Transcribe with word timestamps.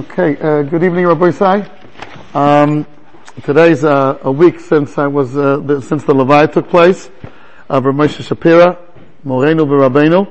Okay, 0.00 0.34
uh, 0.38 0.62
good 0.62 0.82
evening, 0.82 1.06
Rabbi 1.06 1.30
Sai. 1.30 1.70
Um, 2.32 2.86
today's 3.42 3.84
uh, 3.84 4.18
a 4.22 4.32
week 4.32 4.58
since 4.58 4.96
I 4.96 5.06
was 5.06 5.36
uh, 5.36 5.58
the, 5.58 5.82
since 5.82 6.04
the 6.04 6.14
Levi 6.14 6.46
took 6.46 6.70
place 6.70 7.10
of 7.68 7.84
Rav 7.84 7.94
Moshe 7.94 8.22
Shapira, 8.22 8.78
Moreno 9.24 9.66
v'Rabbeinu, 9.66 10.26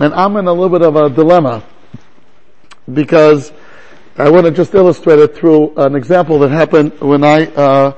and 0.00 0.12
I'm 0.12 0.36
in 0.36 0.46
a 0.48 0.52
little 0.52 0.68
bit 0.68 0.82
of 0.82 0.96
a 0.96 1.08
dilemma 1.08 1.64
because 2.92 3.52
I 4.18 4.28
want 4.28 4.44
to 4.44 4.52
just 4.52 4.74
illustrate 4.74 5.18
it 5.18 5.34
through 5.34 5.74
an 5.76 5.94
example 5.94 6.40
that 6.40 6.50
happened 6.50 7.00
when 7.00 7.24
I 7.24 7.46
uh, 7.46 7.96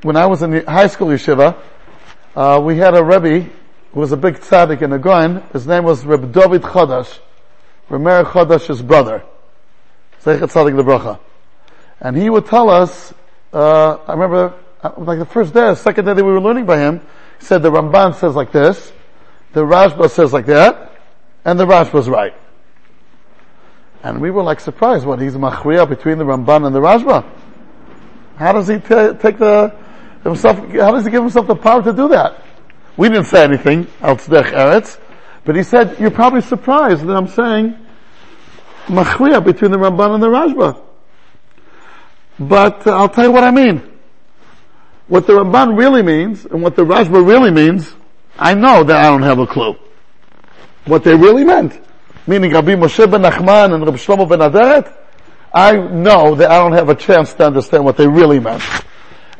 when 0.00 0.16
I 0.16 0.24
was 0.24 0.40
in 0.40 0.52
the 0.52 0.64
high 0.64 0.86
school 0.86 1.08
yeshiva. 1.08 1.54
Uh, 2.34 2.62
we 2.64 2.78
had 2.78 2.94
a 2.94 3.04
rebbe 3.04 3.46
who 3.92 4.00
was 4.00 4.12
a 4.12 4.16
big 4.16 4.36
tzaddik 4.36 4.80
in 4.80 4.88
the 4.88 4.98
Goin. 4.98 5.42
His 5.52 5.66
name 5.66 5.84
was 5.84 6.06
Reb 6.06 6.32
David 6.32 6.62
Chadash. 6.62 7.18
Rameir 7.90 8.24
Chodash's 8.24 8.82
brother. 8.82 9.24
Zeichet 10.22 10.50
Tzadik 10.50 10.80
Lebracha. 10.80 11.18
And 12.00 12.16
he 12.16 12.28
would 12.28 12.46
tell 12.46 12.68
us, 12.68 13.14
uh, 13.52 13.98
I 14.06 14.12
remember, 14.12 14.54
uh, 14.82 14.90
like 14.98 15.18
the 15.18 15.26
first 15.26 15.54
day, 15.54 15.60
the 15.60 15.74
second 15.74 16.04
day 16.04 16.14
that 16.14 16.24
we 16.24 16.32
were 16.32 16.40
learning 16.40 16.66
by 16.66 16.78
him, 16.78 17.00
he 17.38 17.44
said 17.44 17.62
the 17.62 17.70
Ramban 17.70 18.14
says 18.16 18.34
like 18.34 18.52
this, 18.52 18.92
the 19.52 19.62
Rashba 19.62 20.10
says 20.10 20.32
like 20.32 20.46
that, 20.46 20.92
and 21.44 21.58
the 21.58 21.66
Rashba's 21.66 22.08
right. 22.08 22.34
And 24.02 24.20
we 24.20 24.30
were 24.30 24.42
like 24.42 24.60
surprised 24.60 25.06
what 25.06 25.20
he's 25.20 25.34
machriya 25.34 25.88
between 25.88 26.18
the 26.18 26.24
Ramban 26.24 26.66
and 26.66 26.74
the 26.74 26.80
Rashba. 26.80 27.24
How 28.36 28.52
does 28.52 28.68
he 28.68 28.78
t- 28.78 29.18
take 29.18 29.38
the 29.38 29.74
himself? 30.22 30.58
How 30.58 30.92
does 30.92 31.04
he 31.04 31.10
give 31.10 31.22
himself 31.22 31.46
the 31.46 31.56
power 31.56 31.82
to 31.82 31.92
do 31.92 32.08
that? 32.08 32.42
We 32.96 33.08
didn't 33.08 33.24
say 33.24 33.44
anything. 33.44 33.86
Al 34.02 34.16
Eretz. 34.16 34.98
But 35.46 35.54
he 35.54 35.62
said, 35.62 35.98
you're 36.00 36.10
probably 36.10 36.40
surprised 36.40 37.06
that 37.06 37.16
I'm 37.16 37.28
saying 37.28 37.78
machriya 38.86 39.42
between 39.42 39.70
the 39.70 39.78
Ramban 39.78 40.14
and 40.14 40.22
the 40.22 40.28
Rashba. 40.28 40.82
But 42.38 42.84
uh, 42.84 42.96
I'll 42.96 43.08
tell 43.08 43.24
you 43.24 43.32
what 43.32 43.44
I 43.44 43.52
mean. 43.52 43.80
What 45.06 45.28
the 45.28 45.34
Ramban 45.34 45.78
really 45.78 46.02
means 46.02 46.44
and 46.46 46.62
what 46.62 46.74
the 46.74 46.82
Rashba 46.82 47.24
really 47.24 47.52
means, 47.52 47.94
I 48.36 48.54
know 48.54 48.82
that 48.82 48.96
I 48.96 49.08
don't 49.08 49.22
have 49.22 49.38
a 49.38 49.46
clue. 49.46 49.76
What 50.84 51.04
they 51.04 51.14
really 51.14 51.44
meant, 51.44 51.80
meaning 52.26 52.52
Rabbi 52.52 52.74
Moshe 52.74 53.08
ben 53.08 53.22
Nachman 53.22 53.72
and 53.72 53.84
Rabbi 53.84 53.96
Shlomo 53.96 54.28
ben 54.28 54.40
Aderet, 54.40 54.92
I 55.54 55.76
know 55.76 56.34
that 56.34 56.50
I 56.50 56.58
don't 56.58 56.72
have 56.72 56.88
a 56.88 56.96
chance 56.96 57.32
to 57.34 57.46
understand 57.46 57.84
what 57.84 57.96
they 57.96 58.08
really 58.08 58.40
meant. 58.40 58.62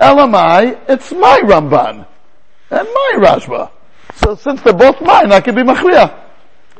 Elamai, 0.00 0.78
it's 0.88 1.10
my 1.10 1.40
Ramban 1.44 2.06
and 2.70 2.88
my 2.88 3.12
Rashba. 3.16 3.70
So 4.16 4.34
since 4.34 4.62
they're 4.62 4.72
both 4.72 5.00
mine, 5.00 5.32
I 5.32 5.40
can 5.40 5.54
be 5.54 5.62
machriya. 5.62 6.24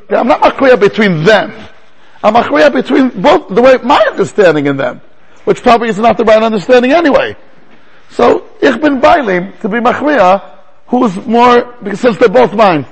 I'm 0.09 0.27
not 0.27 0.41
machriya 0.41 0.79
between 0.79 1.23
them. 1.23 1.51
I'm 2.23 2.33
machriya 2.33 2.71
between 2.73 3.21
both, 3.21 3.53
the 3.53 3.61
way, 3.61 3.77
my 3.83 3.99
understanding 4.09 4.65
in 4.65 4.77
them. 4.77 5.01
Which 5.43 5.61
probably 5.61 5.89
is 5.89 5.97
not 5.97 6.17
the 6.17 6.23
right 6.23 6.41
understanding 6.41 6.91
anyway. 6.91 7.35
So, 8.09 8.47
ich 8.61 8.81
bin 8.81 8.99
bailim 8.99 9.59
to 9.61 9.69
be 9.69 9.77
machriya, 9.77 10.59
who's 10.87 11.15
more, 11.25 11.75
because 11.83 11.99
since 11.99 12.17
they're 12.17 12.29
both 12.29 12.53
mine. 12.53 12.85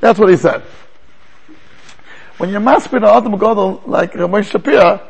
That's 0.00 0.18
what 0.18 0.28
he 0.28 0.36
said. 0.36 0.62
When 2.36 2.50
you're 2.50 2.60
maspid 2.60 3.02
on 3.02 3.16
Adam 3.16 3.32
Godel, 3.38 3.86
like 3.86 4.12
Ramesh 4.12 4.50
Shapira, 4.52 5.02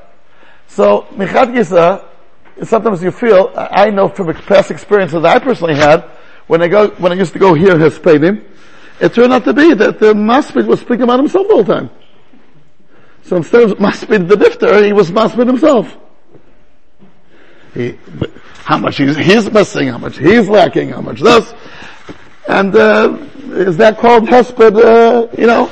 so, 0.69 1.06
Michad 1.12 1.55
Gisa, 1.55 2.05
sometimes 2.62 3.03
you 3.03 3.11
feel, 3.11 3.53
I 3.56 3.91
know 3.91 4.09
from 4.09 4.33
past 4.34 4.71
experiences 4.71 5.25
I 5.25 5.39
personally 5.39 5.75
had, 5.75 6.03
when 6.47 6.62
I 6.62 6.69
go, 6.69 6.89
when 6.91 7.11
I 7.11 7.15
used 7.15 7.33
to 7.33 7.39
go 7.39 7.55
hear 7.55 7.79
his 7.79 7.99
Pedim, 7.99 8.45
it 9.00 9.14
turned 9.14 9.32
out 9.32 9.44
to 9.44 9.52
be 9.52 9.74
that 9.74 9.98
the 9.98 10.14
Maspid 10.14 10.66
was 10.66 10.80
speaking 10.80 11.02
about 11.02 11.20
himself 11.20 11.46
the 11.48 11.54
whole 11.54 11.64
time. 11.64 11.91
So 13.22 13.36
instead 13.36 13.62
of 13.62 13.78
Maspid 13.78 14.28
the 14.28 14.36
Difter, 14.36 14.84
he 14.84 14.92
was 14.92 15.10
Maspid 15.10 15.46
himself. 15.46 15.96
He, 17.74 17.98
how 18.64 18.78
much 18.78 18.96
he's, 18.96 19.16
he's 19.16 19.50
missing, 19.50 19.88
how 19.88 19.98
much 19.98 20.19
he's 20.19 20.48
lacking, 20.48 20.91
how 20.91 21.00
much 21.00 21.20
this. 21.20 21.54
And, 22.48 22.75
uh, 22.75 23.16
is 23.50 23.76
that 23.76 23.98
called 23.98 24.25
Hesped, 24.25 24.76
uh, 24.82 25.28
you 25.38 25.47
know, 25.47 25.66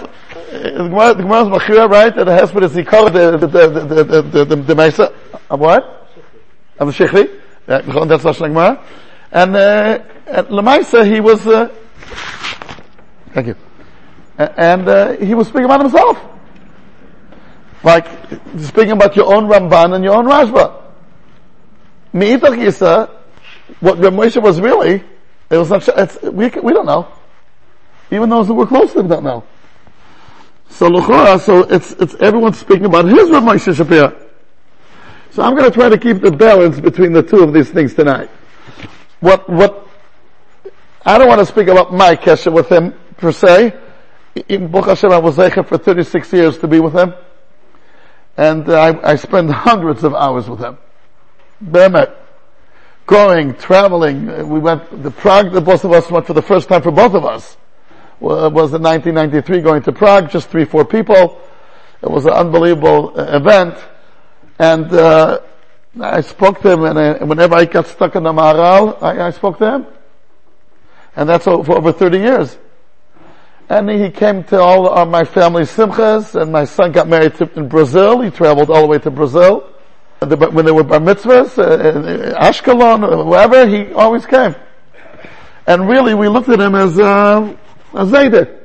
the 0.50 0.70
Gemara, 0.70 1.14
the 1.14 1.22
Gemara 1.22 1.42
is 1.42 1.48
Machira, 1.48 1.90
right? 1.90 2.14
The 2.14 2.24
Hesped 2.24 2.62
is, 2.62 2.74
he 2.74 2.84
called 2.84 3.12
the, 3.12 3.36
the, 3.38 3.46
the, 3.46 3.68
the, 3.68 4.04
the, 4.04 4.22
the, 4.22 4.44
the, 4.44 4.56
the 4.56 4.74
Mesa, 4.74 5.12
of 5.50 5.60
what? 5.60 6.10
Of 6.78 6.88
the 6.88 7.04
Shechri. 7.04 7.40
That's 7.66 7.86
Lashon 7.86 8.48
Gemara. 8.48 8.84
And, 9.32 9.56
uh, 9.56 10.02
at 10.26 10.48
Lamaisa, 10.48 11.10
he 11.10 11.20
was, 11.20 11.46
uh, 11.46 11.74
Thank 13.36 13.48
you. 13.48 13.56
And 14.38 14.88
uh, 14.88 15.12
he 15.18 15.34
was 15.34 15.48
speaking 15.48 15.66
about 15.66 15.82
himself. 15.82 16.18
Like, 17.84 18.08
speaking 18.60 18.92
about 18.92 19.14
your 19.14 19.26
own 19.26 19.44
Ramban 19.44 19.94
and 19.94 20.02
your 20.02 20.14
own 20.14 20.24
Rashba. 20.24 20.82
Me'itach 22.14 22.56
Yisa, 22.56 23.10
what 23.80 23.98
Rav 23.98 24.14
Moshe 24.14 24.42
was 24.42 24.58
really, 24.58 25.04
it 25.50 25.58
was 25.58 25.68
not, 25.68 25.86
it's, 25.86 26.22
we, 26.22 26.48
we 26.48 26.72
don't 26.72 26.86
know. 26.86 27.08
Even 28.10 28.30
those 28.30 28.46
who 28.46 28.54
were 28.54 28.66
close 28.66 28.94
to 28.94 29.00
him 29.00 29.08
don't 29.08 29.24
know. 29.24 29.44
So 30.70 30.88
Luchora, 30.88 31.38
so 31.38 31.58
it's, 31.64 31.92
it's 31.92 32.14
everyone's 32.14 32.58
speaking 32.58 32.86
about 32.86 33.04
his 33.04 33.28
Rav 33.28 33.42
Moshe 33.42 33.70
Shapir. 33.74 34.18
So 35.32 35.42
I'm 35.42 35.54
going 35.54 35.70
to 35.70 35.78
try 35.78 35.90
to 35.90 35.98
keep 35.98 36.22
the 36.22 36.30
balance 36.30 36.80
between 36.80 37.12
the 37.12 37.22
two 37.22 37.42
of 37.42 37.52
these 37.52 37.68
things 37.68 37.92
tonight. 37.92 38.30
What, 39.20 39.46
what, 39.46 39.86
I 41.04 41.18
don't 41.18 41.28
want 41.28 41.40
to 41.40 41.46
speak 41.46 41.68
about 41.68 41.92
my 41.92 42.16
kesha 42.16 42.50
with 42.50 42.70
him, 42.70 42.94
per 43.16 43.32
se. 43.32 43.74
In 44.48 44.68
Baruch 44.68 44.88
Hashem, 44.88 45.10
I 45.10 45.18
was 45.18 45.36
Zeicha 45.36 45.66
for 45.66 45.78
36 45.78 46.32
years 46.32 46.58
to 46.58 46.68
be 46.68 46.80
with 46.80 46.94
him. 46.94 47.14
And 48.36 48.68
uh, 48.68 48.78
I, 48.78 49.12
I 49.12 49.16
spent 49.16 49.50
hundreds 49.50 50.04
of 50.04 50.14
hours 50.14 50.48
with 50.48 50.60
him. 50.60 50.76
Behemet. 51.64 52.14
Going, 53.06 53.54
traveling. 53.54 54.28
Uh, 54.28 54.44
we 54.44 54.58
went 54.58 54.90
to 54.90 55.10
Prague, 55.10 55.52
the 55.52 55.60
both 55.60 55.84
of 55.84 55.92
us 55.92 56.10
went 56.10 56.26
for 56.26 56.34
the 56.34 56.42
first 56.42 56.68
time 56.68 56.82
for 56.82 56.90
both 56.90 57.14
of 57.14 57.24
us. 57.24 57.56
It 58.20 58.52
was 58.52 58.72
in 58.74 58.82
1993 58.82 59.60
going 59.60 59.82
to 59.82 59.92
Prague, 59.92 60.30
just 60.30 60.48
three, 60.48 60.64
four 60.64 60.84
people. 60.84 61.40
It 62.02 62.10
was 62.10 62.26
an 62.26 62.32
unbelievable 62.32 63.18
uh, 63.18 63.36
event. 63.36 63.78
And, 64.58 64.92
uh, 64.92 65.40
I 66.00 66.20
spoke 66.20 66.60
to 66.60 66.70
him 66.70 66.84
and 66.84 66.98
I, 66.98 67.24
whenever 67.24 67.54
I 67.54 67.64
got 67.64 67.86
stuck 67.86 68.16
in 68.16 68.24
the 68.24 68.32
Maharal, 68.32 69.02
I, 69.02 69.28
I 69.28 69.30
spoke 69.30 69.58
to 69.58 69.74
him. 69.76 69.86
And 71.14 71.28
that's 71.28 71.44
for 71.44 71.72
over 71.72 71.92
30 71.92 72.18
years. 72.18 72.58
And 73.68 73.90
he 73.90 74.10
came 74.10 74.44
to 74.44 74.60
all 74.60 74.88
of 74.88 75.08
my 75.08 75.24
family's 75.24 75.70
simchas, 75.74 76.40
and 76.40 76.52
my 76.52 76.64
son 76.64 76.92
got 76.92 77.08
married 77.08 77.34
to, 77.36 77.50
in 77.56 77.68
Brazil. 77.68 78.20
He 78.20 78.30
traveled 78.30 78.70
all 78.70 78.82
the 78.82 78.86
way 78.86 78.98
to 79.00 79.10
Brazil. 79.10 79.68
When 80.20 80.64
they 80.64 80.70
were 80.70 80.84
bar 80.84 81.00
mitzvahs, 81.00 81.58
uh, 81.58 82.40
Ashkelon, 82.40 83.26
wherever, 83.26 83.66
he 83.66 83.92
always 83.92 84.24
came. 84.24 84.54
And 85.66 85.88
really, 85.88 86.14
we 86.14 86.28
looked 86.28 86.48
at 86.48 86.60
him 86.60 86.76
as, 86.76 86.96
uh, 86.98 87.56
a 87.92 88.04
Zayda. 88.04 88.56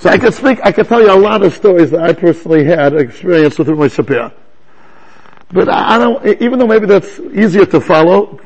So 0.00 0.10
I 0.10 0.18
could 0.18 0.34
speak, 0.34 0.58
I 0.64 0.72
could 0.72 0.88
tell 0.88 1.00
you 1.00 1.12
a 1.12 1.14
lot 1.14 1.42
of 1.44 1.54
stories 1.54 1.92
that 1.92 2.02
I 2.02 2.12
personally 2.12 2.64
had 2.64 2.94
experience 2.94 3.58
with 3.58 3.68
my 3.68 3.86
Shapir. 3.86 4.32
But 5.52 5.68
I, 5.68 5.98
don't, 5.98 6.26
even 6.42 6.58
though 6.58 6.66
maybe 6.66 6.86
that's 6.86 7.20
easier 7.20 7.66
to 7.66 7.80
follow, 7.80 8.40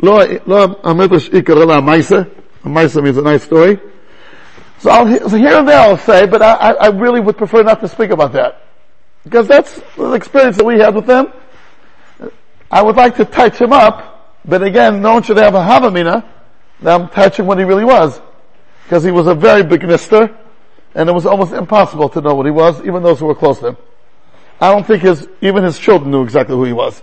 lo, 0.00 0.40
lo. 0.46 0.80
A 0.82 0.94
maisa 2.68 3.02
means 3.02 3.16
a 3.16 3.22
nice 3.22 3.44
story. 3.44 3.78
So, 4.80 4.90
I'll, 4.90 5.28
so 5.28 5.36
here 5.36 5.58
and 5.58 5.66
there 5.66 5.78
I'll 5.78 5.98
say, 5.98 6.26
but 6.26 6.40
I, 6.40 6.72
I 6.72 6.86
really 6.88 7.20
would 7.20 7.36
prefer 7.36 7.62
not 7.62 7.80
to 7.80 7.88
speak 7.88 8.10
about 8.10 8.32
that. 8.32 8.62
Because 9.24 9.48
that's 9.48 9.74
the 9.96 10.12
experience 10.12 10.56
that 10.56 10.64
we 10.64 10.78
had 10.78 10.94
with 10.94 11.06
them. 11.06 11.32
I 12.70 12.82
would 12.82 12.96
like 12.96 13.16
to 13.16 13.24
touch 13.24 13.58
him 13.60 13.72
up, 13.72 14.38
but 14.44 14.62
again, 14.62 15.02
no 15.02 15.14
one 15.14 15.22
should 15.22 15.38
have 15.38 15.54
a 15.54 15.60
havamina 15.60 16.24
that 16.80 17.00
I'm 17.00 17.08
touching 17.08 17.46
what 17.46 17.58
he 17.58 17.64
really 17.64 17.84
was. 17.84 18.20
Because 18.84 19.02
he 19.02 19.10
was 19.10 19.26
a 19.26 19.34
very 19.34 19.64
big 19.64 19.82
mister, 19.82 20.34
and 20.94 21.08
it 21.08 21.12
was 21.12 21.26
almost 21.26 21.52
impossible 21.52 22.08
to 22.10 22.20
know 22.20 22.34
what 22.34 22.46
he 22.46 22.52
was, 22.52 22.80
even 22.86 23.02
those 23.02 23.18
who 23.18 23.26
were 23.26 23.34
close 23.34 23.58
to 23.58 23.68
him. 23.68 23.76
I 24.60 24.72
don't 24.72 24.86
think 24.86 25.02
his, 25.02 25.28
even 25.40 25.64
his 25.64 25.78
children 25.78 26.10
knew 26.10 26.22
exactly 26.22 26.54
who 26.54 26.64
he 26.64 26.72
was. 26.72 27.02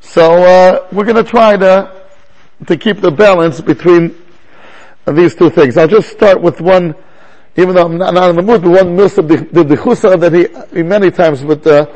So, 0.00 0.42
uh, 0.42 0.88
we're 0.90 1.04
gonna 1.04 1.22
try 1.22 1.56
to, 1.56 2.02
to 2.66 2.76
keep 2.76 3.00
the 3.00 3.10
balance 3.10 3.60
between 3.60 4.16
these 5.12 5.34
two 5.34 5.50
things. 5.50 5.76
I'll 5.76 5.88
just 5.88 6.10
start 6.10 6.40
with 6.40 6.60
one, 6.60 6.94
even 7.56 7.74
though 7.74 7.86
I'm 7.86 7.98
not, 7.98 8.14
not 8.14 8.30
in 8.30 8.36
the 8.36 8.42
mood, 8.42 8.62
but 8.62 8.84
one 8.84 8.96
miss 8.96 9.18
of 9.18 9.28
the, 9.28 9.36
chusa 9.76 10.18
that 10.20 10.32
he, 10.32 10.76
he 10.76 10.82
many 10.82 11.10
times 11.10 11.42
but, 11.42 11.66
uh, 11.66 11.86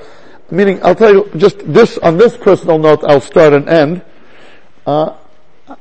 meaning 0.51 0.81
I'll 0.83 0.95
tell 0.95 1.13
you 1.13 1.31
just 1.37 1.59
this, 1.61 1.99
on 1.99 2.17
this 2.17 2.37
personal 2.37 2.79
note, 2.79 3.05
I'll 3.05 3.21
start 3.21 3.53
and 3.53 3.69
end. 3.69 4.03
Uh, 4.87 5.17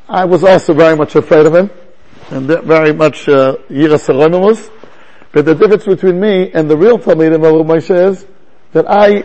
I 0.07 0.25
was 0.25 0.44
also 0.44 0.74
very 0.74 0.95
much 0.95 1.15
afraid 1.15 1.45
of 1.45 1.56
him, 1.56 1.69
and 2.30 2.47
very 2.47 2.94
much, 2.94 3.27
uh, 3.27 3.57
was. 3.69 4.69
But 5.31 5.45
the 5.45 5.56
difference 5.56 5.85
between 5.85 6.19
me 6.19 6.51
and 6.51 6.69
the 6.69 6.77
real 6.77 7.00
Talmidim 7.00 7.35
of 7.35 7.65
Moshe 7.65 8.12
is 8.12 8.25
that 8.71 8.85
I 8.89 9.24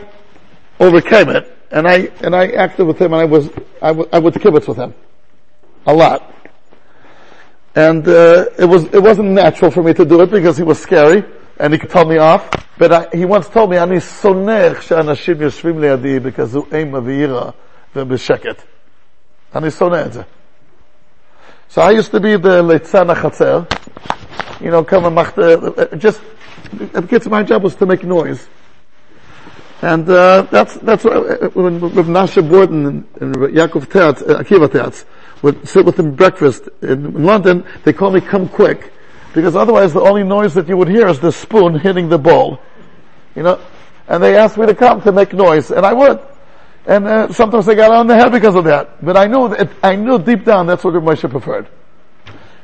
overcame 0.81 1.29
it, 1.29 1.57
and 1.71 1.87
I, 1.87 2.11
and 2.23 2.35
I 2.35 2.49
acted 2.49 2.87
with 2.87 2.99
him, 2.99 3.13
and 3.13 3.23
I 3.23 3.25
was, 3.27 3.51
I, 3.83 3.89
w- 3.89 4.09
I 4.13 4.19
would 4.19 4.35
kibitz 4.35 4.67
with 4.67 4.79
him. 4.79 4.95
A 5.87 5.95
lot 5.95 6.35
and 7.79 8.09
uh, 8.09 8.47
it 8.59 8.65
was 8.65 8.85
it 8.87 9.01
wasn't 9.01 9.29
natural 9.29 9.71
for 9.71 9.85
me 9.85 9.95
to 9.95 10.05
do 10.05 10.21
it 10.23 10.31
because 10.33 10.57
he 10.57 10.65
was 10.65 10.81
scary 10.81 11.23
and 11.61 11.73
he 11.73 11.79
could 11.79 11.91
tell 11.91 12.05
me 12.05 12.19
off. 12.19 12.51
But 12.77 12.93
I, 12.93 13.17
he 13.17 13.25
once 13.25 13.49
told 13.49 13.71
me, 13.71 13.77
"Ani 13.79 14.01
סונך 14.01 14.83
שאנשים 14.83 15.43
יושבים 15.43 15.79
leadi 15.79 16.19
because 16.21 16.57
אימה 16.73 16.99
ויראה 17.05 17.51
ובשקט." 17.97 18.63
אני 19.55 19.71
שונא 19.71 19.97
את 20.07 20.25
So 21.69 21.83
I 21.83 21.91
used 21.91 22.11
to 22.11 22.21
be 22.21 22.37
the 22.37 22.63
leitzan 22.63 23.15
hachazer, 23.15 23.67
you 24.61 24.71
know, 24.71 24.83
come 24.83 25.05
and 25.05 25.15
mach 25.15 25.35
the, 25.35 25.91
uh, 25.93 25.97
just, 25.97 26.21
it 26.81 27.07
gets 27.09 27.27
my 27.27 27.43
job 27.43 27.63
was 27.63 27.77
to 27.77 27.85
make 27.85 28.03
noise. 28.03 28.49
And 29.83 30.09
uh, 30.09 30.43
that's 30.51 30.75
that's 30.79 31.05
what, 31.05 31.17
uh, 31.17 31.49
when 31.51 31.79
Rav 31.79 32.09
Nasha 32.09 32.43
Borden 32.43 32.87
and, 32.87 33.09
and 33.21 33.35
Yaakov 33.37 33.89
Tatz, 33.91 34.23
uh, 34.23 34.43
Akiva 34.43 34.73
Tatz, 34.73 35.05
would 35.43 35.69
sit 35.69 35.85
with 35.85 35.97
them 35.97 36.15
breakfast 36.15 36.69
in, 36.83 37.25
London. 37.25 37.65
They 37.85 37.93
call 37.93 38.11
me 38.11 38.21
"Come 38.21 38.49
quick," 38.49 38.93
because 39.35 39.57
otherwise 39.57 39.93
the 39.93 40.01
only 40.01 40.25
noise 40.25 40.55
that 40.55 40.69
you 40.69 40.77
would 40.77 40.89
hear 40.89 41.09
is 41.09 41.21
the 41.21 41.33
spoon 41.33 41.79
hitting 41.79 42.09
the 42.09 42.19
bowl. 42.19 42.61
You 43.35 43.43
know, 43.43 43.61
and 44.09 44.23
they 44.23 44.37
asked 44.37 44.59
me 44.59 44.67
to 44.67 44.75
come 44.75 45.01
to 45.03 45.13
make 45.13 45.33
noise, 45.33 45.71
and 45.71 45.85
I 45.85 45.93
would. 45.93 46.21
And 46.87 47.07
uh, 47.07 47.33
sometimes 47.33 47.67
they 47.67 47.75
got 47.75 47.91
on 47.91 48.07
the 48.07 48.17
head 48.17 48.33
because 48.33 48.55
of 48.55 48.65
that. 48.65 49.05
But 49.05 49.17
I 49.17 49.27
knew 49.27 49.49
that 49.51 49.71
I 49.83 49.97
knew 49.97 50.19
deep 50.19 50.45
down 50.45 50.67
that's 50.67 50.85
what 50.85 50.95
Moshe 50.95 51.29
preferred. 51.31 51.69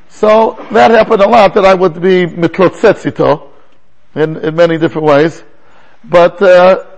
So 0.08 0.56
that 0.72 0.90
happened 0.90 1.22
a 1.22 1.28
lot 1.28 1.54
that 1.54 1.64
I 1.64 1.74
would 1.74 2.00
be 2.00 2.26
mitlotzetzito 2.26 3.50
in 4.14 4.36
in 4.38 4.54
many 4.56 4.78
different 4.78 5.06
ways, 5.06 5.44
but. 6.04 6.40
Uh, 6.40 6.90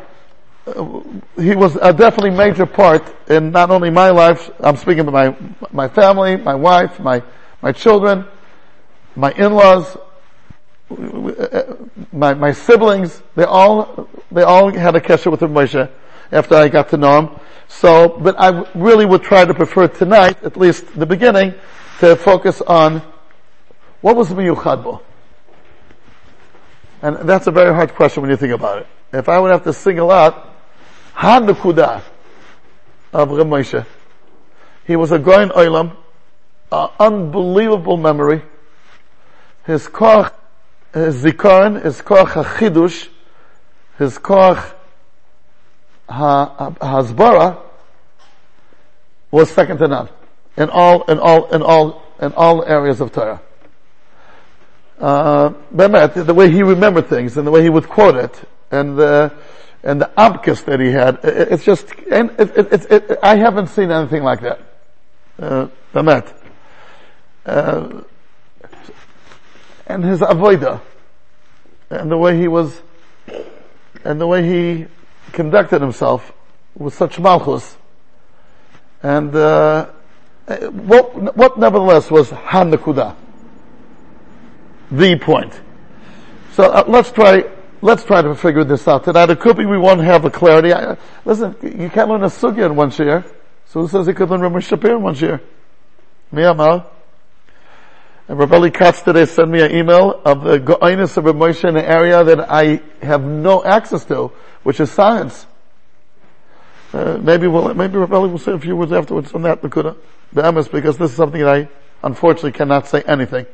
he 0.67 1.55
was 1.55 1.77
a 1.77 1.93
definitely 1.93 2.31
major 2.31 2.67
part 2.67 3.15
in 3.31 3.53
not 3.53 3.71
only 3.71 3.89
my 3.89 4.11
life, 4.11 4.51
I'm 4.59 4.77
speaking 4.77 5.07
about 5.07 5.41
my, 5.41 5.69
my 5.71 5.89
family, 5.89 6.37
my 6.37 6.57
wife, 6.57 6.99
my, 6.99 7.23
my 7.63 7.71
children, 7.71 8.27
my 9.15 9.31
in-laws, 9.33 9.97
my, 12.13 12.35
my 12.35 12.51
siblings, 12.51 13.23
they 13.37 13.45
all, 13.45 14.09
they 14.33 14.43
all 14.43 14.73
had 14.73 14.97
a 14.97 15.01
kesher 15.01 15.31
with 15.31 15.41
Moshe 15.41 15.89
after 16.33 16.57
I 16.57 16.69
got 16.69 16.89
to 16.89 16.97
know 16.97 17.21
him. 17.21 17.41
So, 17.69 18.09
but 18.21 18.35
I 18.39 18.69
really 18.75 19.07
would 19.07 19.23
try 19.23 19.45
to 19.45 19.55
prefer 19.55 19.87
tonight, 19.87 20.43
at 20.43 20.57
least 20.57 20.85
the 20.99 21.07
beginning, 21.07 21.55
to 22.01 22.17
focus 22.17 22.61
on 22.63 23.03
what 24.01 24.17
was 24.17 24.31
the 24.31 24.35
miyuchad 24.35 25.01
And 27.03 27.29
that's 27.29 27.47
a 27.47 27.53
very 27.53 27.73
hard 27.73 27.95
question 27.95 28.23
when 28.23 28.31
you 28.31 28.37
think 28.37 28.53
about 28.53 28.79
it. 28.79 28.87
If 29.13 29.29
I 29.29 29.39
would 29.39 29.53
have 29.53 29.63
to 29.65 29.73
single 29.73 30.11
out 30.11 30.56
Hanukuda 31.17 32.03
of 33.13 33.31
Reb 33.31 33.47
Moshe. 33.47 33.87
He 34.87 34.97
was 34.97 35.13
a 35.13 35.19
Goin 35.19 35.49
Olam, 35.51 35.97
an 36.71 36.89
unbelievable 37.01 37.97
memory. 37.97 38.43
His 39.65 39.89
koch, 39.89 40.33
his 40.93 41.25
zikaron, 41.25 41.83
his 41.83 42.01
koch 42.03 42.29
hachidush, 42.29 43.09
his 43.99 44.19
koch 44.19 44.75
ha, 46.09 46.71
hasbara 46.81 47.59
was 49.31 49.51
second 49.51 49.79
to 49.79 49.89
none 49.89 50.09
in 50.57 50.71
all, 50.71 51.03
in 51.05 51.19
all, 51.19 51.49
in 51.49 51.63
all, 51.63 52.03
in 52.21 52.33
all 52.35 52.65
areas 52.65 53.01
of 53.01 53.13
Torah. 53.13 53.41
Uh, 54.99 55.53
the 55.73 56.35
way 56.35 56.51
he 56.51 56.63
remembered 56.63 57.09
things 57.09 57.37
and 57.37 57.47
the 57.47 57.51
way 57.51 57.63
he 57.63 57.69
would 57.69 57.89
quote 57.89 58.17
it 58.17 58.49
and 58.71 58.97
the, 58.97 59.33
and 59.87 60.01
the 60.01 60.11
abkus 60.19 60.65
that 60.65 60.81
he 60.81 60.91
had, 60.91 61.21
it's 61.23 61.65
just, 61.65 61.87
and 62.11 62.31
it, 62.41 62.57
it, 62.59 62.91
it, 62.91 63.19
I 63.23 63.37
haven't 63.37 63.69
seen 63.69 63.93
anything 63.93 64.25
like 64.25 64.41
that. 64.41 64.61
Uh, 65.39 65.69
Uh, 67.47 68.03
and 69.87 70.05
his 70.05 70.21
avoida, 70.21 70.81
and 71.89 72.11
the 72.11 72.19
way 72.19 72.37
he 72.37 72.49
was, 72.49 72.83
and 74.03 74.21
the 74.21 74.27
way 74.27 74.43
he 74.43 74.87
conducted 75.31 75.81
himself 75.81 76.33
with 76.75 76.93
such 76.93 77.21
malchus, 77.21 77.77
and 79.05 79.33
uh, 79.37 79.87
what, 80.73 81.37
what 81.37 81.57
nevertheless 81.59 82.11
was 82.11 82.31
Hanakuda, 82.31 83.15
the 84.91 85.17
point. 85.17 85.61
So 86.55 86.65
uh, 86.65 86.85
let's 86.89 87.13
try 87.13 87.45
let's 87.83 88.05
try 88.05 88.23
to 88.23 88.35
figure 88.35 88.65
this 88.65 88.87
out 88.89 89.05
tonight. 89.05 89.31
It 89.31 89.41
could 89.41 89.57
be 89.57 89.67
we 89.67 89.79
won't 89.79 90.01
have 90.01 90.25
a 90.25 90.31
clarity. 90.31 90.73
I, 90.73 90.97
listen, 91.25 91.57
you 91.63 91.91
can't 91.91 92.09
learn 92.09 92.23
a 92.23 92.27
sugya 92.27 92.67
in 92.67 92.77
one 92.77 92.91
share. 92.91 93.25
So 93.67 93.81
who 93.83 93.89
says 93.89 94.07
he 94.07 94.13
could 94.13 94.31
learn 94.31 94.41
Ramesh 94.41 94.69
Shapir 94.69 94.97
in 94.97 95.03
one 95.03 95.15
share? 95.15 95.41
Me, 96.33 96.43
Amal. 96.43 96.91
And 98.29 98.39
Rabbi 98.39 98.71
Katz 98.71 99.03
today 99.03 99.25
sent 99.25 99.51
me 99.51 99.61
an 99.63 99.73
email 99.75 100.21
of 100.25 100.43
the 100.43 100.59
Go'inus 100.59 101.17
of 101.17 101.25
Moshe 101.25 101.69
in 101.69 101.77
an 101.77 101.85
area 101.85 102.25
that 102.25 102.51
I 102.51 102.81
have 103.01 103.23
no 103.23 103.65
access 103.65 104.05
to, 104.07 104.33
which 104.65 104.81
is 104.81 104.91
science. 104.91 105.47
Uh, 106.93 107.19
maybe 107.19 107.47
we'll, 107.47 107.73
maybe 107.75 107.99
Rabbi 107.99 108.17
will 108.17 108.39
say 108.39 108.53
a 108.53 108.59
few 108.59 108.75
words 108.75 108.91
afterwards 108.91 109.33
on 109.33 109.43
that, 109.43 109.63
Nakuda, 109.63 109.97
the 110.33 110.43
Emes, 110.43 110.71
because 110.71 110.99
this 110.99 111.11
is 111.13 111.17
something 111.17 111.41
that 111.41 111.55
I 111.55 111.69
unfortunately 112.03 112.53
cannot 112.53 112.89
say 112.89 113.03
anything. 113.03 113.47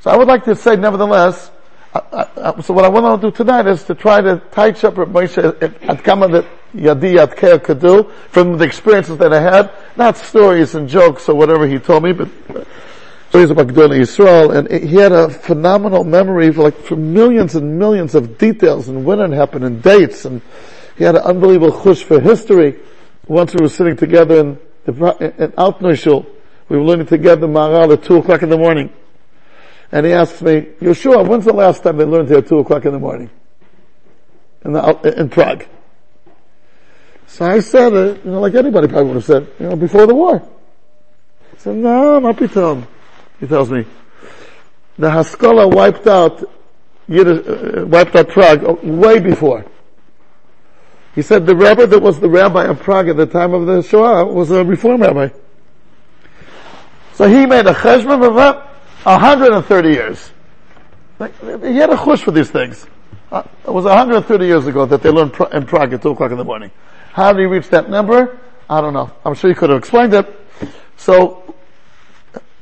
So 0.00 0.10
I 0.10 0.16
would 0.16 0.28
like 0.28 0.44
to 0.44 0.56
say, 0.56 0.74
nevertheless, 0.74 1.52
so 1.94 2.74
what 2.74 2.84
I 2.84 2.88
want 2.88 3.20
to 3.20 3.30
do 3.30 3.36
tonight 3.36 3.68
is 3.68 3.84
to 3.84 3.94
try 3.94 4.20
to 4.20 4.38
touch 4.50 4.82
up 4.82 4.98
Rav 4.98 5.08
Moshe 5.08 5.38
at 5.88 6.02
Kama 6.02 6.26
that 6.28 6.44
Yadi 6.74 7.14
Yadkea 7.14 7.62
could 7.62 7.78
do 7.78 8.10
from 8.30 8.58
the 8.58 8.64
experiences 8.64 9.16
that 9.18 9.32
I 9.32 9.40
had, 9.40 9.70
not 9.96 10.16
stories 10.16 10.74
and 10.74 10.88
jokes 10.88 11.28
or 11.28 11.36
whatever 11.36 11.68
he 11.68 11.78
told 11.78 12.02
me, 12.02 12.12
but 12.12 12.28
stories 13.28 13.50
about 13.50 13.68
Gdolei 13.68 14.00
Yisrael, 14.00 14.56
and 14.56 14.88
he 14.88 14.96
had 14.96 15.12
a 15.12 15.30
phenomenal 15.30 16.02
memory 16.02 16.52
for 16.52 16.64
like 16.64 16.78
for 16.80 16.96
millions 16.96 17.54
and 17.54 17.78
millions 17.78 18.16
of 18.16 18.38
details 18.38 18.88
and 18.88 19.04
when 19.04 19.20
it 19.20 19.30
happened 19.30 19.64
and 19.64 19.80
dates, 19.80 20.24
and 20.24 20.42
he 20.98 21.04
had 21.04 21.14
an 21.14 21.22
unbelievable 21.22 21.72
chush 21.72 22.02
for 22.02 22.20
history. 22.20 22.76
Once 23.28 23.54
we 23.54 23.62
were 23.62 23.68
sitting 23.68 23.96
together 23.96 24.40
in 24.40 24.58
the 24.84 24.92
in 25.38 25.52
Altnoy 25.52 26.26
we 26.68 26.76
were 26.76 26.82
learning 26.82 27.06
together 27.06 27.46
Maharal 27.46 27.92
at 27.92 28.02
two 28.02 28.16
o'clock 28.16 28.42
in 28.42 28.48
the 28.48 28.58
morning 28.58 28.92
and 29.94 30.04
he 30.04 30.12
asks 30.12 30.42
me, 30.42 30.62
Yeshua, 30.80 31.24
when's 31.24 31.44
the 31.44 31.52
last 31.52 31.84
time 31.84 31.96
they 31.96 32.04
learned 32.04 32.26
here 32.26 32.38
at 32.38 32.48
2 32.48 32.58
o'clock 32.58 32.84
in 32.84 32.90
the 32.90 32.98
morning? 32.98 33.30
In, 34.64 34.72
the, 34.72 35.14
in 35.16 35.28
Prague. 35.28 35.66
So 37.28 37.44
I 37.44 37.60
said, 37.60 37.92
you 38.24 38.30
know, 38.32 38.40
like 38.40 38.56
anybody 38.56 38.88
probably 38.88 39.12
would 39.12 39.14
have 39.14 39.24
said, 39.24 39.46
you 39.60 39.68
know, 39.68 39.76
before 39.76 40.08
the 40.08 40.14
war. 40.14 40.42
He 41.52 41.58
said, 41.58 41.76
no, 41.76 42.18
not 42.18 42.34
Pitom. 42.34 42.88
He 43.38 43.46
tells 43.46 43.70
me, 43.70 43.86
the 44.98 45.12
Haskalah 45.12 45.68
wiped 45.68 46.08
out 46.08 46.42
Yiddish, 47.06 47.46
uh, 47.46 47.86
wiped 47.86 48.16
out 48.16 48.28
Prague 48.30 48.82
way 48.82 49.20
before. 49.20 49.64
He 51.14 51.22
said 51.22 51.46
the 51.46 51.54
rabbi 51.54 51.86
that 51.86 52.02
was 52.02 52.18
the 52.18 52.28
rabbi 52.28 52.64
of 52.64 52.80
Prague 52.80 53.10
at 53.10 53.16
the 53.16 53.26
time 53.26 53.54
of 53.54 53.66
the 53.66 53.80
Shoah 53.80 54.24
was 54.24 54.50
a 54.50 54.64
reform 54.64 55.02
rabbi. 55.02 55.28
So 57.12 57.28
he 57.28 57.46
made 57.46 57.66
a 57.66 57.74
cheshbon 57.74 58.26
of 58.26 58.64
130 59.04 59.88
years. 59.88 60.30
Like, 61.18 61.38
he 61.40 61.76
had 61.76 61.90
a 61.90 61.96
chush 61.96 62.22
for 62.22 62.30
these 62.32 62.50
things. 62.50 62.86
Uh, 63.30 63.42
it 63.66 63.70
was 63.70 63.84
130 63.84 64.46
years 64.46 64.66
ago 64.66 64.86
that 64.86 65.02
they 65.02 65.10
learned 65.10 65.34
in 65.52 65.66
Prague 65.66 65.92
at 65.92 66.02
2 66.02 66.10
o'clock 66.10 66.30
in 66.30 66.38
the 66.38 66.44
morning. 66.44 66.70
How 67.12 67.32
did 67.32 67.40
he 67.40 67.46
reach 67.46 67.68
that 67.68 67.88
number? 67.88 68.38
I 68.68 68.80
don't 68.80 68.94
know. 68.94 69.10
I'm 69.24 69.34
sure 69.34 69.50
he 69.50 69.54
could 69.54 69.70
have 69.70 69.78
explained 69.78 70.14
it. 70.14 70.26
So, 70.96 71.54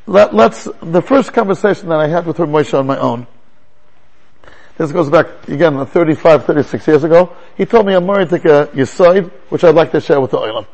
let, 0.07 0.35
us 0.35 0.69
the 0.83 1.01
first 1.01 1.33
conversation 1.33 1.89
that 1.89 2.01
I 2.01 2.09
had 2.09 2.27
with 2.27 2.37
her 2.39 2.47
Moshe 2.47 2.77
on 2.79 2.87
my 2.87 2.99
own, 2.99 3.27
this 4.79 4.91
goes 4.91 5.11
back, 5.11 5.49
again, 5.49 5.85
35, 5.85 6.45
36 6.45 6.87
years 6.89 7.05
ago, 7.05 7.37
he 7.57 7.65
told 7.65 7.87
me 7.87 7.95
a 7.95 8.01
Yisoid, 8.01 9.31
which 9.51 9.65
I'd 9.65 9.75
like 9.75 9.93
to 9.93 10.01
share 10.01 10.21
with 10.21 10.33
the 10.33 10.39
Oilam. 10.39 10.67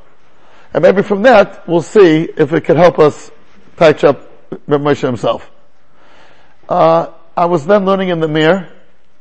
And 0.72 0.82
maybe 0.82 1.02
from 1.02 1.22
that, 1.22 1.66
we'll 1.68 1.82
see 1.82 2.28
if 2.36 2.52
it 2.52 2.64
can 2.64 2.76
help 2.76 2.98
us 2.98 3.30
patch 3.76 4.04
up 4.04 4.30
Moshe 4.66 5.02
himself. 5.02 5.50
Uh, 6.68 7.12
I 7.36 7.46
was 7.46 7.66
then 7.66 7.84
learning 7.84 8.10
in 8.10 8.20
the 8.20 8.28
mirror, 8.28 8.68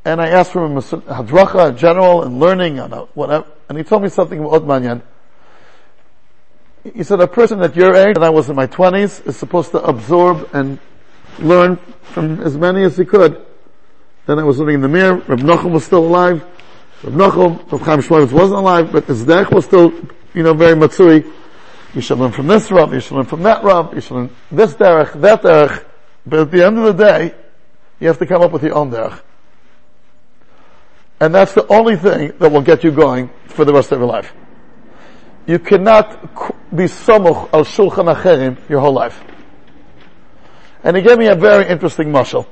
and 0.04 0.22
I 0.22 0.30
asked 0.30 0.52
for 0.52 0.66
him 0.66 0.78
a 0.78 0.82
hadracha, 0.82 1.78
general, 1.78 2.24
and 2.24 2.40
learning, 2.40 2.80
and 2.80 2.94
whatever, 3.14 3.46
and 3.70 3.78
he 3.78 3.84
told 3.84 4.04
me 4.04 4.10
something 4.10 4.40
about 4.40 4.64
Manyan. 4.64 5.02
He 6.94 7.04
said, 7.04 7.20
a 7.20 7.28
person 7.28 7.62
at 7.62 7.76
your 7.76 7.96
age, 7.96 8.16
and 8.16 8.24
I 8.24 8.30
was 8.30 8.50
in 8.50 8.56
my 8.56 8.66
twenties, 8.66 9.20
is 9.22 9.38
supposed 9.38 9.72
to 9.72 9.84
absorb 9.84 10.50
and 10.54 10.80
learn 11.40 11.78
from 12.02 12.42
as 12.42 12.58
many 12.58 12.84
as 12.84 12.98
he 12.98 13.06
could. 13.06 13.46
Then 14.26 14.40
I 14.40 14.44
was 14.44 14.60
living 14.60 14.76
in 14.76 14.82
the 14.82 14.88
mirror, 14.88 15.16
Reb 15.16 15.40
Nachum 15.40 15.72
was 15.72 15.86
still 15.86 16.06
alive, 16.06 16.44
Reb 17.04 17.14
Nachum, 17.14 17.72
Reb 17.72 17.82
Chaim 17.82 18.00
Shmulevitz 18.00 18.32
wasn't 18.32 18.60
alive, 18.60 18.92
but 18.92 19.06
his 19.06 19.24
derech 19.24 19.54
was 19.54 19.66
still, 19.66 19.94
you 20.34 20.44
know, 20.44 20.54
very 20.54 20.76
matsui. 20.76 21.24
You 21.94 22.02
should 22.02 22.18
learn 22.18 22.32
from 22.32 22.48
this 22.48 22.72
Rav, 22.72 22.94
you 22.94 23.00
should 23.00 23.16
learn 23.16 23.26
from 23.26 23.44
that 23.44 23.64
Rav, 23.64 23.94
you 23.94 24.02
should 24.02 24.16
learn 24.16 24.30
this 24.52 24.74
derech, 24.74 25.20
that 25.22 25.44
derech. 25.44 25.86
But 26.28 26.40
at 26.40 26.52
the 26.52 26.66
end 26.66 26.78
of 26.78 26.98
the 26.98 27.06
day, 27.06 27.34
you 28.00 28.08
have 28.08 28.20
to 28.20 28.26
come 28.26 28.42
up 28.42 28.52
with 28.52 28.64
your 28.64 28.76
own 28.76 28.92
derech. 28.92 29.22
And 31.22 31.34
that's 31.34 31.54
the 31.54 31.66
only 31.68 31.96
thing 31.96 32.34
that 32.40 32.52
will 32.52 32.62
get 32.62 32.84
you 32.84 32.92
going 32.92 33.30
for 33.46 33.64
the 33.64 33.74
rest 33.74 33.92
of 33.94 34.00
your 34.00 34.08
life. 34.08 34.34
You 35.48 35.58
cannot 35.58 36.22
be 36.76 36.84
somuch 36.84 37.50
al 37.54 37.64
shulchan 37.64 38.14
acherim 38.14 38.70
your 38.70 38.82
whole 38.82 38.94
life. 38.94 39.24
And 40.84 40.98
he 40.98 41.02
gave 41.02 41.18
me 41.18 41.28
a 41.28 41.36
very 41.36 41.66
interesting 41.68 42.10
mashal. 42.10 42.46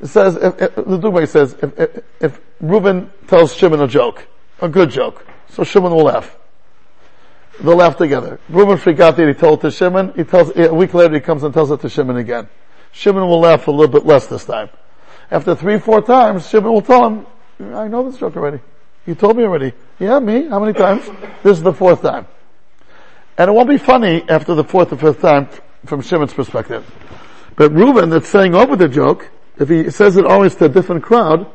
It 0.00 0.06
says, 0.06 0.36
if, 0.36 0.62
if, 0.62 0.74
the 0.74 0.98
Dugmar 0.98 1.28
says, 1.28 1.56
if, 1.62 1.78
if, 1.78 2.04
if 2.20 2.40
Reuben 2.60 3.10
tells 3.26 3.54
Shimon 3.54 3.82
a 3.82 3.86
joke, 3.86 4.26
a 4.60 4.68
good 4.68 4.90
joke, 4.90 5.26
so 5.50 5.62
Shimon 5.62 5.92
will 5.92 6.04
laugh. 6.04 6.36
They'll 7.60 7.76
laugh 7.76 7.96
together. 7.96 8.40
Reuben 8.48 8.78
forgot 8.78 9.16
that 9.16 9.28
he 9.28 9.34
told 9.34 9.60
to 9.60 9.70
Shimon, 9.70 10.14
he 10.16 10.24
tells, 10.24 10.56
a 10.56 10.72
week 10.72 10.94
later 10.94 11.14
he 11.14 11.20
comes 11.20 11.42
and 11.42 11.52
tells 11.52 11.70
it 11.70 11.80
to 11.80 11.88
Shimon 11.88 12.16
again. 12.16 12.48
Shimon 12.92 13.28
will 13.28 13.40
laugh 13.40 13.68
a 13.68 13.70
little 13.70 13.92
bit 13.92 14.06
less 14.06 14.26
this 14.26 14.44
time. 14.44 14.70
After 15.30 15.54
three, 15.54 15.78
four 15.78 16.02
times, 16.02 16.48
Shimon 16.48 16.72
will 16.72 16.82
tell 16.82 17.06
him, 17.06 17.26
I 17.74 17.88
know 17.88 18.08
this 18.08 18.18
joke 18.18 18.36
already. 18.36 18.60
You 19.06 19.14
told 19.14 19.36
me 19.36 19.44
already. 19.44 19.72
Yeah, 19.98 20.18
me? 20.18 20.48
How 20.48 20.58
many 20.58 20.72
times? 20.72 21.08
This 21.42 21.56
is 21.56 21.62
the 21.62 21.72
fourth 21.72 22.02
time. 22.02 22.26
And 23.36 23.48
it 23.48 23.52
won't 23.52 23.68
be 23.68 23.78
funny 23.78 24.28
after 24.28 24.54
the 24.54 24.64
fourth 24.64 24.92
or 24.92 24.96
fifth 24.96 25.20
time 25.20 25.48
from 25.86 26.02
Shimon's 26.02 26.34
perspective. 26.34 26.84
But 27.56 27.72
Reuben 27.72 28.10
that's 28.10 28.28
saying 28.28 28.54
over 28.54 28.76
the 28.76 28.88
joke, 28.88 29.30
if 29.58 29.68
he 29.68 29.90
says 29.90 30.16
it 30.16 30.26
always 30.26 30.54
to 30.56 30.66
a 30.66 30.68
different 30.68 31.04
crowd, 31.04 31.50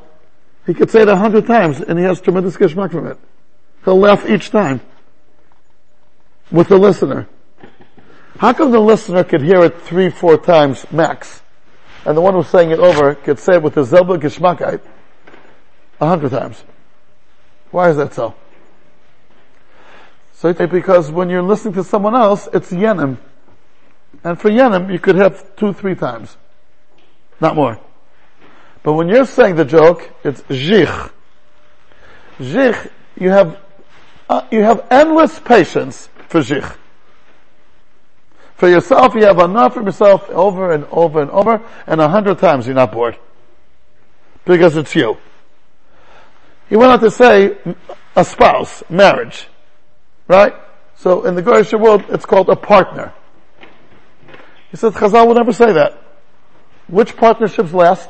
he 0.66 0.74
could 0.74 0.90
say 0.90 1.02
it 1.02 1.10
a 1.10 1.16
hundred 1.16 1.46
times 1.46 1.82
and 1.82 2.00
he 2.00 2.06
has 2.06 2.22
tremendous 2.22 2.58
geschmack 2.58 2.92
from 2.92 3.08
it. 3.08 3.18
He'll 3.84 4.00
laugh 4.00 4.26
each 4.30 4.50
time 4.50 4.82
with 6.52 6.70
the 6.70 6.78
listener. 6.78 7.28
How 8.40 8.54
come 8.54 8.72
the 8.72 8.80
listener 8.80 9.24
could 9.24 9.42
hear 9.42 9.64
it 9.64 9.82
three, 9.82 10.10
four 10.10 10.38
times 10.38 10.86
max? 10.92 11.42
And 12.06 12.18
the 12.18 12.22
one 12.22 12.34
who's 12.34 12.48
saying 12.48 12.72
it 12.72 12.80
over 12.80 13.16
could 13.16 13.40
say 13.40 13.56
it 13.56 13.64
with 13.64 13.76
the 13.76 13.82
Zelba 13.82 14.18
Geschmackheit 14.18 14.82
a 16.02 16.08
hundred 16.08 16.32
times. 16.32 16.64
Why 17.72 17.90
is 17.90 17.98
that 17.98 18.14
so? 18.14 18.36
So 20.34 20.54
because 20.54 21.10
when 21.10 21.30
you're 21.30 21.42
listening 21.42 21.76
to 21.76 21.84
someone 21.84 22.16
else, 22.16 22.50
it's 22.52 22.70
yenim. 22.70 23.18
And 24.24 24.40
for 24.40 24.50
yenim, 24.50 24.92
you 24.92 25.00
could 25.00 25.16
have 25.16 25.56
two, 25.56 25.72
three 25.72 25.96
times. 25.96 26.36
Not 27.40 27.56
more. 27.56 27.80
But 28.84 28.94
when 28.94 29.08
you're 29.08 29.26
saying 29.26 29.56
the 29.56 29.66
joke, 29.66 30.12
it's 30.24 30.44
Zich. 30.52 30.90
Zich, 32.42 32.92
you 33.18 33.30
have, 33.30 33.58
uh, 34.30 34.46
you 34.52 34.62
have 34.64 34.86
endless 34.92 35.40
patience 35.40 36.10
for 36.28 36.42
jich. 36.42 36.76
For 38.56 38.70
yourself, 38.70 39.16
you 39.16 39.26
have 39.26 39.40
enough 39.40 39.74
for 39.74 39.84
yourself 39.84 40.30
over 40.30 40.72
and 40.72 40.86
over 40.92 41.22
and 41.22 41.32
over, 41.32 41.62
and 41.88 42.00
a 42.00 42.08
hundred 42.08 42.40
times 42.40 42.68
you're 42.68 42.76
not 42.76 42.92
bored. 42.92 43.18
Because 44.46 44.78
it's 44.78 44.96
you. 44.96 45.18
He 46.70 46.76
went 46.76 46.92
on 46.92 47.00
to 47.00 47.12
say, 47.12 47.58
a 48.16 48.24
spouse, 48.24 48.84
marriage. 48.90 49.48
Right? 50.28 50.54
So 50.98 51.26
in 51.26 51.36
the 51.36 51.44
Goyish 51.44 51.78
world, 51.80 52.06
it's 52.10 52.26
called 52.26 52.50
a 52.50 52.56
partner. 52.56 53.14
He 54.72 54.78
said, 54.78 54.94
Chazal 54.94 55.28
will 55.28 55.36
never 55.36 55.54
say 55.54 55.74
that. 55.74 56.02
Which 56.88 57.16
partnerships 57.16 57.74
last? 57.74 58.10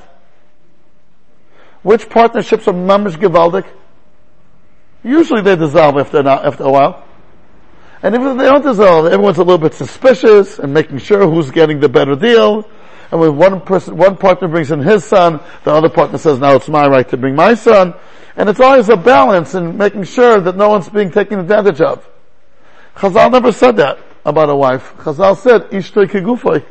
Which 1.82 2.10
partnerships 2.10 2.68
are 2.68 2.74
mamish 2.74 3.18
gewaldig? 3.18 3.68
Usually 5.04 5.42
they 5.42 5.56
dissolve 5.56 5.98
after, 5.98 6.26
after 6.28 6.64
a 6.64 6.72
while. 6.72 7.04
And 8.04 8.14
even 8.16 8.28
if 8.28 8.38
they 8.38 8.44
don't 8.44 8.62
dissolve, 8.62 9.06
everyone's 9.06 9.38
a 9.38 9.44
little 9.44 9.58
bit 9.58 9.74
suspicious 9.74 10.60
and 10.60 10.74
making 10.74 10.98
sure 10.98 11.26
who's 11.28 11.50
getting 11.52 11.80
the 11.80 11.88
better 11.88 12.16
deal. 12.16 12.70
And 13.10 13.20
when 13.22 13.38
one 13.38 13.62
person, 13.62 13.96
one 13.96 14.18
partner 14.18 14.50
brings 14.50 14.72
in 14.72 14.82
his 14.82 15.06
son, 15.06 15.40
the 15.64 15.72
other 15.72 15.88
partner 15.88 16.18
says, 16.18 16.38
now 16.38 16.56
it's 16.56 16.68
my 16.68 16.86
right 16.86 17.08
to 17.10 17.18
bring 17.18 17.34
my 17.34 17.54
son. 17.54 17.94
And 18.36 18.50
it's 18.50 18.60
always 18.60 18.90
a 18.90 18.98
balance 18.98 19.56
in 19.56 19.78
making 19.78 20.04
sure 20.04 20.42
that 20.42 20.58
no 20.58 20.68
one's 20.68 20.90
being 20.90 21.12
taken 21.12 21.40
advantage 21.40 21.80
of. 21.80 22.06
Chazal 22.98 23.32
never 23.32 23.54
said 23.54 23.78
that 23.78 24.00
about 24.26 24.50
a 24.50 24.56
wife. 24.56 24.96
Chazal 24.98 25.38
said, 25.38 25.62
Ishtoi 25.70 26.08
kigufoi. 26.08 26.66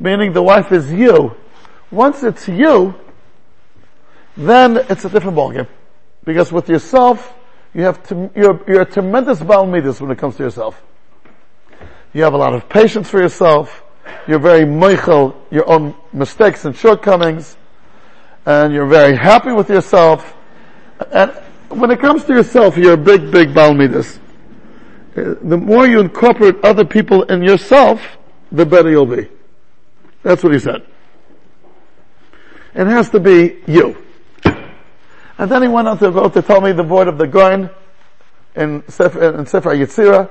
Meaning 0.00 0.32
the 0.32 0.42
wife 0.42 0.72
is 0.72 0.92
you. 0.92 1.36
Once 1.92 2.24
it's 2.24 2.48
you, 2.48 2.94
then 4.36 4.78
it's 4.88 5.04
a 5.04 5.10
different 5.10 5.36
ballgame. 5.36 5.68
Because 6.24 6.50
with 6.50 6.68
yourself, 6.68 7.32
you 7.76 7.82
have 7.82 8.02
to, 8.08 8.30
you're, 8.34 8.58
you're 8.66 8.80
a 8.80 8.90
tremendous 8.90 9.40
balmidus 9.40 10.00
when 10.00 10.10
it 10.10 10.16
comes 10.16 10.36
to 10.36 10.42
yourself. 10.42 10.82
You 12.14 12.22
have 12.22 12.32
a 12.32 12.38
lot 12.38 12.54
of 12.54 12.66
patience 12.70 13.10
for 13.10 13.20
yourself. 13.20 13.82
You're 14.26 14.38
very 14.38 14.64
meichel, 14.64 15.36
your 15.50 15.70
own 15.70 15.94
mistakes 16.10 16.64
and 16.64 16.74
shortcomings. 16.74 17.58
And 18.46 18.72
you're 18.72 18.86
very 18.86 19.14
happy 19.14 19.52
with 19.52 19.68
yourself. 19.68 20.34
And 21.12 21.32
when 21.68 21.90
it 21.90 22.00
comes 22.00 22.24
to 22.24 22.32
yourself, 22.32 22.78
you're 22.78 22.94
a 22.94 22.96
big, 22.96 23.30
big 23.30 23.50
balmidus. 23.50 24.20
Uh, 25.14 25.34
the 25.42 25.58
more 25.58 25.86
you 25.86 26.00
incorporate 26.00 26.56
other 26.64 26.84
people 26.86 27.24
in 27.24 27.42
yourself, 27.42 28.00
the 28.52 28.64
better 28.64 28.88
you'll 28.88 29.04
be. 29.04 29.28
That's 30.22 30.42
what 30.42 30.54
he 30.54 30.58
said. 30.60 30.82
It 32.74 32.86
has 32.86 33.10
to 33.10 33.20
be 33.20 33.58
you. 33.66 34.05
And 35.38 35.50
then 35.50 35.62
he 35.62 35.68
went 35.68 35.88
on 35.88 35.98
to 35.98 36.10
go 36.10 36.28
to 36.28 36.42
tell 36.42 36.60
me 36.60 36.72
the 36.72 36.82
word 36.82 37.08
of 37.08 37.18
the 37.18 37.26
Goin 37.26 37.70
in 38.54 38.84
Sefer, 38.88 39.38
in 39.38 39.46
Sefer 39.46 39.70
Yetzirah, 39.70 40.30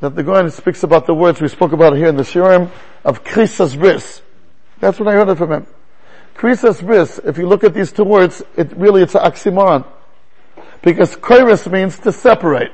that 0.00 0.16
the 0.16 0.22
Goin 0.22 0.50
speaks 0.50 0.82
about 0.82 1.06
the 1.06 1.14
words 1.14 1.40
we 1.40 1.48
spoke 1.48 1.72
about 1.72 1.96
here 1.96 2.08
in 2.08 2.16
the 2.16 2.22
Shirim 2.22 2.70
of 3.04 3.22
Krisas 3.22 3.78
Bris. 3.78 4.22
That's 4.80 4.98
what 4.98 5.08
I 5.08 5.12
heard 5.12 5.28
it 5.28 5.36
from 5.36 5.52
him. 5.52 5.66
Krisas 6.34 6.84
Bris, 6.84 7.20
if 7.24 7.38
you 7.38 7.46
look 7.46 7.64
at 7.64 7.74
these 7.74 7.92
two 7.92 8.04
words, 8.04 8.42
it 8.56 8.72
really, 8.76 9.02
it's 9.02 9.14
an 9.14 9.22
oxymoron. 9.22 9.86
Because 10.82 11.16
Kairos 11.16 11.70
means 11.70 11.98
to 12.00 12.12
separate. 12.12 12.72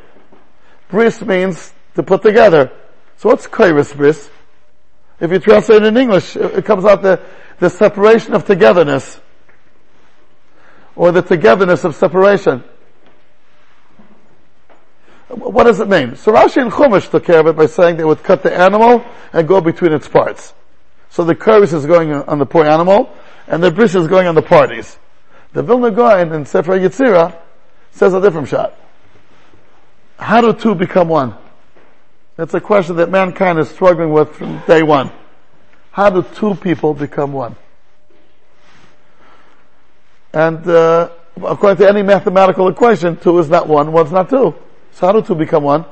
Bris 0.89 1.23
means 1.23 1.73
to 1.95 2.03
put 2.03 2.23
together. 2.23 2.73
So 3.21 3.29
what's 3.29 3.47
kairos 3.47 3.95
bris? 3.95 4.31
If 5.21 5.31
you 5.31 5.39
translate 5.39 5.83
it 5.83 5.89
in 5.89 5.97
English, 5.97 6.37
it 6.37 6.65
comes 6.65 6.85
out 6.85 7.03
the, 7.03 7.21
the 7.59 7.69
separation 7.69 8.33
of 8.35 8.47
togetherness. 8.47 9.21
Or 11.01 11.13
the 11.13 11.23
togetherness 11.23 11.85
of 11.85 11.95
separation. 11.95 12.63
What 15.29 15.65
does 15.65 15.81
it 15.81 15.89
mean? 15.89 16.17
So 16.17 16.31
Rashi 16.31 16.61
and 16.61 16.71
Chumash 16.71 17.11
took 17.11 17.25
care 17.25 17.41
of 17.41 17.47
it 17.47 17.57
by 17.57 17.65
saying 17.65 17.97
they 17.97 18.05
would 18.05 18.23
cut 18.23 18.43
the 18.43 18.55
animal 18.55 19.03
and 19.33 19.49
go 19.49 19.63
between 19.63 19.93
its 19.95 20.07
parts. 20.07 20.53
So 21.09 21.25
the 21.25 21.35
curse 21.35 21.73
is 21.73 21.87
going 21.87 22.13
on 22.13 22.39
the 22.39 22.45
poor 22.45 22.67
animal, 22.67 23.11
and 23.47 23.63
the 23.63 23.71
bris 23.71 23.95
is 23.95 24.09
going 24.09 24.27
on 24.27 24.35
the 24.35 24.43
parties. 24.43 24.99
The 25.55 25.63
Vilna 25.63 25.91
Gaon 25.91 26.35
in 26.35 26.45
Sefer 26.45 26.79
Yetzirah 26.79 27.35
says 27.93 28.13
a 28.13 28.21
different 28.21 28.49
shot. 28.49 28.79
How 30.19 30.43
do 30.43 30.53
two 30.53 30.75
become 30.75 31.09
one? 31.09 31.35
That's 32.37 32.53
a 32.53 32.61
question 32.61 32.97
that 32.97 33.09
mankind 33.09 33.59
is 33.59 33.71
struggling 33.71 34.13
with 34.13 34.35
from 34.35 34.61
day 34.67 34.83
one. 34.83 35.11
How 35.93 36.11
do 36.11 36.23
two 36.35 36.57
people 36.57 36.93
become 36.93 37.33
one? 37.33 37.57
And 40.33 40.67
uh, 40.67 41.11
according 41.37 41.79
to 41.79 41.89
any 41.89 42.03
mathematical 42.03 42.69
equation, 42.69 43.17
two 43.17 43.39
is 43.39 43.49
not 43.49 43.67
one, 43.67 43.93
one's 43.93 44.13
not 44.13 44.31
two. 44.31 44.55
So 44.93 45.07
how 45.07 45.13
do 45.13 45.23
two 45.23 45.35
become 45.35 45.65
one? 45.65 45.85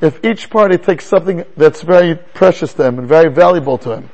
If 0.00 0.24
each 0.24 0.50
party 0.50 0.78
takes 0.78 1.06
something 1.06 1.44
that's 1.56 1.82
very 1.82 2.14
precious 2.14 2.74
to 2.74 2.84
him 2.84 2.98
and 2.98 3.08
very 3.08 3.30
valuable 3.30 3.78
to 3.78 3.96
him, 3.96 4.10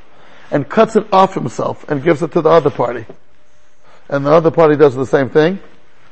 and 0.51 0.67
cuts 0.67 0.95
it 0.95 1.07
off 1.13 1.33
himself 1.33 1.89
and 1.89 2.03
gives 2.03 2.21
it 2.21 2.31
to 2.33 2.41
the 2.41 2.49
other 2.49 2.69
party, 2.69 3.05
and 4.09 4.25
the 4.25 4.31
other 4.31 4.51
party 4.51 4.75
does 4.75 4.95
the 4.95 5.05
same 5.05 5.29
thing, 5.29 5.59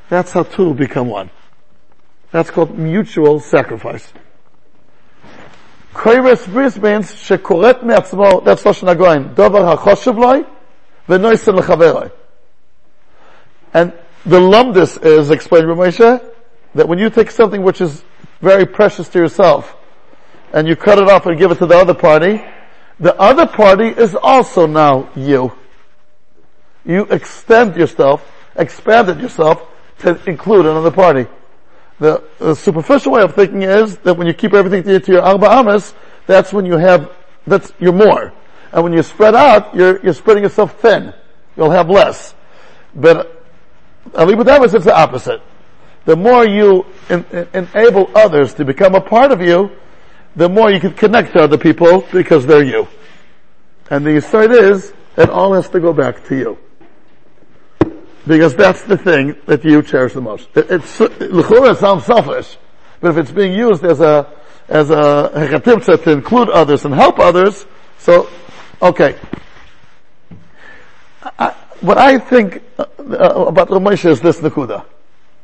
that's 0.08 0.32
how 0.32 0.42
two 0.42 0.74
become 0.74 1.08
one. 1.08 1.30
That's 2.32 2.50
called 2.50 2.76
mutual 2.78 3.40
sacrifice. 3.40 4.12
Koiris 5.92 6.50
bris 6.50 6.76
means 6.76 7.12
shekoret 7.12 7.82
me'atzmo, 7.82 8.44
that's 8.44 8.62
Lashon 8.62 8.94
HaGoyin, 8.94 9.34
dover 9.34 9.64
ha'choshev 9.64 10.16
loy, 10.16 10.44
v'noisen. 11.08 12.12
And 13.72 13.92
the 14.24 14.40
lumdis 14.40 15.02
is 15.04 15.30
explained 15.30 15.66
by 15.68 15.74
Moshe, 15.74 16.24
that 16.74 16.88
when 16.88 16.98
you 16.98 17.10
take 17.10 17.30
something 17.30 17.62
which 17.62 17.80
is 17.80 18.04
very 18.40 18.66
precious 18.66 19.08
to 19.10 19.18
yourself, 19.18 19.76
and 20.52 20.66
you 20.66 20.76
cut 20.76 20.98
it 20.98 21.08
off 21.08 21.26
and 21.26 21.38
give 21.38 21.50
it 21.50 21.58
to 21.58 21.66
the 21.66 21.76
other 21.76 21.94
party, 21.94 22.42
the 22.98 23.14
other 23.16 23.46
party 23.46 23.88
is 23.88 24.14
also 24.14 24.66
now 24.66 25.10
you. 25.14 25.52
You 26.84 27.02
extend 27.04 27.76
yourself, 27.76 28.30
expanded 28.56 29.20
yourself 29.20 29.66
to 30.00 30.20
include 30.28 30.66
another 30.66 30.90
party. 30.90 31.26
The, 31.98 32.22
the, 32.38 32.54
superficial 32.56 33.12
way 33.12 33.22
of 33.22 33.34
thinking 33.34 33.62
is 33.62 33.98
that 33.98 34.14
when 34.14 34.26
you 34.26 34.32
keep 34.32 34.54
everything 34.54 34.82
to, 34.84 35.00
to 35.00 35.12
your 35.12 35.22
arba 35.22 35.50
amas, 35.50 35.94
that's 36.26 36.52
when 36.52 36.64
you 36.64 36.78
have, 36.78 37.12
that's, 37.46 37.72
you're 37.78 37.92
more. 37.92 38.32
And 38.72 38.84
when 38.84 38.94
you 38.94 39.02
spread 39.02 39.34
out, 39.34 39.74
you're, 39.74 40.02
you're 40.02 40.14
spreading 40.14 40.42
yourself 40.42 40.80
thin. 40.80 41.12
You'll 41.56 41.70
have 41.70 41.90
less. 41.90 42.34
But, 42.94 43.39
Ali 44.14 44.34
B'Davis, 44.34 44.74
it's 44.74 44.84
the 44.84 44.96
opposite. 44.96 45.42
The 46.04 46.16
more 46.16 46.46
you 46.46 46.86
in, 47.08 47.24
in, 47.32 47.48
enable 47.74 48.10
others 48.14 48.54
to 48.54 48.64
become 48.64 48.94
a 48.94 49.00
part 49.00 49.32
of 49.32 49.40
you, 49.40 49.70
the 50.36 50.48
more 50.48 50.70
you 50.70 50.80
can 50.80 50.94
connect 50.94 51.32
to 51.34 51.42
other 51.42 51.58
people 51.58 52.06
because 52.12 52.46
they're 52.46 52.64
you. 52.64 52.88
And 53.90 54.06
the 54.06 54.20
start 54.20 54.52
is, 54.52 54.92
it 55.16 55.28
all 55.28 55.54
has 55.54 55.68
to 55.70 55.80
go 55.80 55.92
back 55.92 56.24
to 56.28 56.36
you 56.36 56.58
because 58.26 58.54
that's 58.54 58.82
the 58.82 58.96
thing 58.96 59.36
that 59.46 59.64
you 59.64 59.82
cherish 59.82 60.12
the 60.12 60.20
most. 60.20 60.48
It, 60.54 60.70
it's 60.70 61.00
l'chura 61.00 61.76
sounds 61.76 62.04
selfish, 62.04 62.56
but 63.00 63.10
if 63.10 63.16
it's 63.16 63.30
being 63.30 63.52
used 63.52 63.84
as 63.84 64.00
a 64.00 64.28
as 64.68 64.90
a 64.90 65.30
hechatipsa 65.34 66.02
to 66.04 66.10
include 66.12 66.48
others 66.48 66.84
and 66.84 66.94
help 66.94 67.18
others, 67.18 67.66
so 67.98 68.28
okay. 68.80 69.18
I, 71.38 71.54
what 71.80 71.98
I 71.98 72.18
think 72.18 72.62
uh, 72.78 72.84
uh, 72.98 73.44
about 73.48 73.68
Ramosha 73.68 74.10
is 74.10 74.20
this 74.20 74.38
Nakuda. 74.40 74.84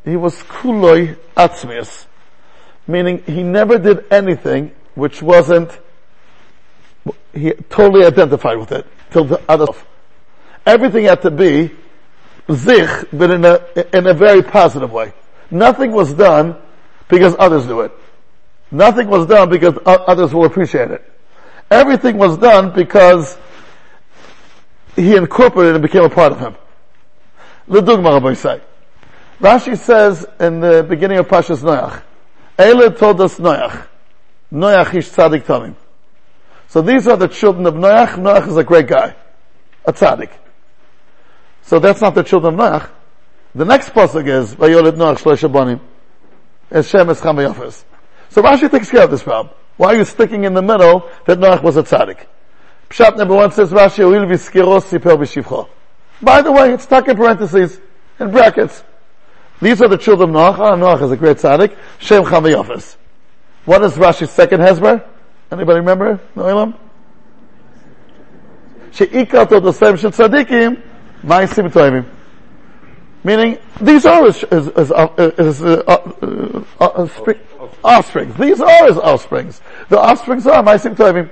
He 0.05 0.17
was 0.17 0.35
kuloi 0.43 1.17
atzmius, 1.37 2.07
meaning 2.87 3.23
he 3.27 3.43
never 3.43 3.79
did 3.79 4.05
anything 4.11 4.73
which 4.95 5.21
wasn't, 5.23 5.71
he 7.35 7.53
totally 7.69 8.05
identified 8.07 8.59
with 8.59 8.73
it, 8.73 8.87
till 9.11 9.25
the 9.25 9.41
other 9.49 9.67
Everything 10.67 11.05
had 11.05 11.23
to 11.23 11.31
be 11.31 11.71
zich, 12.51 13.09
but 13.13 13.31
in 13.31 13.45
a, 13.45 13.61
in 13.97 14.07
a 14.09 14.15
very 14.15 14.43
positive 14.43 14.93
way. 14.93 15.13
Nothing 15.49 15.93
was 15.93 16.13
done 16.13 16.57
because 17.09 17.37
others 17.39 17.67
do 17.67 17.83
it. 17.83 17.93
Nothing 18.73 19.07
was 19.07 19.27
done 19.27 19.49
because 19.49 19.79
others 19.87 20.35
will 20.35 20.45
appreciate 20.45 20.91
it. 20.91 21.13
Everything 21.71 22.19
was 22.19 22.37
done 22.37 22.73
because 22.75 23.39
he 24.97 25.15
incorporated 25.15 25.75
and 25.75 25.83
became 25.83 26.03
a 26.03 26.11
part 26.11 26.33
of 26.33 26.41
him. 26.41 26.57
Say. 27.69 28.61
Rashi 29.41 29.77
says 29.77 30.27
in 30.41 30.61
the 30.61 30.85
beginning 30.89 31.19
of 31.19 31.29
Pashas 31.29 31.59
Noach, 31.59 32.03
Eile 32.59 32.97
told 32.97 33.21
us 33.21 33.39
Noach. 33.39 33.87
Noach 34.53 34.95
ish 34.95 35.11
tzaddik 35.11 35.43
tamim. 35.43 35.75
So 36.69 36.81
these 36.81 37.07
are 37.07 37.17
the 37.17 37.29
children 37.29 37.67
of 37.67 37.75
Noach. 37.75 38.15
Noach 38.15 38.49
is 38.49 38.57
a 38.57 38.65
great 38.65 38.87
guy. 38.87 39.15
A 39.85 39.93
tzaddik. 39.93 40.31
So 41.63 41.79
that's 41.79 42.01
not 42.01 42.15
the 42.15 42.23
children 42.23 42.55
of 42.55 42.61
Noach. 42.61 42.89
The 43.55 43.65
next 43.65 43.91
pasuk 43.91 44.27
is, 44.27 44.55
Vayolet 44.55 44.93
Noach 44.93 45.19
shlosh 45.19 45.53
banim. 45.53 45.81
Hashem 46.71 47.11
es 47.11 47.21
cham 47.21 47.37
So 48.31 48.43
Rashi 48.43 48.71
takes 48.71 48.91
care 48.91 49.05
of 49.05 49.11
this 49.11 49.23
problem. 49.23 49.55
Why 49.77 49.89
are 49.89 49.97
you 49.97 50.05
sticking 50.05 50.45
in 50.45 50.55
the 50.55 50.63
middle 50.63 51.11
that 51.27 51.39
Noach 51.39 51.63
was 51.63 51.77
a 51.77 51.83
tzaddik? 51.83 52.27
Pshat 52.91 53.17
number 53.17 53.35
one 53.35 53.51
says 53.53 53.71
Rashi, 53.71 54.05
Uil 54.05 54.27
v'skiros 54.27 54.85
siper 54.85 55.17
b'shivcho. 55.17 55.69
By 56.23 56.43
the 56.43 56.53
way, 56.53 56.73
it's 56.73 56.85
stuck 56.85 57.09
in 57.09 57.17
parentheses, 57.17 57.81
in 58.19 58.31
brackets. 58.31 58.83
These 59.61 59.83
are 59.83 59.89
the 59.89 59.97
children 59.99 60.31
of 60.31 60.37
Noach. 60.37 60.59
Oh, 60.59 60.77
Noach 60.77 61.03
is 61.03 61.11
a 61.11 61.17
great 61.17 61.39
tzaddik. 61.39 61.77
Shem 61.99 62.25
Chamayofis. 62.25 62.97
What 63.65 63.83
is 63.83 63.95
Rashi's 63.95 64.31
second 64.31 64.61
hezber? 64.61 65.05
Anybody 65.51 65.81
remember? 65.81 66.21
No 66.35 66.75
She'ikal 68.93 69.47
to 69.49 69.61
the 69.61 69.73
same 69.73 69.97
shel 69.97 70.11
tzaddikim, 70.11 70.83
ma'asim 71.23 71.71
toivim. 71.71 72.07
Meaning, 73.25 73.59
these 73.81 74.07
are 74.07 74.25
his, 74.25 74.41
his, 74.41 74.67
his, 74.77 74.93
uh, 74.93 75.33
his 75.37 75.63
uh, 75.63 75.83
uh, 75.87 76.63
uh, 76.81 77.09
spring, 77.09 77.39
offsprings. 77.83 78.37
These 78.37 78.61
are 78.61 78.87
his 78.87 78.97
offsprings. 78.97 79.61
The 79.89 79.99
offsprings 79.99 80.47
are 80.47 80.63
ma'asim 80.63 80.97
toivim. 80.97 81.29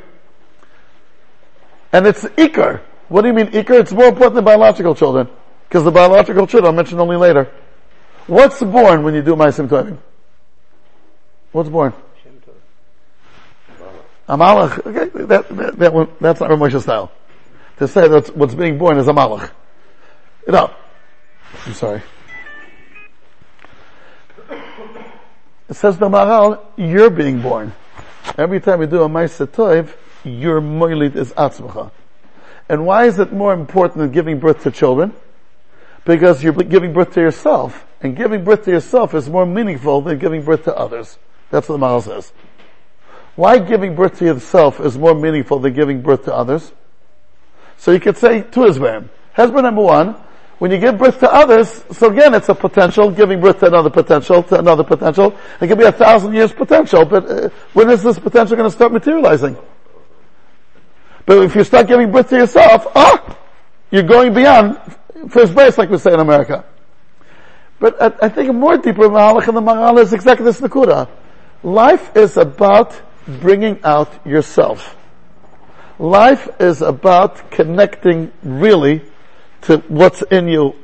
And 1.95 2.09
it's 2.09 2.25
ikar. 2.25 2.81
What 3.09 3.23
do 3.23 3.29
you 3.29 3.35
mean 3.35 3.47
ikar? 3.47 3.79
It's 3.79 3.93
more 3.93 4.07
important 4.07 4.35
than 4.35 4.45
biological 4.45 4.97
children. 4.97 5.29
Because 5.69 5.85
the 5.85 5.93
biological 5.93 6.45
children 6.49 6.67
I'll 6.67 6.77
mention 6.77 6.99
only 6.99 7.17
later. 7.17 7.53
What's 8.27 8.61
born 8.61 9.05
when 9.05 9.15
you 9.15 9.23
do 9.23 9.37
Maisim 9.37 9.69
Tovim? 9.69 9.99
What's 11.53 11.69
born? 11.69 11.93
Amalek. 14.27 14.85
Okay, 14.85 15.25
that, 15.27 15.49
that, 15.49 15.79
that 15.79 15.95
one, 15.95 16.09
that's 16.21 16.41
not 16.41 16.51
Ramosha 16.51 16.83
style. 16.83 17.13
To 17.79 17.87
say 17.87 18.09
that 18.09 18.37
what's 18.37 18.57
being 18.57 18.77
born 18.77 18.99
is 18.99 19.07
Amalek. 19.07 19.53
You 20.49 20.53
know. 20.53 20.75
I'm 21.65 21.75
sorry. 21.75 22.03
It 25.69 25.75
says 25.75 25.97
the 25.97 26.09
Maharal, 26.09 26.61
you're 26.77 27.11
being 27.11 27.41
born. 27.41 27.73
Every 28.37 28.61
time 28.61 28.81
you 28.81 28.89
do 28.89 29.05
a 29.05 29.09
Maisa 29.09 29.47
your 30.25 30.61
moilit 30.61 31.17
is 31.17 31.33
Atzmacha. 31.33 31.91
And 32.69 32.87
why 32.87 33.05
is 33.05 33.19
it 33.19 33.33
more 33.33 33.53
important 33.53 33.99
than 33.99 34.11
giving 34.11 34.41
birth 34.41 34.63
to 34.63 34.71
children? 34.71 35.13
Because 36.05 36.43
you're 36.43 36.53
giving 36.53 36.93
birth 36.93 37.13
to 37.15 37.21
yourself. 37.21 37.87
And 38.01 38.17
giving 38.17 38.45
birth 38.45 38.65
to 38.65 38.71
yourself 38.71 39.15
is 39.15 39.29
more 39.29 39.47
meaningful 39.47 40.01
than 40.01 40.19
giving 40.19 40.43
birth 40.43 40.65
to 40.65 40.77
others. 40.77 41.19
That's 41.51 41.69
what 41.69 41.79
the 41.79 41.87
Maharal 41.87 42.03
says. 42.03 42.33
Why 43.37 43.59
giving 43.59 43.95
birth 43.95 44.19
to 44.19 44.27
yourself 44.27 44.81
is 44.81 44.97
more 44.97 45.15
meaningful 45.15 45.59
than 45.59 45.75
giving 45.75 46.03
birth 46.03 46.25
to 46.25 46.35
others? 46.35 46.73
So 47.77 47.93
you 47.93 48.01
could 48.01 48.17
say 48.17 48.43
two 48.43 48.61
Hezbollah. 48.61 49.09
Husband 49.33 49.65
number 49.65 49.83
one, 49.83 50.17
when 50.59 50.71
you 50.71 50.79
give 50.79 50.97
birth 50.97 51.19
to 51.21 51.33
others, 51.33 51.85
so 51.91 52.11
again 52.11 52.33
it's 52.35 52.49
a 52.49 52.55
potential, 52.55 53.11
giving 53.11 53.41
birth 53.41 53.59
to 53.61 53.67
another 53.67 53.91
potential, 53.91 54.43
to 54.45 54.59
another 54.59 54.85
potential. 54.85 55.37
It 55.61 55.67
could 55.67 55.79
be 55.79 55.85
a 55.85 55.93
thousand 55.93 56.35
years 56.35 56.53
potential, 56.53 57.05
but 57.05 57.29
uh, 57.29 57.49
when 57.73 57.91
is 57.91 58.03
this 58.03 58.19
potential 58.19 58.57
going 58.57 58.71
to 58.71 58.75
start 58.75 58.93
materializing? 58.93 59.57
But 61.27 61.43
if 61.43 61.55
you 61.55 61.65
start 61.65 61.89
giving 61.89 62.13
birth 62.13 62.29
to 62.31 62.37
yourself, 62.37 62.87
ah, 62.95 63.39
you're 63.91 64.03
going 64.03 64.35
beyond 64.35 64.79
first 65.31 65.55
base, 65.55 65.79
like 65.79 65.91
we 65.91 65.99
say 65.99 66.13
in 66.13 66.21
America. 66.21 66.65
But 67.79 68.01
I, 68.01 68.27
I 68.27 68.29
think 68.29 68.55
more 68.55 68.77
deeper 68.77 69.09
Mahalach 69.09 69.49
in 69.49 69.55
the 69.55 69.61
Maharal 69.61 70.01
is 70.01 70.13
exactly 70.13 70.45
this 70.45 70.61
Nakuda. 70.61 71.09
Life 71.63 72.17
is 72.17 72.37
about 72.37 73.01
bringing 73.27 73.81
out 73.85 74.27
yourself. 74.27 74.97
Life 75.99 76.49
is 76.61 76.83
about 76.83 77.51
connecting 77.51 78.33
really 78.43 79.03
to 79.63 79.79
what's 79.89 80.23
in 80.23 80.49
you 80.49 80.75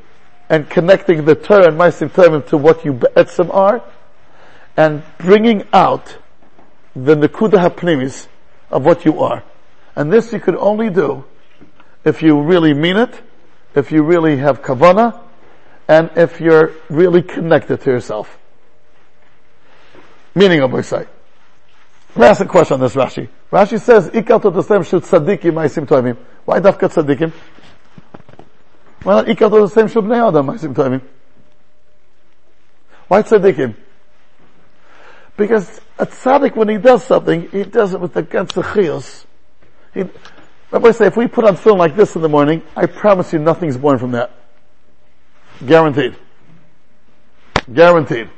and 0.48 0.68
connecting 0.68 1.24
the 1.24 1.35
Torah 1.35 1.68
and 1.68 1.79
Maisim 1.79 2.12
Torah 2.12 2.40
to 2.42 2.57
what 2.57 2.85
you 2.85 2.92
be'etzim 2.92 3.53
are 3.55 3.83
and 4.76 5.03
bringing 5.18 5.64
out 5.72 6.16
the 6.96 7.14
Nakuda 7.14 7.68
HaPnimis 7.68 8.26
of 8.70 8.85
what 8.85 9.05
you 9.05 9.20
are. 9.20 9.44
And 9.96 10.12
this 10.12 10.33
you 10.33 10.40
could 10.40 10.57
only 10.57 10.90
do 10.90 11.24
if 12.05 12.22
you 12.22 12.40
really 12.40 12.74
mean 12.74 12.96
it, 12.96 13.20
if 13.74 13.92
you 13.92 14.03
really 14.03 14.37
have 14.38 14.62
kavana, 14.62 15.20
and 15.88 16.11
if 16.16 16.40
you're 16.40 16.72
really 16.88 17.22
connected 17.22 17.81
to 17.83 17.90
yourself. 17.90 18.38
Meaning 20.35 20.61
of 20.61 20.72
ask 22.16 22.40
a 22.40 22.44
question 22.46 22.74
on 22.74 22.81
this 22.81 22.94
Rashi. 22.94 23.29
Rashi 23.50 23.81
says, 23.81 24.09
Ikal 24.11 24.42
to 24.42 24.50
the 24.50 24.62
same 24.62 24.83
shul 24.85 25.00
tzaddikim 25.00 25.53
ma'asim 25.53 25.87
toimim. 25.87 26.16
Why 26.44 26.61
dafka 26.61 26.88
tzaddikim? 26.88 27.33
Why 29.03 29.14
not 29.14 29.26
Ikal 29.26 29.50
to 29.50 29.61
the 29.61 29.68
same 29.68 29.88
shul 29.88 30.03
bnei 30.03 30.29
adam 30.29 30.46
ma'asim 30.46 30.74
toimim? 30.74 31.03
Why 33.09 33.22
tzaddikim? 33.22 33.74
Because 35.37 35.81
a 35.98 36.07
tzaddik, 36.07 36.55
when 36.55 36.68
he 36.68 36.79
does 36.79 37.03
something, 37.05 37.48
he 37.50 37.64
does 37.64 37.94
it 37.94 38.00
with 38.00 38.14
the 38.14 38.22
ganze. 38.22 39.24
Rabbi 39.94 40.90
say, 40.92 41.07
if 41.07 41.16
we 41.16 41.26
put 41.26 41.44
on 41.44 41.57
film 41.57 41.79
like 41.79 41.96
this 41.96 42.14
in 42.14 42.22
the 42.22 42.29
morning, 42.29 42.62
I 42.76 42.87
promise 42.87 43.33
you 43.33 43.38
nothing's 43.38 43.76
born 43.76 43.98
from 43.98 44.12
that. 44.12 44.31
Guaranteed. 45.66 46.16
Guaranteed. 47.72 48.31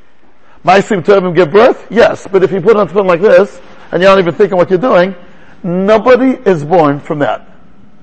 Maisim 0.65 1.03
to 1.05 1.17
him 1.17 1.33
give 1.33 1.51
birth? 1.51 1.87
Yes. 1.89 2.27
But 2.31 2.43
if 2.43 2.51
you 2.51 2.61
put 2.61 2.77
on 2.77 2.87
film 2.87 3.07
like 3.07 3.21
this, 3.21 3.61
and 3.91 4.01
you're 4.01 4.11
not 4.11 4.19
even 4.19 4.33
thinking 4.33 4.57
what 4.57 4.69
you're 4.69 4.79
doing, 4.79 5.15
nobody 5.61 6.31
is 6.49 6.63
born 6.63 6.99
from 6.99 7.19
that. 7.19 7.47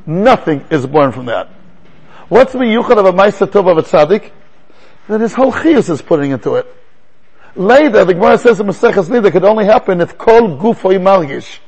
Nothing 0.07 0.65
is 0.71 0.87
born 0.87 1.13
from 1.13 1.27
that. 1.27 1.49
What's 2.29 2.53
the 2.53 2.59
yuchad 2.61 2.99
of 2.99 3.07
a 3.07 3.13
Maisa 3.13 3.47
Tov 3.47 3.71
of 3.71 3.79
a 3.79 3.83
tzaddik? 3.83 4.31
That 5.09 5.21
his 5.21 5.35
whole 5.35 5.53
chiyus 5.53 5.91
is 5.91 6.01
putting 6.01 6.31
into 6.31 6.55
it. 6.55 6.73
Later, 7.57 8.05
the 8.05 8.15
Gemara 8.15 8.39
says 8.39 8.61
in 8.61 8.67
Maseches 8.67 9.09
Nida 9.09 9.33
could 9.33 9.45
only 9.45 9.65
happen 9.65 10.01
if 10.01 10.17
kol 10.17 10.57
gufo 10.57 10.97
margish. 11.01 11.59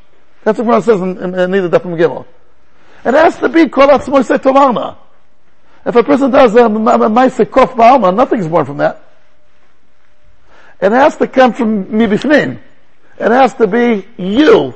That's 0.45 0.59
what 0.59 0.65
Gemara 0.65 0.83
says 0.83 1.01
in, 1.01 1.17
in, 1.19 1.35
in 1.39 1.51
Nida 1.51 1.71
Dafim 1.71 1.97
Gimel. 1.97 2.27
It 3.05 3.15
has 3.15 3.37
to 3.39 3.49
be 3.49 3.69
kol 3.69 3.89
atzmoisei 3.89 4.39
tomarna. 4.39 4.97
If 5.85 5.97
a 5.97 6.03
person 6.03 6.31
does 6.31 6.55
a, 6.55 6.61
Maisa 6.61 7.45
Kof 7.45 7.75
Ba'alma, 7.75 8.15
nothing's 8.15 8.47
born 8.47 8.65
from 8.65 8.77
that. 8.79 9.03
It 10.81 10.93
has 10.93 11.17
to 11.17 11.27
come 11.27 11.53
from 11.53 11.87
mibifnim. 11.87 12.61
It 13.19 13.31
has 13.31 13.55
to 13.55 13.67
be 13.67 14.07
you. 14.17 14.75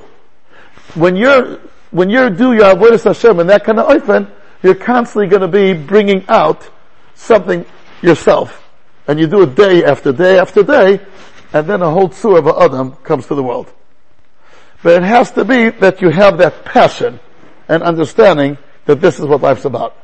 When 0.94 1.16
you're, 1.16 1.58
when 1.90 2.10
you 2.10 2.30
do 2.30 2.52
your 2.52 2.74
avodas 2.74 3.04
Hashem 3.04 3.40
and 3.40 3.50
that 3.50 3.64
kind 3.64 3.80
of 3.80 3.88
oifen, 3.88 4.30
you're 4.62 4.74
constantly 4.74 5.28
going 5.28 5.42
to 5.42 5.48
be 5.48 5.74
bringing 5.74 6.24
out 6.28 6.68
something 7.14 7.64
yourself. 8.02 8.62
And 9.08 9.18
you 9.18 9.26
do 9.26 9.42
it 9.42 9.54
day 9.54 9.84
after 9.84 10.12
day 10.12 10.38
after 10.38 10.62
day, 10.62 11.00
and 11.52 11.68
then 11.68 11.82
a 11.82 11.90
whole 11.90 12.08
tzur 12.08 12.38
of 12.38 12.46
Adam 12.46 12.92
comes 12.96 13.26
to 13.26 13.34
the 13.34 13.42
world. 13.42 13.72
But 14.82 15.02
it 15.02 15.06
has 15.06 15.30
to 15.32 15.44
be 15.44 15.70
that 15.70 16.00
you 16.00 16.10
have 16.10 16.38
that 16.38 16.64
passion 16.64 17.20
and 17.68 17.82
understanding 17.82 18.58
that 18.84 19.00
this 19.00 19.18
is 19.18 19.26
what 19.26 19.40
life's 19.40 19.64
about. 19.64 19.96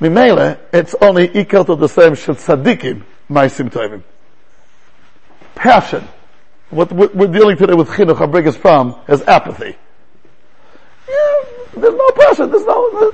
Mimele, 0.00 0.58
it's 0.72 0.94
only 1.00 1.30
equal 1.38 1.64
to 1.64 1.76
the 1.76 1.88
same 1.88 2.14
shel 2.14 2.34
tzaddikim, 2.34 3.04
ma'asim 3.30 3.70
tovim. 3.70 4.02
Passion. 5.54 6.06
What 6.70 6.90
we're 6.90 7.28
dealing 7.28 7.56
today 7.56 7.74
with 7.74 7.88
chinuch, 7.88 8.20
our 8.20 8.26
biggest 8.26 8.60
problem, 8.60 8.96
is 9.06 9.22
apathy. 9.22 9.76
Yeah, 11.08 11.44
there's 11.76 11.94
no 11.94 12.10
passion. 12.10 12.50
There's 12.50 12.64
no. 12.64 13.12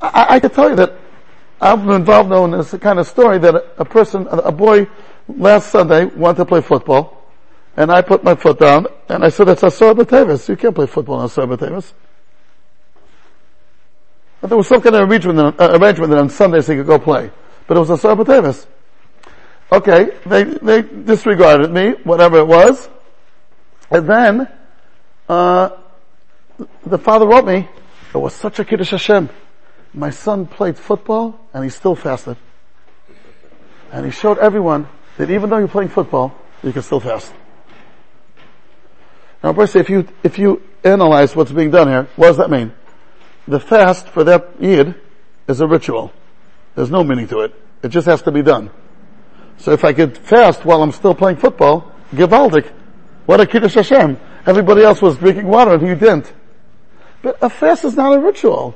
I, 0.00 0.26
I 0.34 0.40
can 0.40 0.50
tell 0.50 0.70
you 0.70 0.76
that 0.76 0.94
I've 1.60 1.84
been 1.84 1.94
involved 1.94 2.28
now 2.30 2.44
in 2.44 2.50
this 2.52 2.74
kind 2.74 2.98
of 2.98 3.06
story 3.06 3.38
that 3.38 3.54
a, 3.54 3.64
a 3.78 3.84
person, 3.84 4.26
a, 4.30 4.36
a 4.36 4.52
boy, 4.52 4.86
last 5.28 5.70
Sunday 5.70 6.04
wanted 6.04 6.38
to 6.38 6.44
play 6.44 6.60
football, 6.60 7.23
and 7.76 7.90
I 7.90 8.02
put 8.02 8.22
my 8.22 8.34
foot 8.34 8.58
down, 8.58 8.86
and 9.08 9.24
I 9.24 9.28
said, 9.28 9.48
"It's 9.48 9.62
Asar 9.62 9.94
B'Tevis. 9.94 10.48
You 10.48 10.56
can't 10.56 10.74
play 10.74 10.86
football 10.86 11.16
on 11.16 11.26
Asar 11.26 11.46
B'Tevis." 11.46 11.92
But 14.40 14.48
there 14.48 14.58
was 14.58 14.68
some 14.68 14.82
kind 14.82 14.94
of 14.94 15.08
arrangement, 15.08 15.58
uh, 15.58 15.78
arrangement 15.80 16.10
that 16.10 16.18
on 16.18 16.28
Sundays 16.28 16.66
he 16.66 16.74
could 16.74 16.86
go 16.86 16.98
play. 16.98 17.30
But 17.66 17.78
it 17.78 17.80
was 17.80 17.90
a 17.90 17.96
Sarah 17.96 18.54
Okay, 19.72 20.10
they, 20.26 20.44
they 20.44 20.82
disregarded 20.82 21.70
me, 21.70 21.92
whatever 22.04 22.38
it 22.38 22.46
was. 22.46 22.88
And 23.90 24.06
then, 24.06 24.48
uh, 25.28 25.70
the 26.84 26.98
father 26.98 27.26
wrote 27.26 27.46
me, 27.46 27.68
it 28.14 28.18
was 28.18 28.34
such 28.34 28.58
a 28.58 28.64
Kiddush 28.64 28.90
Hashem. 28.90 29.30
My 29.94 30.10
son 30.10 30.46
played 30.46 30.76
football 30.76 31.40
and 31.52 31.64
he 31.64 31.70
still 31.70 31.94
fasted. 31.94 32.36
And 33.92 34.04
he 34.04 34.12
showed 34.12 34.38
everyone 34.38 34.88
that 35.16 35.30
even 35.30 35.50
though 35.50 35.58
you're 35.58 35.68
playing 35.68 35.88
football, 35.88 36.34
you 36.62 36.72
can 36.72 36.82
still 36.82 37.00
fast. 37.00 37.32
Now, 39.44 39.52
first, 39.52 39.76
if 39.76 39.90
you, 39.90 40.08
if 40.22 40.38
you 40.38 40.62
analyze 40.82 41.36
what's 41.36 41.52
being 41.52 41.70
done 41.70 41.86
here, 41.86 42.08
what 42.16 42.28
does 42.28 42.38
that 42.38 42.50
mean? 42.50 42.72
The 43.46 43.60
fast 43.60 44.08
for 44.08 44.24
that 44.24 44.54
Yid 44.58 44.94
is 45.46 45.60
a 45.60 45.66
ritual. 45.66 46.14
There's 46.74 46.90
no 46.90 47.04
meaning 47.04 47.28
to 47.28 47.40
it. 47.40 47.54
It 47.82 47.88
just 47.88 48.06
has 48.06 48.22
to 48.22 48.32
be 48.32 48.40
done. 48.40 48.70
So 49.58 49.72
if 49.72 49.84
I 49.84 49.92
could 49.92 50.16
fast 50.16 50.64
while 50.64 50.82
I'm 50.82 50.92
still 50.92 51.14
playing 51.14 51.36
football, 51.36 51.92
Givaldik, 52.14 52.72
what 53.26 53.38
a 53.38 53.46
Kiddush 53.46 53.74
Hashem. 53.74 54.18
Everybody 54.46 54.82
else 54.82 55.02
was 55.02 55.18
drinking 55.18 55.46
water 55.46 55.74
and 55.74 55.86
you 55.86 55.94
didn't. 55.94 56.32
But 57.20 57.36
a 57.42 57.50
fast 57.50 57.84
is 57.84 57.96
not 57.96 58.16
a 58.16 58.20
ritual. 58.20 58.74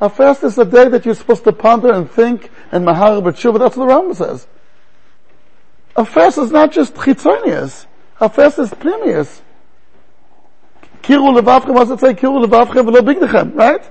A 0.00 0.10
fast 0.10 0.42
is 0.42 0.58
a 0.58 0.64
day 0.64 0.88
that 0.88 1.04
you're 1.06 1.14
supposed 1.14 1.44
to 1.44 1.52
ponder 1.52 1.92
and 1.92 2.10
think 2.10 2.50
and 2.72 2.84
mahar 2.84 3.20
b'tshuva. 3.22 3.60
That's 3.60 3.76
what 3.76 3.86
the 3.86 3.94
Rambam 3.94 4.16
says. 4.16 4.48
A 5.94 6.04
fast 6.04 6.38
is 6.38 6.50
not 6.50 6.72
just 6.72 6.94
chitzonius. 6.94 7.86
A 8.20 8.28
fast 8.28 8.58
is 8.58 8.70
pnimius. 8.70 9.42
Kiru 11.06 11.40
levavchem, 11.40 11.72
does 11.72 11.90
it 11.92 12.00
say? 12.00 12.14
Kiru 12.14 12.44
levavchem 12.44 12.84
v'lo 12.84 13.00
bigdechem, 13.00 13.54
right? 13.54 13.82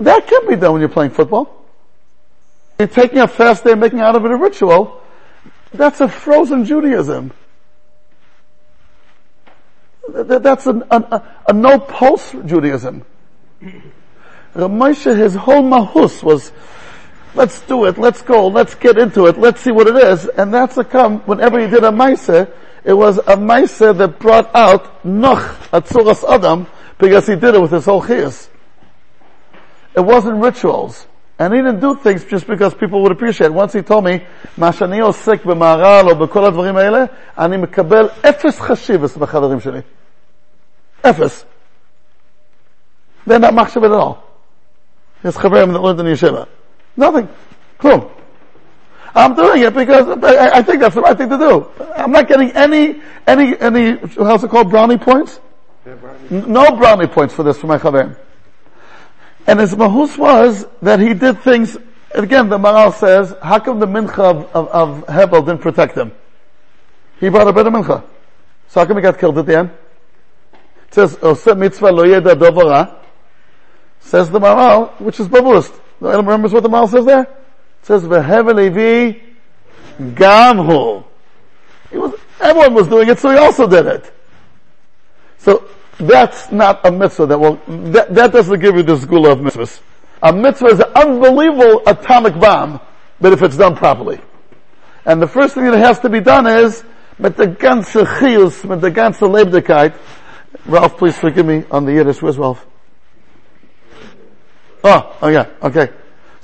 That 0.00 0.26
can 0.26 0.48
be 0.48 0.56
done 0.56 0.72
when 0.72 0.80
you're 0.80 0.88
playing 0.88 1.12
football. 1.12 1.64
You're 2.78 2.88
taking 2.88 3.18
a 3.18 3.28
fast 3.28 3.62
day 3.62 3.70
and 3.70 3.80
making 3.80 4.00
out 4.00 4.16
of 4.16 4.24
it 4.24 4.32
a 4.32 4.36
ritual. 4.36 5.00
That's 5.72 6.00
a 6.00 6.08
frozen 6.08 6.64
Judaism. 6.64 7.32
That's 10.08 10.66
a, 10.66 10.72
a, 10.90 11.22
a 11.48 11.52
no 11.52 11.78
pulse 11.78 12.32
Judaism. 12.44 13.04
Ramesha, 14.54 15.16
his 15.16 15.36
whole 15.36 15.62
mahus 15.62 16.20
was, 16.22 16.50
let's 17.34 17.60
do 17.62 17.84
it, 17.84 17.96
let's 17.96 18.22
go, 18.22 18.48
let's 18.48 18.74
get 18.74 18.98
into 18.98 19.26
it, 19.26 19.38
let's 19.38 19.60
see 19.60 19.70
what 19.70 19.86
it 19.86 19.96
is. 19.96 20.26
And 20.26 20.52
that's 20.52 20.76
a 20.78 20.84
come, 20.84 21.20
whenever 21.20 21.60
he 21.60 21.68
did 21.68 21.84
a 21.84 21.90
maisa, 21.90 22.52
it 22.85 22.93
was 22.93 23.17
a 23.19 23.37
maisa 23.37 23.95
that 23.97 24.19
brought 24.19 24.53
out 24.55 25.05
noch 25.05 25.41
atzuras 25.71 26.23
adam, 26.27 26.67
because 26.97 27.27
he 27.27 27.35
did 27.35 27.55
it 27.55 27.61
with 27.61 27.71
his 27.71 27.85
whole 27.85 28.01
chiyas. 28.01 28.47
It 29.95 30.01
wasn't 30.01 30.41
rituals. 30.41 31.07
And 31.37 31.53
he 31.53 31.59
didn't 31.59 31.79
do 31.79 31.95
things 31.95 32.23
just 32.25 32.45
because 32.45 32.75
people 32.75 33.01
would 33.01 33.11
appreciate. 33.11 33.51
Once 33.51 33.73
he 33.73 33.81
told 33.81 34.03
me, 34.03 34.19
מה 34.57 34.71
שאני 34.71 34.99
עוסק 34.99 35.45
במהר"ל 35.45 36.09
או 36.09 36.15
בכל 36.15 36.45
הדברים 36.45 36.77
האלה, 36.77 37.05
אני 37.37 37.57
מקבל 37.57 38.09
אפס 38.21 38.59
חשיבס 38.59 39.17
בחברים 39.17 39.59
שלי. 39.59 39.81
אפס. 41.01 41.45
They're 43.27 43.39
not 43.39 43.53
מחשב 43.53 43.83
at 43.83 43.91
all. 43.91 44.23
His 45.23 45.37
חברים 45.37 45.73
that 45.73 45.79
lived 45.79 45.99
in 45.99 46.05
yeshiva. 46.05 46.47
Nothing. 46.95 47.27
כלום. 47.77 48.14
I'm 49.16 49.34
doing 49.34 49.62
it 49.62 49.72
because 49.72 50.22
I, 50.22 50.58
I, 50.58 50.62
think 50.62 50.80
that's 50.80 50.94
the 50.94 51.00
right 51.00 51.16
thing 51.16 51.30
to 51.30 51.38
do. 51.38 51.66
I'm 51.96 52.12
not 52.12 52.28
getting 52.28 52.50
any, 52.50 53.00
any, 53.26 53.58
any, 53.58 53.96
how's 54.14 54.44
it 54.44 54.50
called, 54.50 54.68
brownie 54.68 54.98
points? 54.98 55.40
No 56.30 56.76
brownie 56.76 57.06
points 57.06 57.32
for 57.32 57.42
this 57.42 57.56
for 57.56 57.66
my 57.66 57.78
chaverim. 57.78 58.18
And 59.46 59.58
his 59.58 59.74
mahus 59.74 60.18
was 60.18 60.66
that 60.82 61.00
he 61.00 61.14
did 61.14 61.40
things, 61.40 61.78
again 62.10 62.50
the 62.50 62.58
Maral 62.58 62.92
says, 62.92 63.34
how 63.42 63.58
come 63.58 63.80
the 63.80 63.86
mincha 63.86 64.18
of, 64.18 64.50
of, 64.54 64.68
of 64.68 65.08
Hebel 65.08 65.40
didn't 65.40 65.62
protect 65.62 65.96
him? 65.96 66.12
He 67.18 67.30
brought 67.30 67.48
a 67.48 67.54
better 67.54 67.70
mincha. 67.70 68.04
So 68.68 68.80
how 68.80 68.86
come 68.86 68.98
he 68.98 69.02
got 69.02 69.18
killed 69.18 69.38
at 69.38 69.46
the 69.46 69.58
end? 69.58 69.70
It 70.88 70.94
says, 70.94 71.18
Ose 71.22 71.56
mitzvah 71.56 71.90
lo 71.90 72.04
yeda 72.04 72.34
dovara, 72.34 72.94
says 74.00 74.30
the 74.30 74.40
Maral, 74.40 75.00
which 75.00 75.18
is 75.20 75.28
babust. 75.28 75.72
Anyone 76.02 76.26
remembers 76.26 76.52
what 76.52 76.62
the 76.62 76.68
Maral 76.68 76.90
says 76.90 77.06
there? 77.06 77.26
Says, 77.86 78.02
v'hevel 78.02 78.56
levi 78.56 79.16
gamhu. 80.00 81.04
Was, 81.92 82.14
everyone 82.40 82.74
was 82.74 82.88
doing 82.88 83.08
it, 83.08 83.16
so 83.20 83.30
he 83.30 83.36
also 83.36 83.68
did 83.68 83.86
it. 83.86 84.12
So, 85.38 85.68
that's 86.00 86.50
not 86.50 86.84
a 86.84 86.90
mitzvah 86.90 87.26
that 87.26 87.38
will, 87.38 87.60
that, 87.92 88.12
that 88.12 88.32
doesn't 88.32 88.58
give 88.58 88.74
you 88.74 88.82
the 88.82 88.96
school 88.96 89.28
of 89.28 89.38
mitzvahs. 89.38 89.80
A 90.20 90.32
mitzvah 90.32 90.66
is 90.66 90.80
an 90.80 90.92
unbelievable 90.96 91.84
atomic 91.86 92.34
bomb, 92.40 92.80
but 93.20 93.32
if 93.32 93.40
it's 93.40 93.56
done 93.56 93.76
properly. 93.76 94.18
And 95.04 95.22
the 95.22 95.28
first 95.28 95.54
thing 95.54 95.70
that 95.70 95.78
has 95.78 96.00
to 96.00 96.08
be 96.08 96.18
done 96.18 96.48
is, 96.48 96.82
mit 97.20 97.36
the 97.36 97.46
ganze 97.46 98.04
chiyus, 98.04 98.68
mit 98.68 98.80
the 98.80 98.90
ganze. 98.90 99.94
Ralph, 100.66 100.98
please 100.98 101.16
forgive 101.16 101.46
me 101.46 101.62
on 101.70 101.84
the 101.84 101.92
Yiddish. 101.92 102.20
Where's 102.20 102.36
Ralph? 102.36 102.66
Oh, 104.82 105.16
oh 105.22 105.28
yeah, 105.28 105.46
okay. 105.62 105.90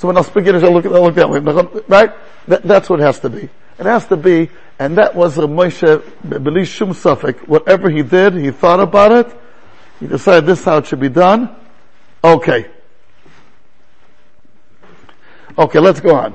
So 0.02 0.08
when 0.08 0.16
I'll 0.16 0.24
speak 0.24 0.46
Yiddish, 0.46 0.64
I'll 0.64 0.72
look, 0.72 0.84
I'll 0.84 1.00
look 1.00 1.14
that 1.14 1.30
way. 1.30 1.38
Right? 1.38 2.12
That, 2.48 2.64
that's 2.64 2.90
what 2.90 2.98
it 2.98 3.04
has 3.04 3.20
to 3.20 3.30
be. 3.30 3.44
It 3.78 3.86
has 3.86 4.04
to 4.08 4.16
be, 4.16 4.50
and 4.76 4.98
that 4.98 5.14
was 5.14 5.38
a 5.38 5.42
Moshe, 5.42 6.02
Beli 6.24 6.64
Shum 6.64 6.88
safek. 6.88 7.46
Whatever 7.46 7.88
he 7.88 8.02
did, 8.02 8.34
he 8.34 8.50
thought 8.50 8.80
about 8.80 9.12
it, 9.12 9.40
he 10.00 10.08
decided 10.08 10.46
this 10.46 10.58
is 10.58 10.64
how 10.64 10.78
it 10.78 10.86
should 10.86 10.98
be 10.98 11.08
done. 11.08 11.54
Okay. 12.24 12.68
Okay, 15.56 15.78
let's 15.78 16.00
go 16.00 16.16
on. 16.16 16.34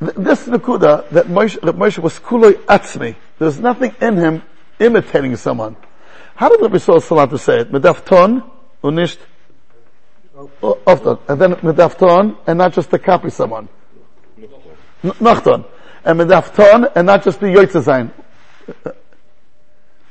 This 0.00 0.44
Nakuda, 0.44 1.10
that 1.10 1.26
Moshe, 1.26 1.60
that 1.60 1.76
Moshe 1.76 1.98
was 1.98 2.18
kuloi 2.18 2.54
atzmi. 2.64 3.16
There's 3.38 3.60
nothing 3.60 3.94
in 4.00 4.16
him 4.16 4.42
imitating 4.80 5.36
someone. 5.36 5.76
How 6.36 6.48
did 6.48 6.62
Rabbi 6.62 6.78
Salat 6.78 7.38
say 7.38 7.60
it? 7.60 7.70
Medaf 7.70 8.02
ton, 8.06 8.50
unisht, 8.82 9.18
Oh, 10.36 10.78
ofton. 10.86 11.18
And 11.28 11.40
then 11.40 11.54
medaf 11.56 11.96
ton, 11.96 12.36
and 12.46 12.58
not 12.58 12.72
just 12.72 12.90
to 12.90 12.98
copy 12.98 13.30
someone. 13.30 13.68
Nachton. 15.02 15.64
And 16.04 16.20
medaf 16.20 16.54
ton, 16.54 16.88
and 16.94 17.06
not 17.06 17.24
just 17.24 17.40
be 17.40 17.46
yoitze 17.46 17.82
sein. 17.82 18.12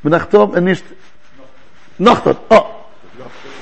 Menachtom 0.04 0.56
and 0.56 0.66
nicht 0.66 0.84
Nachton. 2.00 2.40
Oh. 2.52 2.72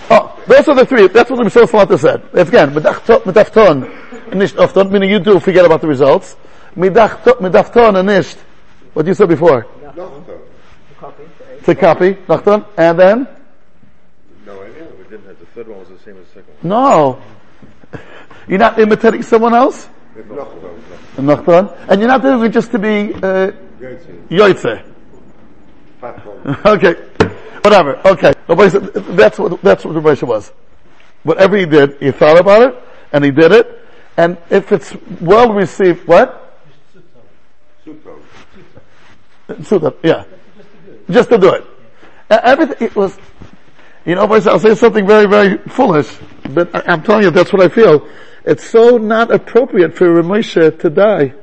Oh, 0.09 0.43
those 0.47 0.67
are 0.67 0.75
the 0.75 0.85
three. 0.85 1.07
That's 1.07 1.29
what 1.29 1.37
the 1.37 1.43
Mishal 1.43 1.67
Salata 1.67 1.97
said. 1.97 2.21
Again, 2.33 2.71
medafton 2.73 3.83
and 4.29 4.39
nicht 4.39 4.55
ofton, 4.55 4.91
meaning 4.91 5.09
you 5.09 5.19
do 5.19 5.39
forget 5.39 5.65
about 5.65 5.81
the 5.81 5.87
results. 5.87 6.35
Medafton 6.75 7.95
and 7.97 8.07
nicht. 8.07 8.37
What 8.93 9.07
you 9.07 9.13
said 9.13 9.29
before? 9.29 9.65
To 11.63 11.75
copy. 11.75 12.13
Nachton. 12.13 12.65
And 12.77 12.99
then? 12.99 13.27
No 14.45 14.61
idea. 14.61 14.87
We 14.97 15.03
didn't 15.05 15.25
have 15.27 15.39
the 15.39 15.45
third 15.47 15.67
one 15.67 15.79
No. 16.63 17.21
You're 18.47 18.59
not 18.59 18.79
imitating 18.79 19.21
someone 19.23 19.53
else? 19.53 19.87
And 21.87 22.01
you're 22.01 22.07
not 22.09 22.21
doing 22.21 22.43
it 22.43 22.49
just 22.49 22.71
to 22.71 22.79
be, 22.79 23.13
uh, 23.13 23.51
Yoitze. 24.29 24.83
okay. 26.65 26.93
Whatever. 27.61 28.01
Okay. 28.05 28.33
That's 28.47 29.39
what, 29.39 29.61
that's 29.61 29.85
what 29.85 29.93
the 29.93 30.01
Moshe 30.01 30.23
was. 30.23 30.51
Whatever 31.23 31.57
he 31.57 31.65
did, 31.65 31.97
he 32.01 32.11
thought 32.11 32.37
about 32.37 32.61
it, 32.61 32.83
and 33.13 33.23
he 33.23 33.31
did 33.31 33.51
it, 33.53 33.79
and 34.17 34.37
if 34.49 34.71
it's 34.71 34.93
well 35.21 35.53
received, 35.53 36.05
what? 36.05 36.59
Sutta, 39.47 39.95
yeah. 40.03 40.25
Just 41.09 41.29
to 41.29 41.37
do 41.37 41.53
it. 41.53 41.65
Everything, 42.29 42.77
it 42.79 42.95
was, 42.95 43.17
you 44.05 44.15
know, 44.15 44.23
I'll 44.23 44.59
say 44.59 44.75
something 44.75 45.07
very, 45.07 45.27
very 45.27 45.57
foolish, 45.57 46.13
but 46.49 46.75
I, 46.75 46.93
am 46.93 47.03
telling 47.03 47.23
you, 47.23 47.31
that's 47.31 47.53
what 47.53 47.61
I 47.61 47.69
feel. 47.69 48.07
It's 48.43 48.69
so 48.69 48.97
not 48.97 49.31
appropriate 49.31 49.95
for 49.95 50.07
Ramesha 50.07 50.77
to 50.79 50.89
die. 50.89 51.33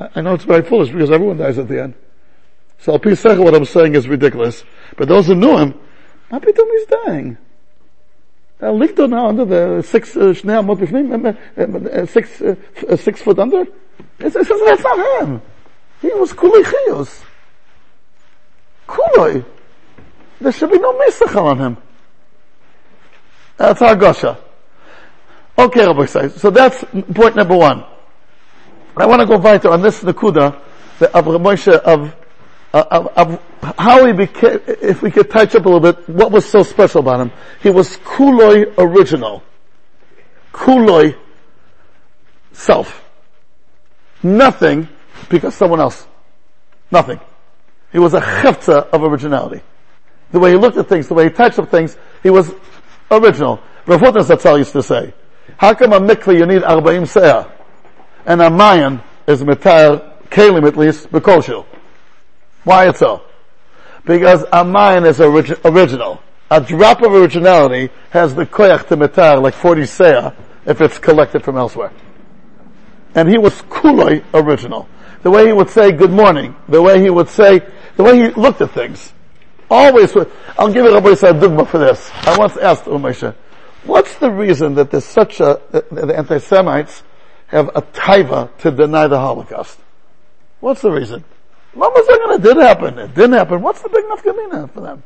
I 0.00 0.20
know 0.20 0.34
it's 0.34 0.44
very 0.44 0.62
foolish 0.62 0.90
because 0.90 1.10
everyone 1.10 1.36
dies 1.36 1.58
at 1.58 1.68
the 1.68 1.80
end. 1.80 1.94
So 2.78 2.92
Al 2.94 3.44
what 3.44 3.54
I'm 3.54 3.64
saying 3.64 3.94
is 3.94 4.08
ridiculous. 4.08 4.64
But 4.96 5.06
those 5.06 5.28
who 5.28 5.36
knew 5.36 5.56
him, 5.56 5.74
Apitum 6.32 6.66
he's 6.72 6.86
dying. 6.86 7.38
liegt 8.60 8.98
er 8.98 9.06
now 9.08 9.28
under 9.28 9.44
the 9.44 9.82
six, 9.82 10.16
uh, 10.16 10.34
uh, 11.56 12.06
six, 12.06 12.40
uh, 12.40 12.96
six 12.96 13.22
foot 13.22 13.38
under? 13.38 13.66
It's, 14.18 14.34
it's, 14.34 14.48
that's 14.48 14.82
not 14.82 15.22
him. 15.22 15.42
He 16.00 16.08
was 16.08 16.32
kulei 16.32 16.64
chiyos. 16.64 17.22
Kulei. 18.88 19.44
There 20.42 20.52
should 20.52 20.70
be 20.70 20.78
no 20.78 20.92
misachal 20.94 21.44
on 21.44 21.58
him. 21.58 21.76
That's 23.56 23.80
our 23.82 23.96
gosha. 23.96 24.38
Okay, 25.56 25.86
Rabbi 25.86 26.06
says. 26.06 26.34
So 26.40 26.50
that's 26.50 26.84
point 27.14 27.36
number 27.36 27.56
one. 27.56 27.84
I 28.96 29.06
want 29.06 29.20
to 29.20 29.26
go 29.26 29.38
weiter 29.38 29.70
on 29.70 29.82
this 29.82 30.02
Nakuda, 30.02 30.60
the 30.98 31.16
of 31.16 31.24
Moshe 31.24 31.72
of 31.72 32.14
uh, 32.74 32.84
of, 32.90 33.06
of 33.62 33.74
how 33.78 34.04
he 34.06 34.12
became, 34.12 34.60
if 34.66 35.02
we 35.02 35.10
could 35.10 35.30
touch 35.30 35.54
up 35.54 35.64
a 35.66 35.68
little 35.68 35.92
bit, 35.92 36.08
what 36.08 36.32
was 36.32 36.46
so 36.46 36.62
special 36.62 37.00
about 37.00 37.20
him? 37.20 37.32
He 37.62 37.70
was 37.70 37.96
kuloi 37.98 38.72
original. 38.78 39.42
Kuloi 40.52 41.16
self. 42.52 43.04
Nothing 44.22 44.88
because 45.28 45.54
someone 45.54 45.80
else. 45.80 46.06
Nothing. 46.90 47.20
He 47.92 47.98
was 47.98 48.14
a 48.14 48.20
chefza 48.20 48.88
of 48.88 49.02
originality. 49.02 49.62
The 50.32 50.38
way 50.38 50.50
he 50.50 50.56
looked 50.56 50.78
at 50.78 50.88
things, 50.88 51.08
the 51.08 51.14
way 51.14 51.24
he 51.24 51.30
touched 51.30 51.58
up 51.58 51.70
things, 51.70 51.96
he 52.22 52.30
was 52.30 52.52
original. 53.10 53.60
Rav 53.86 54.00
Hutner 54.00 54.24
Zatzal 54.24 54.58
used 54.58 54.72
to 54.72 54.82
say, 54.82 55.14
how 55.58 55.74
come 55.74 55.92
a 55.92 56.00
mikveh 56.00 56.38
you 56.38 56.46
need 56.46 56.62
arba'im 56.62 57.02
se'ah? 57.02 57.50
And 58.24 58.40
a 58.40 58.50
mayan 58.50 59.02
is 59.26 59.42
metar 59.42 60.12
kalim 60.30 60.66
at 60.66 60.76
least, 60.76 61.10
bekoshu. 61.10 61.66
Why 62.64 62.88
it's 62.88 63.00
so? 63.00 63.22
Because 64.04 64.44
a 64.52 64.64
mayan 64.64 65.04
is 65.04 65.18
origi- 65.18 65.60
original. 65.64 66.22
A 66.50 66.60
drop 66.60 67.02
of 67.02 67.12
originality 67.12 67.92
has 68.10 68.34
the 68.34 68.46
koyach 68.46 68.88
to 68.88 68.96
metar 68.96 69.42
like 69.42 69.54
40 69.54 69.82
se'ah 69.82 70.34
if 70.66 70.80
it's 70.80 70.98
collected 70.98 71.44
from 71.44 71.56
elsewhere. 71.56 71.92
And 73.14 73.28
he 73.28 73.38
was 73.38 73.54
kuloi 73.62 74.24
original. 74.32 74.88
The 75.22 75.30
way 75.30 75.46
he 75.46 75.52
would 75.52 75.70
say 75.70 75.92
good 75.92 76.10
morning, 76.10 76.56
the 76.68 76.82
way 76.82 77.00
he 77.00 77.10
would 77.10 77.28
say, 77.28 77.60
the 77.96 78.02
way 78.02 78.16
he 78.16 78.28
looked 78.28 78.60
at 78.60 78.70
things. 78.72 79.12
Always, 79.72 80.14
I'll 80.58 80.70
give 80.70 80.84
you 80.84 80.92
Rabbi 80.92 81.08
Yisrael 81.08 81.40
Dugma 81.40 81.66
for 81.66 81.78
this. 81.78 82.10
I 82.12 82.36
once 82.36 82.58
asked 82.58 82.82
oh, 82.86 82.98
Umesha, 82.98 83.34
what's 83.84 84.14
the 84.16 84.30
reason 84.30 84.74
that 84.74 84.90
there's 84.90 85.06
such 85.06 85.40
a, 85.40 85.62
the 85.70 86.14
anti-Semites 86.14 87.02
have 87.46 87.68
a 87.74 87.80
taiva 87.80 88.54
to 88.58 88.70
deny 88.70 89.06
the 89.06 89.18
Holocaust? 89.18 89.78
What's 90.60 90.82
the 90.82 90.90
reason? 90.90 91.24
Mama 91.74 92.02
saying 92.06 92.20
it 92.22 92.42
did 92.42 92.58
happen. 92.58 92.98
It 92.98 93.14
didn't 93.14 93.32
happen. 93.32 93.62
What's 93.62 93.80
the 93.80 93.88
big 93.88 94.04
nafkamina 94.04 94.70
for 94.74 94.82
them? 94.82 95.02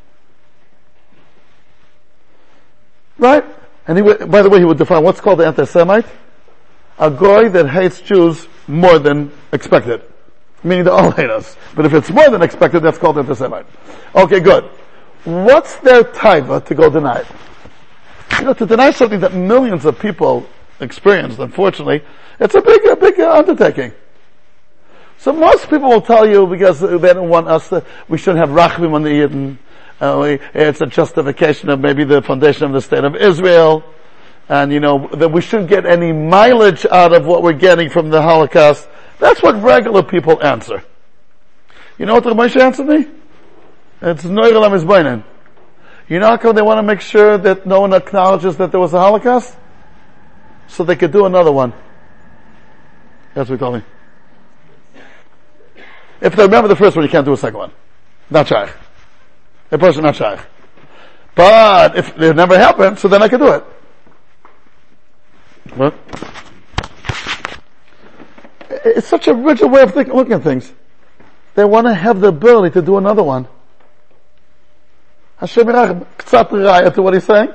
Right? 3.18 3.44
And 3.86 3.98
he 3.98 4.02
would, 4.02 4.28
by 4.28 4.42
the 4.42 4.50
way, 4.50 4.58
he 4.58 4.64
would 4.64 4.78
define 4.78 5.04
what's 5.04 5.20
called 5.20 5.38
the 5.38 5.46
anti-Semite. 5.46 6.06
A 6.98 7.08
guy 7.08 7.46
that 7.50 7.70
hates 7.70 8.00
Jews 8.00 8.48
more 8.66 8.98
than 8.98 9.30
expected. 9.52 10.02
Meaning 10.64 10.86
hate 11.12 11.30
us. 11.30 11.56
But 11.74 11.86
if 11.86 11.94
it's 11.94 12.10
more 12.10 12.28
than 12.30 12.42
expected, 12.42 12.80
that's 12.80 12.98
called 12.98 13.18
anti-Semite. 13.18 13.66
Okay, 14.14 14.40
good. 14.40 14.64
What's 15.24 15.76
their 15.76 16.04
taiva 16.04 16.64
to 16.64 16.74
go 16.74 16.90
deny 16.90 17.20
it? 17.20 17.26
You 18.38 18.46
know, 18.46 18.54
to 18.54 18.66
deny 18.66 18.90
something 18.90 19.20
that 19.20 19.34
millions 19.34 19.84
of 19.84 19.98
people 19.98 20.46
experienced, 20.80 21.38
unfortunately, 21.38 22.02
it's 22.38 22.54
a 22.54 22.60
big, 22.60 22.84
a 22.86 22.96
big 22.96 23.18
undertaking. 23.20 23.92
So 25.18 25.32
most 25.32 25.70
people 25.70 25.88
will 25.88 26.02
tell 26.02 26.28
you 26.28 26.46
because 26.46 26.80
they 26.80 26.98
don't 26.98 27.28
want 27.28 27.48
us 27.48 27.68
to, 27.70 27.84
we 28.08 28.18
shouldn't 28.18 28.46
have 28.46 28.50
rachmim 28.50 28.92
on 28.92 29.02
the 29.02 29.10
Yidden. 29.10 29.58
Uh, 30.00 30.36
it's 30.52 30.80
a 30.80 30.86
justification 30.86 31.70
of 31.70 31.80
maybe 31.80 32.04
the 32.04 32.20
foundation 32.20 32.64
of 32.64 32.72
the 32.72 32.80
state 32.80 33.04
of 33.04 33.16
Israel. 33.16 33.82
And 34.48 34.72
you 34.72 34.78
know, 34.78 35.08
that 35.14 35.32
we 35.32 35.40
shouldn't 35.40 35.68
get 35.68 35.86
any 35.86 36.12
mileage 36.12 36.86
out 36.86 37.12
of 37.12 37.26
what 37.26 37.42
we're 37.42 37.54
getting 37.54 37.88
from 37.90 38.10
the 38.10 38.22
Holocaust. 38.22 38.88
That's 39.18 39.42
what 39.42 39.62
regular 39.62 40.02
people 40.02 40.42
answer. 40.42 40.84
You 41.98 42.06
know 42.06 42.14
what 42.14 42.24
the 42.24 42.34
Moshe 42.34 42.60
answered 42.60 42.86
me? 42.86 43.06
It's 44.02 44.24
Noirelam 44.24 44.74
is 44.74 45.24
You 46.08 46.18
know 46.18 46.26
how 46.26 46.36
come 46.36 46.54
they 46.54 46.62
want 46.62 46.78
to 46.78 46.82
make 46.82 47.00
sure 47.00 47.38
that 47.38 47.66
no 47.66 47.80
one 47.80 47.94
acknowledges 47.94 48.56
that 48.58 48.70
there 48.70 48.80
was 48.80 48.92
a 48.92 48.98
Holocaust? 48.98 49.56
So 50.68 50.84
they 50.84 50.96
could 50.96 51.12
do 51.12 51.24
another 51.24 51.52
one. 51.52 51.72
That's 53.34 53.48
what 53.48 53.56
he 53.56 53.60
told 53.60 53.74
me. 53.76 53.82
If 56.20 56.34
they 56.34 56.42
remember 56.42 56.68
the 56.68 56.76
first 56.76 56.96
one, 56.96 57.04
you 57.04 57.10
can't 57.10 57.24
do 57.24 57.32
a 57.32 57.36
second 57.36 57.58
one. 57.58 57.72
Not 58.30 58.48
shaykh. 58.48 58.70
A 59.70 59.78
person 59.78 60.02
not 60.02 60.16
shaykh. 60.16 60.40
But 61.34 61.96
if 61.96 62.18
it 62.18 62.34
never 62.34 62.58
happened, 62.58 62.98
so 62.98 63.08
then 63.08 63.22
I 63.22 63.28
can 63.28 63.40
do 63.40 63.52
it. 63.52 63.64
What? 65.74 65.94
It's 68.68 69.06
such 69.06 69.28
a 69.28 69.34
rigid 69.34 69.70
way 69.70 69.82
of 69.82 69.94
thinking, 69.94 70.14
looking 70.14 70.32
at 70.34 70.42
things. 70.42 70.72
They 71.54 71.64
want 71.64 71.86
to 71.86 71.94
have 71.94 72.20
the 72.20 72.28
ability 72.28 72.74
to 72.74 72.82
do 72.82 72.98
another 72.98 73.22
one. 73.22 73.48
Hashem 75.38 75.66
to 75.66 76.06
what 76.96 77.14
he's 77.14 77.24
saying. 77.24 77.50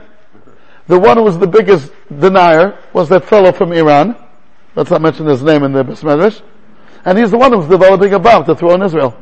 The 0.87 0.99
one 0.99 1.17
who 1.17 1.23
was 1.23 1.37
the 1.37 1.47
biggest 1.47 1.91
denier 2.09 2.77
was 2.93 3.09
that 3.09 3.25
fellow 3.25 3.51
from 3.51 3.71
Iran. 3.71 4.15
Let's 4.75 4.89
not 4.89 5.01
mention 5.01 5.25
his 5.25 5.43
name 5.43 5.63
in 5.63 5.71
the 5.71 5.83
Besmedrash. 5.83 6.41
And 7.05 7.17
he's 7.17 7.31
the 7.31 7.37
one 7.37 7.53
who's 7.53 7.67
developing 7.67 8.13
a 8.13 8.19
bomb 8.19 8.45
to 8.45 8.55
throw 8.55 8.73
in 8.75 8.81
Israel. 8.81 9.17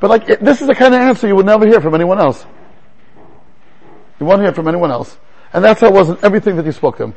But 0.00 0.10
like, 0.10 0.40
this 0.40 0.60
is 0.60 0.66
the 0.66 0.74
kind 0.74 0.94
of 0.94 1.00
answer 1.00 1.28
you 1.28 1.36
would 1.36 1.46
never 1.46 1.66
hear 1.66 1.80
from 1.80 1.94
anyone 1.94 2.18
else. 2.18 2.44
You 4.18 4.26
won't 4.26 4.42
hear 4.42 4.52
from 4.52 4.68
anyone 4.68 4.90
else. 4.90 5.16
And 5.52 5.64
that's 5.64 5.80
how 5.80 5.88
it 5.88 5.92
was 5.92 6.08
in 6.08 6.18
everything 6.22 6.56
that 6.56 6.66
he 6.66 6.72
spoke 6.72 6.96
to 6.96 7.04
him. 7.04 7.14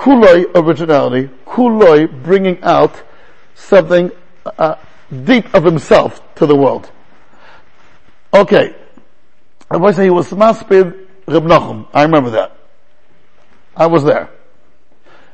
Kuloi 0.00 0.46
originality, 0.54 1.28
kuloi 1.44 2.08
bringing 2.22 2.58
out 2.62 3.02
something 3.54 4.10
uh, 4.46 4.76
deep 5.24 5.54
of 5.54 5.62
himself 5.62 6.22
to 6.36 6.46
the 6.46 6.56
world. 6.56 6.90
Okay. 8.32 8.74
I 9.70 9.76
to 9.76 9.92
say 9.94 10.04
he 10.04 10.10
was 10.10 10.30
Maspid 10.30 11.06
Reb 11.26 11.42
Nachum. 11.42 11.86
I 11.92 12.04
remember 12.04 12.30
that. 12.30 12.56
I 13.76 13.88
was 13.88 14.02
there. 14.02 14.30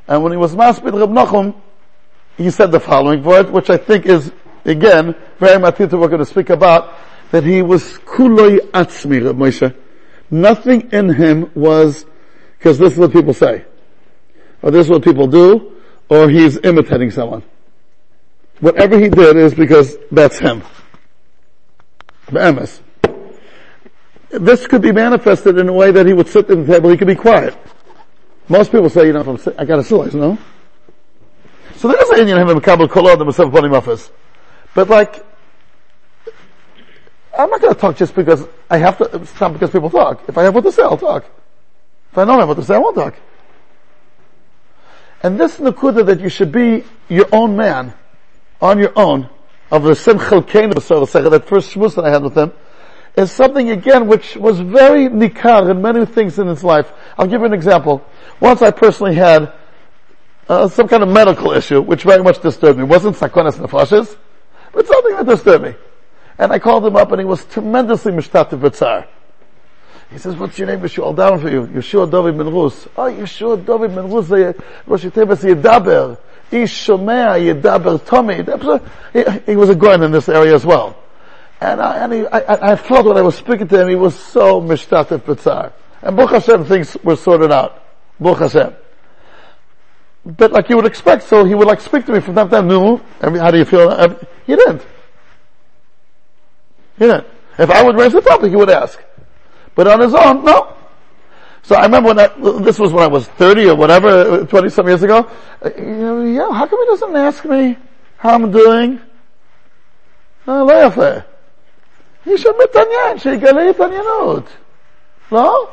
And 0.09 0.25
when 0.25 0.33
he 0.33 0.37
was 0.37 0.53
Maspid 0.57 0.99
Reb 0.99 1.11
Nachum, 1.11 1.55
he 2.37 2.51
said 2.51 2.73
the 2.73 2.81
following 2.81 3.23
word, 3.23 3.51
which 3.51 3.71
I 3.71 3.77
think 3.77 4.05
is, 4.05 4.33
again, 4.65 5.15
very 5.39 5.61
much 5.61 5.79
what 5.79 5.93
we're 5.93 6.09
going 6.09 6.19
to 6.19 6.25
speak 6.25 6.51
about, 6.51 6.93
that 7.31 7.45
he 7.45 7.63
was 7.63 7.99
kuloi 7.99 8.59
atzmi, 8.73 9.25
Reb 9.25 9.37
Moshe. 9.37 9.77
Nothing 10.29 10.91
in 10.91 11.15
him 11.15 11.53
was, 11.55 12.05
because 12.59 12.81
this 12.81 12.95
is 12.95 12.99
what 12.99 13.13
people 13.13 13.33
say, 13.33 13.65
or 14.63 14.71
this 14.71 14.87
is 14.87 14.91
what 14.91 15.03
people 15.03 15.27
do, 15.27 15.73
or 16.09 16.29
he's 16.29 16.59
imitating 16.59 17.11
someone. 17.11 17.43
Whatever 18.61 18.99
he 18.99 19.09
did 19.09 19.37
is 19.37 19.55
because 19.55 19.97
that's 20.11 20.39
him. 20.39 20.63
Be'emes. 22.31 22.81
This 24.31 24.67
could 24.67 24.83
be 24.83 24.93
manifested 24.93 25.59
in 25.59 25.69
a 25.69 25.73
way 25.73 25.93
that 25.93 26.07
he 26.07 26.13
would 26.13 26.29
sit 26.29 26.51
at 26.51 26.67
the 26.67 26.67
table, 26.67 26.91
he 26.91 26.97
could 26.97 27.07
be 27.07 27.15
quiet. 27.15 27.57
Most 28.49 28.73
people 28.73 28.89
say, 28.89 29.07
you 29.07 29.13
know, 29.13 29.21
if 29.21 29.47
I'm, 29.47 29.55
I 29.59 29.65
got 29.65 29.79
a 29.79 29.85
silice, 29.85 30.15
no? 30.15 30.39
So 31.77 31.89
there 31.89 32.03
is 32.03 32.11
an 32.11 32.21
Indian 32.21 32.49
him 32.49 32.61
Kabul 32.61 32.89
Kolod 32.89 33.21
and 33.21 33.29
Masaf 33.29 33.53
Bani 33.53 33.69
Mafis. 33.69 34.11
But 34.75 34.89
like, 34.89 35.25
I'm 37.37 37.51
not 37.51 37.61
to 37.61 37.75
talk 37.75 37.97
just 37.97 38.15
because 38.15 38.47
I 38.71 38.79
have 38.79 38.99
to, 38.99 39.05
it's 39.05 39.39
not 39.41 39.53
because 39.53 39.71
people 39.71 39.91
talk. 39.91 40.23
If 40.29 40.39
I 40.39 40.45
have 40.45 40.55
what 40.55 40.65
to 40.65 40.73
say, 40.73 40.83
I'll 40.83 40.97
talk. 40.97 41.25
If 42.13 42.19
I 42.19 42.25
don't 42.25 42.39
have 42.39 42.49
what 42.49 42.57
to 42.57 42.65
say, 42.65 42.75
I 42.75 42.79
won't 42.79 42.97
talk. 42.97 43.15
And 45.23 45.41
this 45.41 45.59
Nakuda 45.59 46.07
that 46.07 46.21
you 46.21 46.29
should 46.29 46.53
be 46.53 46.85
your 47.09 47.27
own 47.33 47.57
man, 47.57 47.95
on 48.61 48.79
your 48.79 48.93
own, 48.97 49.29
of 49.71 49.83
the 49.83 49.93
Simchel 49.93 50.47
Kain 50.47 50.71
of 50.71 50.75
that 50.75 51.45
first 51.47 51.75
shmuz 51.75 51.95
that 51.97 52.05
I 52.05 52.11
had 52.11 52.23
with 52.23 52.37
him, 52.37 52.53
is 53.17 53.33
something 53.33 53.71
again 53.71 54.07
which 54.07 54.37
was 54.37 54.61
very 54.61 55.09
nikar 55.09 55.71
in 55.71 55.81
many 55.81 56.05
things 56.05 56.39
in 56.39 56.47
his 56.47 56.63
life. 56.63 56.93
I'll 57.17 57.27
give 57.27 57.41
you 57.41 57.47
an 57.47 57.55
example. 57.55 58.05
Once 58.41 58.63
I 58.63 58.71
personally 58.71 59.15
had 59.15 59.53
uh, 60.49 60.69
some 60.69 60.87
kind 60.87 61.03
of 61.03 61.09
medical 61.09 61.53
issue, 61.53 61.81
which 61.81 62.05
very 62.05 62.23
much 62.23 62.41
disturbed 62.41 62.79
me. 62.79 62.85
It 62.85 62.89
wasn't 62.89 63.17
sakonas 63.17 63.59
nefashes, 63.59 64.17
but 64.73 64.87
something 64.87 65.17
that 65.17 65.27
disturbed 65.27 65.65
me. 65.65 65.75
And 66.39 66.53
I 66.53 66.59
called 66.59 66.85
him 66.85 66.97
up 66.97 67.11
and 67.11 67.21
he 67.21 67.25
was 67.25 67.45
tremendously 67.47 68.13
mishtativ 68.13 68.61
b'tzar. 68.61 69.07
He 70.11 70.19
says, 70.19 70.37
what's 70.37 70.59
your 70.59 70.69
name? 70.69 70.81
Yeshua 70.81 71.17
down 71.17 71.41
for 71.41 71.51
you. 71.51 71.67
Yeshua 71.67 72.11
David 72.11 72.39
Ben 72.39 72.53
Rus. 72.53 72.87
Oh, 72.97 73.11
Yeshua 73.11 73.65
David 73.65 73.95
Ben 73.95 74.11
Rus, 74.11 74.31
Rosh 74.87 75.05
Tevas 75.07 75.43
Yedaber. 75.43 76.19
Ish 76.51 76.87
Shomea 76.87 77.61
Yedaber 77.61 78.05
Tommy. 78.05 78.37
He, 79.47 79.57
was 79.57 79.69
a 79.69 79.75
goin 79.75 80.03
in 80.03 80.13
this 80.13 80.29
area 80.29 80.55
as 80.55 80.65
well. 80.65 80.97
And 81.61 81.81
I, 81.81 82.05
and 82.05 82.13
he, 82.13 82.27
I, 82.27 82.73
I 82.73 83.03
when 83.03 83.17
I 83.17 83.23
was 83.23 83.35
speaking 83.35 83.67
to 83.67 83.81
him, 83.81 83.89
he 83.89 83.97
was 83.97 84.15
so 84.15 84.61
mishtativ 84.61 85.21
b'tzar. 85.21 85.73
And 86.03 86.17
Baruch 86.17 86.33
Hashem, 86.33 86.67
things 86.67 86.97
were 87.03 87.17
sorted 87.17 87.51
out. 87.51 87.83
Baruch 88.21 88.39
Hashem 88.39 88.77
but 90.27 90.51
like 90.51 90.69
you 90.69 90.77
would 90.77 90.87
expect, 90.87 91.23
so 91.23 91.45
he 91.45 91.55
would 91.55 91.69
like 91.69 91.81
speak 91.81 92.05
to 92.07 92.13
me 92.13 92.21
from 92.21 92.35
time 92.35 92.49
to 92.49 92.57
time, 92.57 92.67
no, 92.67 93.01
how 93.21 93.51
do 93.51 93.59
you 93.59 93.65
feel? 93.65 93.91
He 94.45 94.57
didn't. 94.57 94.83
He 96.99 97.05
didn't. 97.05 97.27
If 97.59 97.71
I 97.71 97.83
would 97.85 97.97
raise 97.97 98.13
the 98.13 98.21
topic, 98.21 98.51
he 98.51 98.57
would 98.57 98.69
ask. 98.69 99.01
But 99.76 99.88
on 99.88 100.00
his 100.02 100.14
own, 100.14 100.44
no. 100.44 100.76
So 101.64 101.76
I 101.76 101.84
remember 101.84 102.14
when 102.14 102.20
I, 102.20 102.28
this 102.60 102.80
was 102.80 102.92
when 102.92 103.04
I 103.04 103.08
was 103.08 103.28
30 103.28 103.70
or 103.70 103.76
whatever, 103.76 104.46
20 104.46 104.70
some 104.70 104.88
years 104.88 105.04
ago, 105.04 105.30
uh, 105.64 105.70
you 105.78 105.84
know, 105.84 106.22
yeah, 106.24 106.52
how 106.52 106.66
come 106.66 106.80
he 106.80 106.86
doesn't 106.88 107.16
ask 107.16 107.46
me 107.46 107.78
how 108.18 108.36
I'm 108.36 108.52
doing? 108.52 109.00
לא 110.48 110.86
יפה. 110.86 111.12
איש 112.28 112.46
מתעניין, 112.64 113.18
שיגלה 113.18 113.70
התעניינות. 113.70 114.44
לא? 115.32 115.68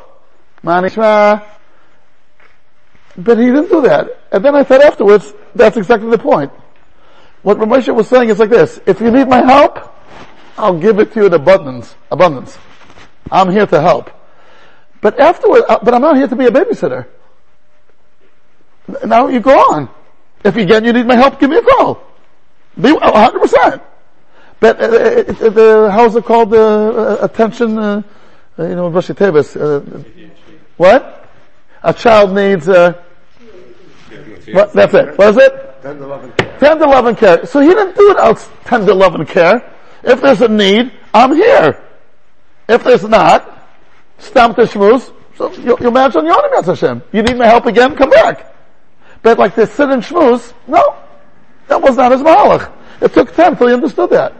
מה 0.63 0.81
נשמע? 0.81 1.35
But 3.17 3.37
he 3.37 3.47
didn't 3.47 3.69
do 3.69 3.81
that. 3.81 4.07
And 4.31 4.45
then 4.45 4.55
I 4.55 4.63
thought 4.63 4.81
afterwards, 4.81 5.33
that's 5.55 5.75
exactly 5.75 6.09
the 6.09 6.17
point. 6.17 6.51
What 7.41 7.57
Ramosha 7.57 7.93
was 7.93 8.07
saying 8.07 8.29
is 8.29 8.39
like 8.39 8.49
this, 8.49 8.79
if 8.85 9.01
you 9.01 9.11
need 9.11 9.27
my 9.27 9.41
help, 9.41 9.93
I'll 10.57 10.77
give 10.77 10.99
it 10.99 11.13
to 11.13 11.21
you 11.21 11.25
in 11.25 11.33
abundance, 11.33 11.95
abundance. 12.11 12.57
I'm 13.30 13.50
here 13.50 13.66
to 13.66 13.80
help. 13.80 14.10
But 15.00 15.20
afterward, 15.20 15.62
uh, 15.68 15.78
but 15.82 15.94
I'm 15.94 16.02
not 16.02 16.16
here 16.16 16.28
to 16.28 16.36
be 16.36 16.46
a 16.46 16.50
babysitter. 16.50 17.06
Now 19.04 19.28
you 19.28 19.40
go 19.40 19.52
on. 19.52 19.88
If 20.44 20.56
again 20.56 20.84
you 20.84 20.92
need 20.92 21.06
my 21.06 21.16
help, 21.16 21.40
give 21.40 21.50
me 21.50 21.56
a 21.56 21.62
call. 21.62 22.02
Be 22.76 22.90
100%. 22.90 23.80
But 24.60 24.80
uh, 24.80 24.84
uh, 24.84 25.50
the, 25.50 25.90
how's 25.92 26.16
it 26.16 26.24
called, 26.24 26.54
uh, 26.54 27.18
attention, 27.20 27.78
uh, 27.78 28.02
you 28.58 28.74
know, 28.74 28.90
Rashi 28.90 29.14
Tevis, 29.14 29.54
what? 30.76 31.28
A 31.82 31.92
child 31.92 32.34
needs, 32.34 32.66
what, 32.66 34.72
that's 34.72 34.94
it. 34.94 35.18
What 35.18 35.28
is 35.28 35.36
it? 35.36 35.82
Tender 35.82 36.06
love 36.06 36.24
and 36.24 36.36
care. 36.36 36.58
Tender 36.58 36.86
love 36.86 37.06
and 37.06 37.18
care. 37.18 37.46
So 37.46 37.60
he 37.60 37.68
didn't 37.68 37.94
do 37.94 38.10
it 38.10 38.18
out 38.18 38.48
tender 38.64 38.94
love 38.94 39.14
and 39.16 39.28
care. 39.28 39.70
If 40.02 40.22
there's 40.22 40.40
a 40.40 40.48
need, 40.48 40.92
I'm 41.12 41.34
here. 41.34 41.83
If 42.68 42.84
there's 42.84 43.04
not, 43.04 43.68
stamp 44.18 44.56
the 44.56 44.62
shmooze. 44.62 45.12
So 45.36 45.52
you, 45.52 45.76
you 45.80 45.90
manage 45.90 46.16
on 46.16 46.24
your 46.24 46.34
own, 46.34 46.64
Hashem. 46.64 47.02
You 47.12 47.22
need 47.22 47.36
my 47.36 47.46
help 47.46 47.66
again, 47.66 47.96
come 47.96 48.10
back. 48.10 48.54
But 49.22 49.38
like 49.38 49.54
this 49.54 49.72
sit 49.72 49.88
and 49.90 50.02
shmooze, 50.02 50.52
no. 50.66 50.96
That 51.68 51.80
was 51.80 51.96
not 51.96 52.12
his 52.12 52.20
mahalach. 52.20 52.72
It 53.00 53.12
took 53.12 53.34
time 53.34 53.56
till 53.56 53.68
he 53.68 53.74
understood 53.74 54.10
that. 54.10 54.32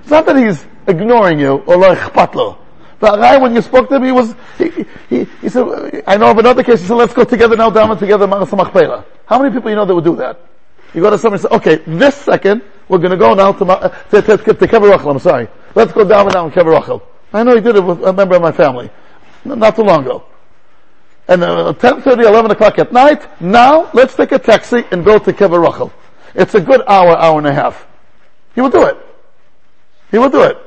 It's 0.00 0.10
not 0.10 0.26
that 0.26 0.36
he's 0.36 0.64
ignoring 0.86 1.40
you 1.40 1.62
or 1.66 1.76
like 1.76 1.98
chpatlo. 1.98 2.58
The 3.00 3.16
guy, 3.16 3.38
when 3.38 3.54
you 3.54 3.62
spoke 3.62 3.88
to 3.88 3.96
him, 3.96 4.04
he 4.04 4.12
was, 4.12 4.34
he, 4.58 4.70
he, 5.08 5.24
he 5.40 5.48
said, 5.48 6.04
I 6.06 6.18
know 6.18 6.30
of 6.30 6.38
another 6.38 6.62
case, 6.62 6.82
he 6.82 6.86
said, 6.86 6.94
let's 6.94 7.14
go 7.14 7.24
together 7.24 7.56
now 7.56 7.70
down 7.70 7.96
together, 7.96 8.26
Maras 8.26 8.50
How 8.50 9.38
many 9.40 9.54
people 9.54 9.70
you 9.70 9.76
know 9.76 9.86
that 9.86 9.94
would 9.94 10.04
do 10.04 10.16
that? 10.16 10.38
You 10.92 11.00
go 11.00 11.08
to 11.08 11.16
somebody 11.16 11.42
and 11.42 11.50
say, 11.50 11.56
okay, 11.56 11.82
this 11.86 12.14
second, 12.16 12.62
we're 12.88 12.98
gonna 12.98 13.16
go 13.16 13.32
now 13.32 13.52
to, 13.52 13.64
to, 14.10 14.22
to, 14.22 14.36
to, 14.36 14.54
to 14.54 14.66
Kever 14.66 14.90
Rachel, 14.90 15.10
I'm 15.10 15.18
sorry. 15.18 15.48
Let's 15.74 15.92
go 15.92 16.06
down 16.06 16.26
and 16.26 16.34
down 16.34 16.50
Kever 16.50 16.78
Rachel. 16.78 17.02
I 17.32 17.42
know 17.42 17.54
he 17.54 17.60
did 17.60 17.76
it 17.76 17.84
with 17.84 18.02
a 18.02 18.12
member 18.12 18.36
of 18.36 18.42
my 18.42 18.52
family. 18.52 18.90
Not 19.44 19.76
too 19.76 19.82
long 19.82 20.04
ago. 20.04 20.24
And 21.28 21.44
uh, 21.44 21.72
10, 21.72 22.02
30, 22.02 22.22
11 22.22 22.50
o'clock 22.50 22.78
at 22.78 22.92
night, 22.92 23.40
now, 23.40 23.90
let's 23.94 24.14
take 24.16 24.32
a 24.32 24.38
taxi 24.38 24.84
and 24.90 25.04
go 25.04 25.18
to 25.18 25.32
Kever 25.32 25.62
Rachel. 25.64 25.92
It's 26.34 26.54
a 26.54 26.60
good 26.60 26.82
hour, 26.86 27.16
hour 27.16 27.38
and 27.38 27.46
a 27.46 27.52
half. 27.52 27.86
He 28.54 28.60
will 28.60 28.70
do 28.70 28.84
it. 28.86 28.96
He 30.10 30.18
will 30.18 30.28
do 30.28 30.42
it. 30.42 30.58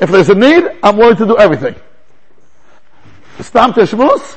If 0.00 0.10
there's 0.10 0.28
a 0.28 0.34
need, 0.34 0.64
I'm 0.82 0.96
willing 0.96 1.16
to 1.16 1.26
do 1.26 1.38
everything. 1.38 1.76
Stam 3.40 3.72
Teshmus, 3.72 4.36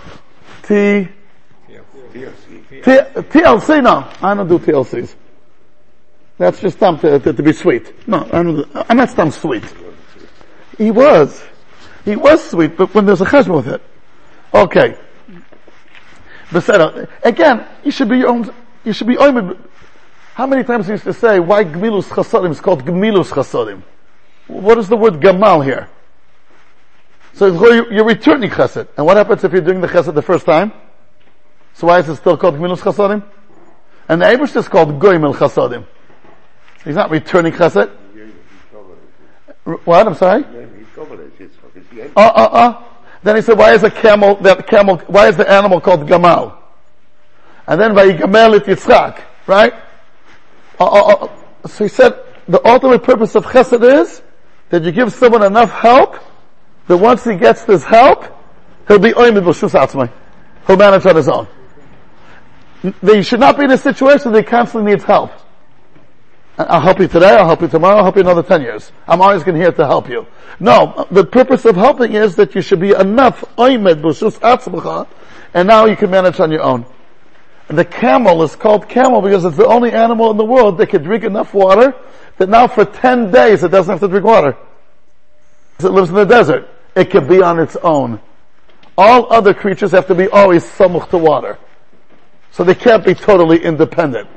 T, 0.63 1.07
TLC, 2.81 3.83
no. 3.83 4.07
I 4.21 4.33
don't 4.33 4.47
do 4.47 4.59
TLCs. 4.59 5.15
That's 6.37 6.59
just 6.59 6.77
Stam 6.77 6.97
to, 6.99 7.19
to, 7.19 7.33
to, 7.33 7.43
be 7.43 7.53
sweet. 7.53 8.07
No, 8.07 8.27
I 8.31 8.83
I'm 8.89 8.97
not 8.97 9.09
Stam 9.09 9.31
sweet. 9.31 9.63
He 10.77 10.91
was. 10.91 11.43
He 12.05 12.15
was 12.15 12.49
sweet, 12.49 12.77
but 12.77 12.93
when 12.93 13.05
there's 13.05 13.21
a 13.21 13.25
cheshbon 13.25 13.55
with 13.55 13.67
it. 13.67 13.81
Okay. 14.53 14.97
Again, 17.23 17.65
you 17.83 17.91
should 17.91 18.09
be 18.09 18.17
your 18.17 18.29
own, 18.29 18.53
you 18.83 18.93
should 18.93 19.07
be 19.07 19.15
oimed. 19.15 19.57
How 20.33 20.47
many 20.47 20.63
times 20.63 20.87
he 20.87 20.93
used 20.93 21.03
to 21.05 21.13
say, 21.13 21.39
why 21.39 21.63
Gmilus 21.63 22.05
Chasadim 22.05 22.51
is 22.51 22.59
called 22.59 22.83
Gmilus 22.83 23.29
Chasadim? 23.29 23.83
What 24.47 24.77
is 24.77 24.89
the 24.89 24.97
word 24.97 25.21
gamal 25.21 25.63
here? 25.63 25.87
So 27.33 27.47
you're 27.47 28.03
returning 28.03 28.49
chesed. 28.49 28.87
And 28.97 29.05
what 29.05 29.15
happens 29.17 29.43
if 29.43 29.51
you're 29.53 29.61
doing 29.61 29.79
the 29.79 29.87
chesed 29.87 30.13
the 30.13 30.21
first 30.21 30.45
time? 30.45 30.73
So 31.73 31.87
why 31.87 31.99
is 31.99 32.09
it 32.09 32.17
still 32.17 32.35
called 32.35 32.55
gmilus 32.55 32.79
chasadim? 32.79 33.23
And 34.09 34.21
the 34.21 34.25
Abish 34.25 34.55
is 34.57 34.67
called 34.67 34.99
goimel 34.99 35.33
chasadim. 35.33 35.85
He's 36.83 36.95
not 36.95 37.09
returning 37.09 37.53
chesed. 37.53 37.89
What? 39.63 40.07
I'm 40.07 40.15
sorry? 40.15 40.43
Uh, 41.91 42.19
uh, 42.19 42.49
uh. 42.51 42.83
Then 43.23 43.35
he 43.35 43.41
said, 43.41 43.57
why 43.57 43.73
is 43.73 43.81
the 43.81 43.91
camel, 43.91 44.35
that 44.37 44.67
camel, 44.67 44.97
why 45.07 45.27
is 45.27 45.37
the 45.37 45.49
animal 45.49 45.79
called 45.79 46.01
gamal? 46.01 46.57
And 47.67 47.79
then 47.79 47.93
by 47.93 48.11
gamel 48.11 48.55
it 48.55 48.65
Yitzchak, 48.65 49.21
right? 49.47 49.73
Uh, 50.79 50.85
uh, 50.85 51.25
uh. 51.25 51.67
So 51.67 51.83
he 51.83 51.87
said, 51.87 52.17
the 52.47 52.65
ultimate 52.67 53.03
purpose 53.03 53.35
of 53.35 53.45
chesed 53.45 53.83
is 54.01 54.21
that 54.69 54.83
you 54.83 54.91
give 54.91 55.13
someone 55.13 55.43
enough 55.43 55.71
help 55.71 56.15
that 56.87 56.97
once 56.97 57.23
he 57.23 57.35
gets 57.35 57.65
this 57.65 57.83
help, 57.83 58.25
he'll 58.87 58.99
be 58.99 59.11
oimid 59.11 59.43
b'shus 59.43 59.79
atzmai. 59.79 60.11
He'll 60.65 60.77
manage 60.77 61.05
on 61.05 61.15
his 61.15 61.29
own. 61.29 61.47
They 63.03 63.21
should 63.21 63.39
not 63.39 63.57
be 63.57 63.65
in 63.65 63.71
a 63.71 63.77
situation 63.77 64.31
that 64.31 64.39
he 64.39 64.49
constantly 64.49 64.91
needs 64.91 65.03
help. 65.03 65.31
I'll 66.69 66.81
help 66.81 66.99
you 66.99 67.07
today, 67.07 67.35
I'll 67.35 67.45
help 67.45 67.61
you 67.61 67.67
tomorrow, 67.67 67.97
I'll 67.97 68.03
help 68.03 68.15
you 68.15 68.21
another 68.21 68.43
10 68.43 68.61
years. 68.61 68.91
I'm 69.07 69.21
always 69.21 69.43
going 69.43 69.55
to 69.55 69.61
here 69.61 69.71
to 69.71 69.85
help 69.85 70.09
you. 70.09 70.27
No, 70.59 71.07
the 71.11 71.23
purpose 71.23 71.65
of 71.65 71.75
helping 71.75 72.13
is 72.13 72.35
that 72.35 72.55
you 72.55 72.61
should 72.61 72.79
be 72.79 72.91
enough 72.91 73.43
oimed 73.57 74.01
and 75.53 75.67
now 75.67 75.85
you 75.85 75.95
can 75.95 76.11
manage 76.11 76.39
on 76.39 76.51
your 76.51 76.61
own. 76.61 76.85
And 77.69 77.77
the 77.77 77.85
camel 77.85 78.43
is 78.43 78.55
called 78.55 78.89
camel 78.89 79.21
because 79.21 79.45
it's 79.45 79.57
the 79.57 79.65
only 79.65 79.91
animal 79.91 80.29
in 80.31 80.37
the 80.37 80.45
world 80.45 80.77
that 80.79 80.87
can 80.87 81.03
drink 81.03 81.23
enough 81.23 81.53
water 81.53 81.95
that 82.37 82.49
now 82.49 82.67
for 82.67 82.85
10 82.85 83.31
days 83.31 83.63
it 83.63 83.69
doesn't 83.69 83.91
have 83.91 84.01
to 84.01 84.07
drink 84.07 84.25
water. 84.25 84.57
It 85.79 85.85
lives 85.85 86.09
in 86.09 86.15
the 86.15 86.25
desert. 86.25 86.67
It 86.95 87.09
can 87.09 87.27
be 87.27 87.41
on 87.41 87.59
its 87.59 87.75
own. 87.77 88.19
All 88.97 89.31
other 89.31 89.53
creatures 89.53 89.91
have 89.91 90.07
to 90.07 90.15
be 90.15 90.27
always 90.27 90.63
samuch 90.63 91.09
to 91.09 91.17
water. 91.17 91.57
So 92.51 92.63
they 92.63 92.75
can't 92.75 93.05
be 93.05 93.13
totally 93.13 93.63
independent. 93.63 94.27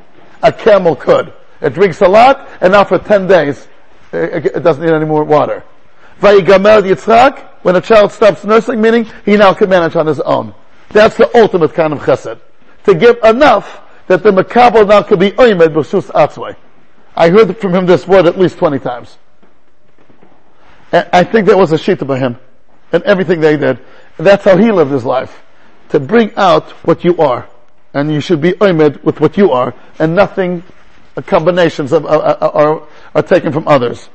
A 0.42 0.52
camel 0.52 0.94
could. 0.94 1.32
It 1.64 1.72
drinks 1.74 2.00
a 2.02 2.08
lot, 2.08 2.48
and 2.60 2.72
now 2.72 2.84
for 2.84 2.98
10 2.98 3.26
days, 3.26 3.66
it 4.12 4.62
doesn't 4.62 4.84
need 4.84 4.92
any 4.92 5.06
more 5.06 5.24
water. 5.24 5.64
Vayigamel 6.20 6.82
Yitzchak, 6.82 7.38
when 7.62 7.74
a 7.74 7.80
child 7.80 8.12
stops 8.12 8.44
nursing, 8.44 8.80
meaning 8.80 9.06
he 9.24 9.36
now 9.36 9.54
can 9.54 9.70
manage 9.70 9.96
on 9.96 10.06
his 10.06 10.20
own. 10.20 10.54
That's 10.90 11.16
the 11.16 11.36
ultimate 11.36 11.74
kind 11.74 11.92
of 11.92 12.00
chesed. 12.00 12.38
To 12.84 12.94
give 12.94 13.16
enough 13.24 13.80
that 14.06 14.22
the 14.22 14.30
makabel 14.30 14.86
now 14.86 15.02
can 15.02 15.18
be 15.18 15.30
oimed 15.32 15.74
b'shus 15.74 16.10
atzvay. 16.10 16.54
I 17.16 17.30
heard 17.30 17.56
from 17.58 17.74
him 17.74 17.86
this 17.86 18.06
word 18.06 18.26
at 18.26 18.38
least 18.38 18.58
20 18.58 18.78
times. 18.80 19.16
And 20.92 21.08
I 21.12 21.24
think 21.24 21.46
that 21.46 21.56
was 21.56 21.72
a 21.72 21.76
shita 21.76 22.06
by 22.06 22.18
him. 22.18 22.38
And 22.92 23.02
everything 23.04 23.40
they 23.40 23.56
did. 23.56 23.78
And 24.18 24.26
that's 24.26 24.44
how 24.44 24.56
he 24.56 24.70
lived 24.70 24.90
his 24.90 25.04
life. 25.04 25.42
To 25.88 26.00
bring 26.00 26.34
out 26.36 26.70
what 26.86 27.04
you 27.04 27.16
are. 27.18 27.48
And 27.92 28.12
you 28.12 28.20
should 28.20 28.40
be 28.40 28.52
oimed 28.52 29.02
with 29.02 29.20
what 29.20 29.36
you 29.36 29.50
are. 29.52 29.74
And 29.98 30.14
nothing, 30.14 30.62
uh, 30.62 30.72
combinations 31.21 31.91
of, 31.91 32.05
uh, 32.05 32.09
uh, 32.09 32.51
are, 32.53 32.87
are 33.15 33.21
taken 33.21 33.51
from 33.51 33.67
others. 33.67 34.09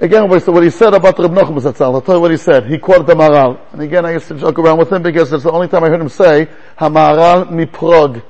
Again, 0.00 0.28
what 0.28 0.62
he 0.62 0.70
said 0.70 0.92
about 0.92 1.18
Reb 1.18 1.30
Nachum 1.30 1.60
Zatzal, 1.60 1.94
I'll 1.94 2.00
tell 2.00 2.16
you 2.16 2.20
what 2.20 2.30
he 2.32 2.36
said. 2.36 2.66
He 2.66 2.78
quoted 2.78 3.06
the 3.06 3.14
Maharal. 3.14 3.60
And 3.72 3.80
again, 3.80 4.04
I 4.04 4.12
used 4.12 4.26
to 4.28 4.34
joke 4.34 4.58
around 4.58 4.78
with 4.78 4.92
him 4.92 5.02
because 5.02 5.32
it's 5.32 5.44
the 5.44 5.52
only 5.52 5.68
time 5.68 5.84
I 5.84 5.88
heard 5.88 6.00
him 6.00 6.08
say, 6.08 6.48
HaMaharal 6.78 7.48
miprog. 7.48 8.22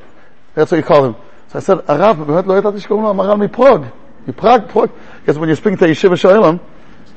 That's 0.55 0.71
what 0.71 0.77
he 0.77 0.83
called 0.83 1.15
him. 1.15 1.23
So 1.49 1.59
I 1.59 1.63
said, 1.63 1.79
Arav, 1.87 2.27
באמת 2.27 2.47
לא 2.47 2.59
ידעתי 2.59 2.81
שקוראים 2.81 3.05
לו 3.05 3.11
המהר"ל 3.11 3.37
מפראג. 3.37 3.83
מפראג, 4.29 4.69
פראג. 4.69 4.91
Because 5.21 5.39
when 5.39 5.49
you're 5.49 5.57
speaking 5.57 5.79
to 5.79 5.87
Yeshiva 5.87 6.19
Shalom, 6.19 6.61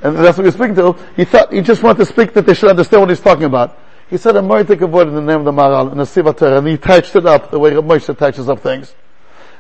and 0.02 0.18
that's 0.18 0.38
what 0.38 0.44
you're 0.44 0.52
speaking 0.52 0.76
to, 0.76 0.96
he 1.16 1.26
thought, 1.26 1.52
he 1.52 1.62
just 1.62 1.84
wanted 1.84 2.00
to 2.00 2.06
speak 2.06 2.34
that 2.34 2.46
they 2.46 2.54
should 2.54 2.70
understand 2.70 3.02
what 3.02 3.10
he's 3.10 3.20
talking 3.20 3.46
about. 3.46 3.78
He 4.10 4.18
said 4.18 4.38
a 4.38 4.42
more 4.42 4.64
take 4.64 4.82
a 4.82 4.88
word 4.88 5.10
in 5.10 5.16
the 5.16 5.22
name 5.22 5.40
of 5.40 5.46
the 5.46 5.52
Maharal, 5.52 5.92
in 5.92 5.98
the 5.98 6.06
Siva 6.06 6.34
Torah, 6.34 6.60
and 6.60 6.68
he 6.68 6.78
touched 6.78 7.16
it 7.16 7.26
up 7.26 7.52
the 7.52 7.60
way 7.60 7.72
Moshe 7.72 8.18
touches 8.18 8.48
up 8.48 8.62
things. 8.62 8.96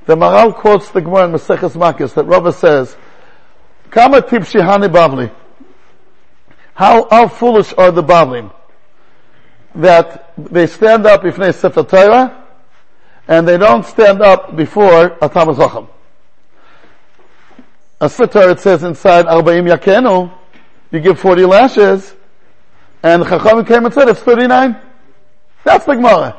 The 0.07 0.17
Maharal 0.17 0.55
quotes 0.55 0.91
the 0.91 1.01
Gemara 1.01 1.27
in 1.27 1.33
Maseches 1.33 1.73
Makis 1.73 2.15
that 2.15 2.25
Rava 2.25 2.53
says, 2.53 2.97
Kama 3.91 4.23
tipshi 4.23 4.61
hani 4.61 4.93
bavli. 4.93 5.31
How, 6.75 7.09
how 7.11 7.29
foolish 7.29 7.73
are 7.77 7.91
the 7.91 8.03
Bavlim? 8.03 8.53
That 9.75 10.33
they 10.37 10.67
stand 10.67 11.07
up 11.07 11.25
if 11.25 11.37
they 11.37 11.53
Sefer 11.53 11.83
Torah, 11.83 12.45
and 13.29 13.47
they 13.47 13.59
don't 13.59 13.85
stand 13.85 14.21
up 14.23 14.57
before 14.57 15.17
a 15.21 15.29
Talmud 15.29 15.57
Chacham. 15.57 15.89
A 18.01 18.09
sitar 18.09 18.51
it 18.51 18.61
says 18.61 18.83
inside 18.83 19.27
Arbaim 19.27 19.73
Yakenu, 19.73 20.33
you 20.91 21.01
give 21.01 21.21
40 21.21 21.45
lashes, 21.45 22.15
and 23.03 23.23
Chacham 23.25 23.65
came 23.65 23.85
and 23.85 23.95
said 23.95 24.09
it's 24.09 24.21
39. 24.21 24.77
That's 25.65 25.85
the 25.85 25.95
Gemara. 25.95 26.37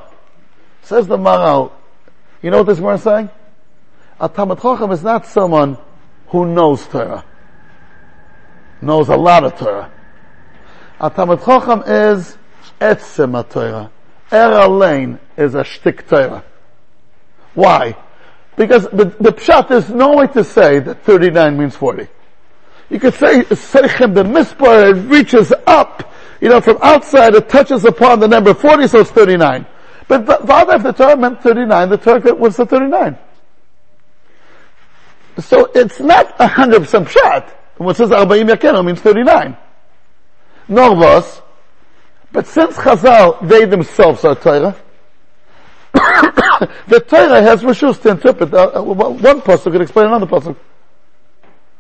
Says 0.82 1.08
the 1.08 1.18
Maharal, 1.18 1.72
you 2.42 2.52
know 2.52 2.58
what 2.58 2.68
this 2.68 2.80
Gemara 2.80 2.96
is 2.96 3.04
saying? 3.04 3.30
A 4.24 4.30
Talmud 4.30 4.62
Chacham 4.62 4.90
is 4.92 5.04
not 5.04 5.26
someone 5.26 5.78
who 6.28 6.46
knows 6.46 6.88
Torah. 6.88 7.26
Knows 8.82 9.10
a 9.10 9.18
lot 9.18 9.44
of 9.44 9.58
Torah. 9.60 9.92
A 11.02 11.10
Talmud 11.10 11.44
Chacham 11.44 11.84
is 11.86 12.38
Etzem 12.80 13.50
Torah. 13.50 13.92
Er 14.32 14.68
Lane 14.70 15.20
is 15.36 15.56
a 15.56 15.64
shtik 15.66 16.08
Torah. 16.08 16.42
Why? 17.54 17.98
Because 18.56 18.84
the, 18.84 19.14
the 19.20 19.34
pshat, 19.34 19.70
is 19.72 19.90
no 19.90 20.16
way 20.16 20.28
to 20.28 20.46
say 20.46 20.80
that 20.80 21.04
39 21.04 21.58
means 21.58 21.76
40. 21.76 22.08
You 22.90 23.00
could 23.02 23.16
say, 23.16 23.42
Seichem, 23.44 24.16
the 24.16 24.24
mispar, 24.24 24.92
it 24.92 25.02
reaches 25.10 25.52
up, 25.68 26.14
you 26.40 26.48
know, 26.48 26.62
from 26.62 26.78
outside, 26.82 27.36
it 27.36 27.50
touches 27.50 27.84
upon 27.84 28.22
the 28.22 28.30
number 28.30 28.54
40, 28.54 28.88
so 28.88 29.02
it's 29.02 29.12
39. 29.12 29.66
But 30.08 30.24
Vadav, 30.24 30.82
the 30.82 30.94
Torah 30.94 31.18
meant 31.18 31.44
39, 31.44 31.90
the 31.90 31.98
Torah 31.98 32.34
was 32.36 32.56
the 32.56 32.66
39. 32.66 33.18
So 35.40 35.72
it's 35.74 36.00
not 36.00 36.36
a 36.40 36.48
hundred 36.48 36.82
percent 36.82 37.08
pshat. 37.08 37.50
When 37.78 37.90
it 37.90 37.98
says 37.98 38.10
Arba'im 38.10 38.50
Yakenu 38.50 38.86
means 38.86 39.02
39. 39.02 39.58
Nor 40.68 40.96
was. 40.96 41.42
But 42.32 42.48
since 42.48 42.76
Chazal, 42.76 43.48
they 43.48 43.66
themselves 43.66 44.26
are 44.26 44.36
Torah, 44.36 44.76
the 45.94 47.00
Torah 47.08 47.42
has 47.44 47.62
rishus 47.62 48.02
to 48.02 48.10
interpret. 48.10 48.52
Uh, 48.52 48.72
uh, 48.76 48.82
one 48.82 49.42
pasuk 49.42 49.72
could 49.72 49.82
explain 49.82 50.08
another 50.08 50.26
pasuk, 50.26 50.58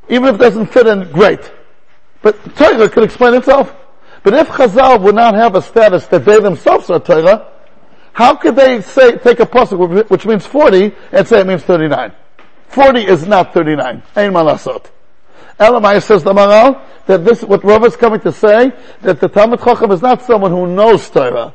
even 0.10 0.30
if 0.30 0.36
it 0.36 0.38
doesn't 0.38 0.68
fit 0.68 0.86
in. 0.86 1.12
Great, 1.12 1.52
but 2.22 2.56
Torah 2.56 2.88
could 2.88 3.04
explain 3.04 3.34
itself. 3.34 3.76
But 4.22 4.36
if 4.36 4.48
Chazal 4.50 5.02
would 5.02 5.16
not 5.16 5.34
have 5.34 5.56
a 5.56 5.62
status 5.62 6.06
that 6.08 6.24
they 6.24 6.40
themselves 6.40 6.92
are 6.92 7.00
Torah, 7.00 7.52
how 8.14 8.36
could 8.36 8.56
they 8.56 8.82
say 8.82 9.18
take 9.18 9.40
a 9.40 9.48
pasuk 9.48 10.10
which 10.10 10.28
means 10.28 10.46
forty 10.46 10.94
and 11.12 11.28
say 11.28 11.42
it 11.42 11.48
means 11.48 11.64
thirty-nine? 11.64 12.14
Forty 12.74 13.02
is 13.06 13.28
not 13.28 13.54
thirty-nine. 13.54 14.02
Ein 14.16 14.34
malasot. 14.34 14.90
Elamai 15.60 16.02
says 16.02 16.24
the 16.24 16.34
Maral 16.34 16.82
that 17.06 17.24
this 17.24 17.44
what 17.44 17.64
Rav 17.64 17.86
is 17.86 17.96
coming 17.96 18.20
to 18.22 18.32
say 18.32 18.72
that 19.02 19.20
the 19.20 19.28
Talmud 19.28 19.60
Chacham 19.60 19.92
is 19.92 20.02
not 20.02 20.24
someone 20.24 20.50
who 20.50 20.66
knows 20.66 21.08
Torah. 21.08 21.54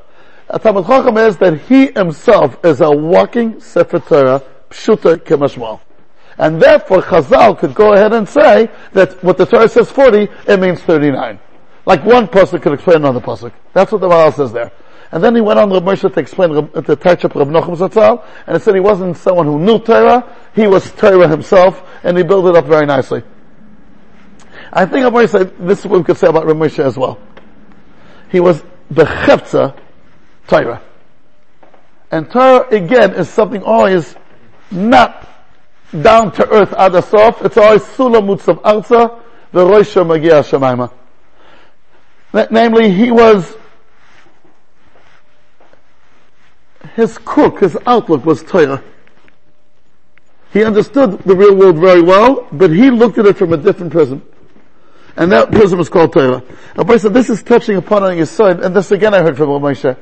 A 0.49 0.61
Talmud 0.61 0.87
Chacham 0.87 1.16
is 1.19 1.37
that 1.39 1.61
he 1.62 1.91
himself 1.91 2.64
is 2.64 2.81
a 2.81 2.91
walking 2.91 3.61
Sefer 3.61 3.99
Torah, 3.99 4.45
Pshuta 4.71 5.16
Kemashmal. 5.16 5.81
And 6.39 6.62
therefore 6.62 7.03
Chazal 7.03 7.59
could 7.59 7.75
go 7.75 7.95
ahead 7.95 8.12
and 8.12 8.29
say 8.29 8.71
that 8.93 9.23
what 9.25 9.39
the 9.39 9.47
Torah 9.47 9.69
says 9.69 9.91
40, 9.91 10.29
it 10.47 10.61
means 10.61 10.81
39. 10.83 11.41
Like 11.85 12.05
one 12.05 12.29
pasuk 12.29 12.62
could 12.62 12.75
explain 12.75 12.99
another 12.99 13.21
pasuk. 13.21 13.53
That's 13.73 13.91
what 13.91 14.01
the 14.01 14.09
Maral 14.09 14.33
says 14.33 14.53
there. 14.53 14.71
And 15.11 15.25
then 15.25 15.35
he 15.35 15.41
went 15.41 15.59
on 15.59 15.71
Rav 15.71 15.83
Moshe 15.83 16.12
to 16.12 16.21
explain 16.21 16.51
to 16.71 16.97
touch 16.97 17.25
up 17.25 17.35
Rav 17.35 17.49
Nachum 17.49 17.77
Zatzal, 17.77 18.25
and 18.47 18.57
he 18.57 18.62
said 18.62 18.75
he 18.75 18.81
wasn't 18.81 19.16
someone 19.16 19.47
who 19.47 19.59
knew 19.59 19.79
Torah, 19.79 20.37
he 20.59 20.66
was 20.66 20.90
Torah 20.92 21.28
himself, 21.28 21.82
and 22.02 22.16
he 22.16 22.24
built 22.24 22.46
it 22.46 22.56
up 22.56 22.66
very 22.66 22.84
nicely. 22.84 23.22
I 24.72 24.86
think 24.86 25.04
Rav 25.04 25.12
Moshe 25.12 25.28
said, 25.30 25.56
this 25.59 25.80
is 25.80 25.86
what 25.86 25.98
we 25.98 26.04
could 26.04 26.16
say 26.16 26.26
about 26.26 26.46
Rav 26.46 26.78
as 26.80 26.96
well. 26.96 27.18
He 28.30 28.40
was 28.40 28.62
the 28.90 29.04
Chefza 29.04 29.78
Torah. 30.48 30.82
And 32.11 32.30
Torah 32.30 32.68
again 32.70 33.14
is 33.14 33.28
something 33.28 33.62
always 33.62 34.16
not 34.70 35.28
down 36.02 36.32
to 36.32 36.48
earth 36.50 36.70
adasof. 36.70 37.44
It's 37.44 37.56
always 37.56 37.82
sulamutz 37.82 38.48
of 38.48 38.61
arza, 38.62 39.20
the 39.52 39.64
roisha 39.64 40.06
magia 40.06 40.42
shemaima. 40.42 40.92
Namely, 42.50 42.90
he 42.90 43.11
was, 43.11 43.54
his 46.94 47.16
cook, 47.24 47.61
his 47.61 47.76
outlook 47.86 48.26
was 48.26 48.42
Torah. 48.42 48.82
He 50.53 50.64
understood 50.64 51.18
the 51.20 51.36
real 51.36 51.55
world 51.55 51.78
very 51.78 52.01
well, 52.01 52.49
but 52.51 52.70
he 52.70 52.90
looked 52.90 53.18
at 53.18 53.26
it 53.26 53.36
from 53.36 53.53
a 53.53 53.57
different 53.57 53.92
prism. 53.92 54.22
And 55.16 55.32
that 55.32 55.51
prism 55.51 55.80
is 55.80 55.88
called 55.88 56.12
Torah. 56.12 56.42
Rabbi 56.76 56.96
said, 56.96 57.12
this 57.12 57.28
is 57.28 57.42
touching 57.42 57.76
upon 57.76 58.05
on 58.05 58.16
your 58.16 58.26
side, 58.26 58.61
and 58.61 58.74
this 58.74 58.90
again 58.90 59.14
I 59.14 59.20
heard 59.20 59.36
from 59.36 59.49
Moshe. 59.49 59.96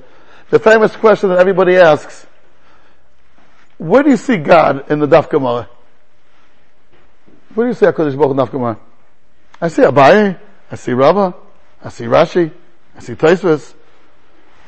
The 0.50 0.58
famous 0.58 0.94
question 0.94 1.30
that 1.30 1.38
everybody 1.38 1.76
asks, 1.76 2.26
where 3.78 4.02
do 4.02 4.10
you 4.10 4.16
see 4.16 4.36
God 4.36 4.90
in 4.90 5.00
the 5.00 5.08
Daf 5.08 5.28
Gemara? 5.28 5.68
Where 7.54 7.66
do 7.66 7.70
you 7.70 7.74
see 7.74 7.86
HaKadosh 7.86 8.16
Baruch 8.16 8.30
in 8.30 8.36
Daf 8.36 8.50
Gemara? 8.50 8.78
I 9.60 9.68
see 9.68 9.82
Abaye, 9.82 10.38
I 10.70 10.76
see 10.76 10.92
Rava, 10.92 11.34
I 11.82 11.88
see 11.88 12.04
Rashi, 12.04 12.52
I 12.94 13.00
see 13.00 13.14
Taisvis, 13.14 13.74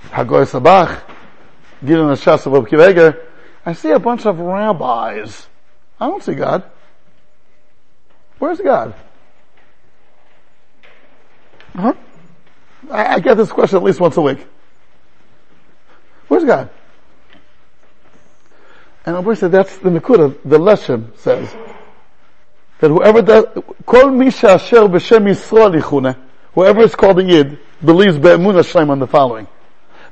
Hagoy 0.08 0.46
Sabach, 0.46 1.02
Gilon 1.84 2.16
Hashas 2.16 2.46
of. 2.46 3.16
I 3.64 3.72
see 3.74 3.90
a 3.90 3.98
bunch 3.98 4.24
of 4.26 4.38
rabbis. 4.38 5.46
I 6.00 6.06
don't 6.06 6.22
see 6.22 6.34
God. 6.34 6.64
Where's 8.38 8.60
God? 8.60 8.94
Huh? 11.74 11.94
I, 12.90 13.14
I 13.14 13.18
get 13.20 13.36
this 13.36 13.50
question 13.50 13.78
at 13.78 13.82
least 13.82 14.00
once 14.00 14.16
a 14.16 14.20
week. 14.20 14.46
Where's 16.28 16.44
God? 16.44 16.70
And 19.04 19.16
Rabbi 19.16 19.34
said 19.34 19.52
that's 19.52 19.78
the 19.78 19.90
Nakuda, 19.90 20.36
the 20.44 20.58
Leshem 20.58 21.16
says. 21.18 21.54
That 22.80 22.88
whoever 22.88 23.22
does, 23.22 23.46
Kol 23.86 24.10
Misha 24.10 24.50
Asher 24.50 24.82
B'Shem 24.82 25.28
Yisrael 25.28 25.80
Yichune, 25.80 26.16
whoever 26.54 26.82
is 26.82 26.94
called 26.94 27.18
a 27.18 27.24
Yid, 27.24 27.58
believes 27.84 28.18
Be'emun 28.18 28.54
Hashem 28.54 28.90
on 28.90 28.98
the 28.98 29.06
following. 29.06 29.48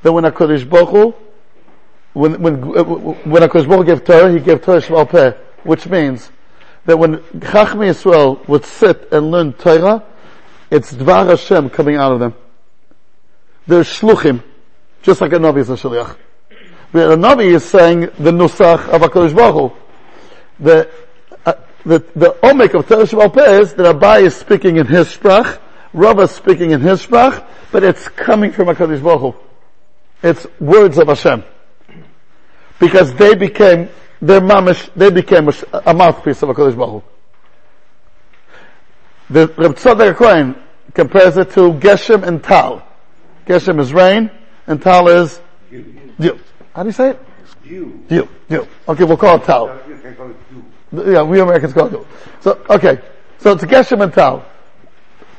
That 0.03 0.12
when 0.12 0.24
HaKadosh 0.24 0.68
Baruch 0.68 0.89
Hu, 0.89 1.14
when, 2.14 2.41
when, 2.41 2.55
uh, 2.76 2.84
when 2.84 3.43
HaKadosh 3.43 3.68
Baruch 3.68 3.87
Hu 3.87 3.95
gave 3.95 4.05
Torah, 4.05 4.32
he 4.32 4.41
gave 4.41 4.62
Torah 4.62 4.80
Shval 4.80 5.09
Peh, 5.09 5.34
which 5.66 5.86
means 5.86 6.30
that 6.84 6.98
when 6.98 7.16
Chachmei 7.16 7.90
Yisrael 7.90 8.46
would 8.48 8.64
sit 8.64 9.12
and 9.12 9.30
learn 9.30 9.52
Torah, 9.52 10.04
it's 10.70 10.92
Dvar 10.92 11.28
Hashem 11.28 11.70
coming 11.70 11.96
out 11.96 12.12
of 12.12 12.20
them. 12.20 12.34
They're 13.66 13.82
Shluchim, 13.82 14.42
just 15.02 15.20
like 15.20 15.32
a 15.32 15.36
Navi 15.36 15.58
is 15.58 15.70
a 15.70 15.74
Shaliach. 15.74 16.16
The 16.92 17.16
Navi 17.16 17.54
is 17.54 17.64
saying 17.64 18.00
the 18.00 18.30
Nusach 18.30 18.88
of 18.88 19.02
HaKadosh 19.02 19.34
Baruch 19.34 19.72
Hu. 19.72 20.64
The, 20.64 20.90
uh, 21.44 21.54
the, 21.84 21.98
the 22.14 22.30
Omek 22.42 22.74
of 22.74 22.88
Torah 22.88 23.04
Shabbat 23.04 23.60
is 23.60 23.74
that 23.74 23.94
Abai 23.94 24.22
is 24.22 24.36
speaking 24.36 24.76
in 24.76 24.86
his 24.86 25.08
sprach, 25.08 25.60
Rav 25.92 26.20
is 26.20 26.30
speaking 26.30 26.70
in 26.70 26.80
his 26.80 27.04
sprach, 27.04 27.44
but 27.72 27.82
it's 27.82 28.08
coming 28.08 28.52
from 28.52 28.68
HaKadosh 28.68 29.02
Baruch 29.02 29.20
Hu. 29.20 29.34
It's 30.22 30.46
words 30.60 30.98
of 30.98 31.08
Hashem. 31.08 31.44
Because 32.78 33.14
they 33.14 33.34
became, 33.34 33.88
their 34.26 34.40
mamish, 34.40 34.90
they 34.94 35.10
became 35.10 35.48
a, 35.48 35.54
a 35.86 35.94
mouthpiece 35.94 36.42
of 36.42 36.48
HaKadosh 36.50 36.76
Baruch 36.76 37.02
Hu. 37.02 37.02
The 39.28 39.48
Reb 39.56 39.74
Tzadok 39.74 40.16
Cohen 40.16 40.56
compares 40.94 41.36
it 41.36 41.50
to 41.50 41.72
Geshem 41.72 42.22
and 42.22 42.42
Tal. 42.42 42.86
Geshem 43.46 43.80
is 43.80 43.92
rain, 43.92 44.30
and 44.66 44.80
Tal 44.80 45.08
is 45.08 45.40
dew. 45.70 46.38
How 46.74 46.82
do 46.82 46.88
you 46.88 46.92
say 46.92 47.10
it? 47.10 47.20
Dew. 47.64 48.04
Dew. 48.08 48.28
Dew. 48.48 48.68
Okay, 48.88 49.04
we'll 49.04 49.16
call 49.16 49.36
it 49.36 49.44
Tal. 49.44 49.80
Yeah, 50.92 51.22
we 51.22 51.40
Americans 51.40 51.72
call 51.72 51.86
it 51.86 51.90
dew. 51.90 52.06
So, 52.40 52.64
okay. 52.70 53.00
So 53.38 53.52
it's 53.52 53.64
Geshem 53.64 54.02
and 54.02 54.12
Tal. 54.12 54.44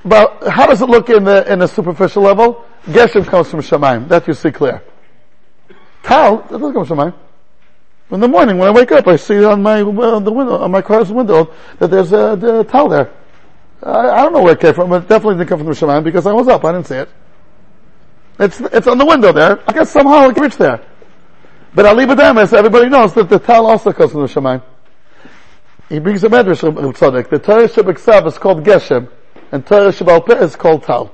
But 0.04 0.48
how 0.50 0.68
does 0.68 0.82
it 0.82 0.90
look 0.90 1.10
in 1.10 1.24
the, 1.24 1.52
in 1.52 1.60
the 1.60 1.68
superficial 1.68 2.24
level? 2.24 2.66
Geshem 2.86 3.26
comes 3.26 3.50
from 3.50 3.62
Shemaim. 3.62 4.08
That 4.08 4.28
you 4.28 4.34
see 4.34 4.52
clear. 4.52 4.84
Tal, 6.04 6.38
doesn't 6.44 6.74
come 6.74 6.86
from 6.86 6.98
Shemaim. 6.98 7.14
In 8.10 8.22
the 8.22 8.28
morning 8.28 8.58
when 8.58 8.70
I 8.70 8.72
wake 8.72 8.92
up, 8.94 9.08
I 9.08 9.18
see 9.18 9.44
on 9.44 9.62
my, 9.62 9.82
on 9.82 10.24
the 10.24 10.32
window, 10.32 10.58
on 10.58 10.72
my 10.72 10.82
car's 10.82 11.12
window, 11.12 11.54
that 11.80 11.92
there's 11.92 12.14
a, 12.14 12.60
a 12.60 12.64
towel 12.64 12.88
there. 12.88 13.12
I, 13.84 14.10
I, 14.10 14.24
don't 14.24 14.34
know 14.34 14.42
where 14.42 14.54
it 14.54 14.62
came 14.62 14.74
from, 14.74 14.90
but 14.90 15.04
it 15.04 15.10
definitely 15.10 15.36
didn't 15.36 15.50
come 15.50 15.60
from 15.60 15.68
the 15.68 15.74
Shemaim 15.74 16.04
because 16.04 16.26
I 16.26 16.32
was 16.32 16.48
up. 16.48 16.64
I 16.64 16.72
didn't 16.72 16.88
see 16.88 16.96
it. 16.96 17.10
It's, 18.40 18.60
it's 18.60 18.88
on 18.88 18.98
the 18.98 19.06
window 19.06 19.34
there. 19.34 19.60
I 19.68 19.74
guess 19.74 19.92
somehow 19.92 20.30
it 20.30 20.40
reached 20.40 20.58
there. 20.58 20.86
But 21.76 21.86
Ali 21.86 22.06
B'Demes, 22.06 22.54
everybody 22.54 22.88
knows 22.88 23.14
that 23.14 23.30
the 23.30 23.40
towel 23.40 23.68
also 23.68 23.92
comes 23.92 24.12
from 24.12 24.22
the 24.22 24.28
Shemaim. 24.28 24.64
He 25.90 26.00
brings 26.00 26.24
a 26.24 26.30
medrash 26.30 26.64
of 26.64 26.76
Tzaddik. 26.96 27.30
The 27.30 27.40
Torah 27.40 27.68
Shabbat 27.68 28.28
is 28.28 28.38
called 28.38 28.64
Geshem, 28.64 29.10
and 29.52 29.66
Torah 29.66 29.92
Peh 30.22 30.44
is 30.44 30.56
called 30.56 30.84
Tal. 30.84 31.14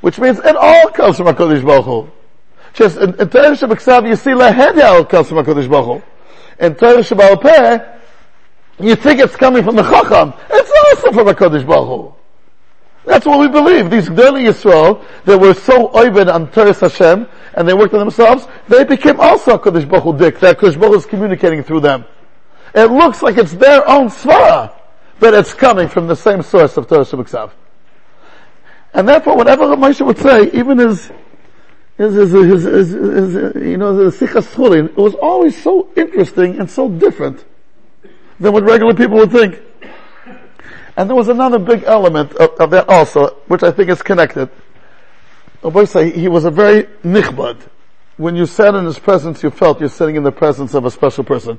Which 0.00 0.18
means 0.18 0.38
it 0.38 0.56
all 0.56 0.88
comes 0.90 1.16
from 1.16 1.26
HaKadosh 1.26 1.64
Baruch 1.64 1.84
Hu. 1.84 2.10
Just 2.74 2.96
in, 2.98 3.12
Torah 3.14 3.56
Shabbat 3.56 4.08
you 4.08 4.16
see 4.16 4.30
Lahedel 4.30 5.08
comes 5.08 5.28
from 5.28 5.44
HaKadosh 5.44 5.70
Baruch 5.70 6.02
Hu. 6.02 6.64
In 6.64 6.74
Torah 6.74 7.36
Peh, 7.36 7.98
you 8.80 8.96
think 8.96 9.20
it's 9.20 9.36
coming 9.36 9.64
from 9.64 9.76
the 9.76 9.82
Chacham. 9.82 10.32
It's 10.50 11.02
also 11.02 11.12
from 11.12 11.26
HaKadosh 11.26 11.66
Baruch. 11.66 12.18
That's 13.08 13.24
what 13.24 13.40
we 13.40 13.48
believe. 13.48 13.90
These 13.90 14.10
Gdoli 14.10 14.48
Yisrael, 14.48 15.02
they 15.24 15.34
were 15.34 15.54
so 15.54 15.88
oived 15.88 16.32
on 16.32 16.50
Teres 16.52 16.78
Hashem, 16.80 17.26
and 17.54 17.66
they 17.66 17.72
worked 17.72 17.94
on 17.94 18.00
themselves, 18.00 18.46
they 18.68 18.84
became 18.84 19.18
also 19.18 19.56
Kodesh 19.56 19.88
Baruch 19.88 20.04
Hu 20.04 20.18
Dik, 20.18 20.38
that 20.40 20.58
Kodesh 20.58 20.78
Baruch 20.78 20.98
is 20.98 21.06
communicating 21.06 21.62
through 21.62 21.80
them. 21.80 22.04
It 22.74 22.90
looks 22.90 23.22
like 23.22 23.38
it's 23.38 23.54
their 23.54 23.88
own 23.88 24.08
svara, 24.08 24.74
but 25.18 25.32
it's 25.32 25.54
coming 25.54 25.88
from 25.88 26.06
the 26.06 26.14
same 26.14 26.42
source 26.42 26.76
of 26.76 26.86
Torah 26.86 27.06
Shabbat 27.06 27.50
And 28.92 29.08
therefore, 29.08 29.36
whatever 29.36 29.64
Moshe 29.68 30.04
would 30.04 30.18
say, 30.18 30.50
even 30.52 30.76
his, 30.76 31.10
his, 31.98 32.14
his, 32.14 32.32
his, 32.32 32.62
his, 32.64 33.54
you 33.56 33.76
know, 33.76 33.94
the 33.96 34.10
Sichas 34.10 34.54
Chulin, 34.54 34.88
it 34.88 34.96
was 34.96 35.14
always 35.16 35.60
so 35.60 35.88
interesting 35.96 36.60
and 36.60 36.70
so 36.70 36.88
different 36.88 37.44
than 38.38 38.52
what 38.52 38.62
regular 38.62 38.94
people 38.94 39.16
would 39.16 39.32
think. 39.32 39.60
And 40.96 41.10
there 41.10 41.16
was 41.16 41.28
another 41.28 41.58
big 41.58 41.82
element 41.84 42.32
of, 42.34 42.50
of 42.60 42.70
that 42.70 42.88
also, 42.88 43.36
which 43.48 43.64
I 43.64 43.72
think 43.72 43.90
is 43.90 44.00
connected. 44.00 44.48
He 45.60 46.28
was 46.28 46.44
a 46.44 46.50
very 46.52 46.84
nichbad. 47.04 47.60
When 48.16 48.36
you 48.36 48.46
sat 48.46 48.76
in 48.76 48.84
his 48.84 48.98
presence, 48.98 49.42
you 49.42 49.50
felt 49.50 49.80
you're 49.80 49.88
sitting 49.88 50.14
in 50.14 50.22
the 50.22 50.32
presence 50.32 50.74
of 50.74 50.84
a 50.84 50.90
special 50.92 51.24
person. 51.24 51.58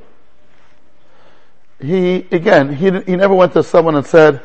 He, 1.82 2.28
again, 2.32 2.74
he, 2.74 2.92
he 3.02 3.16
never 3.18 3.34
went 3.34 3.54
to 3.54 3.64
someone 3.64 3.96
and 3.96 4.06
said, 4.06 4.42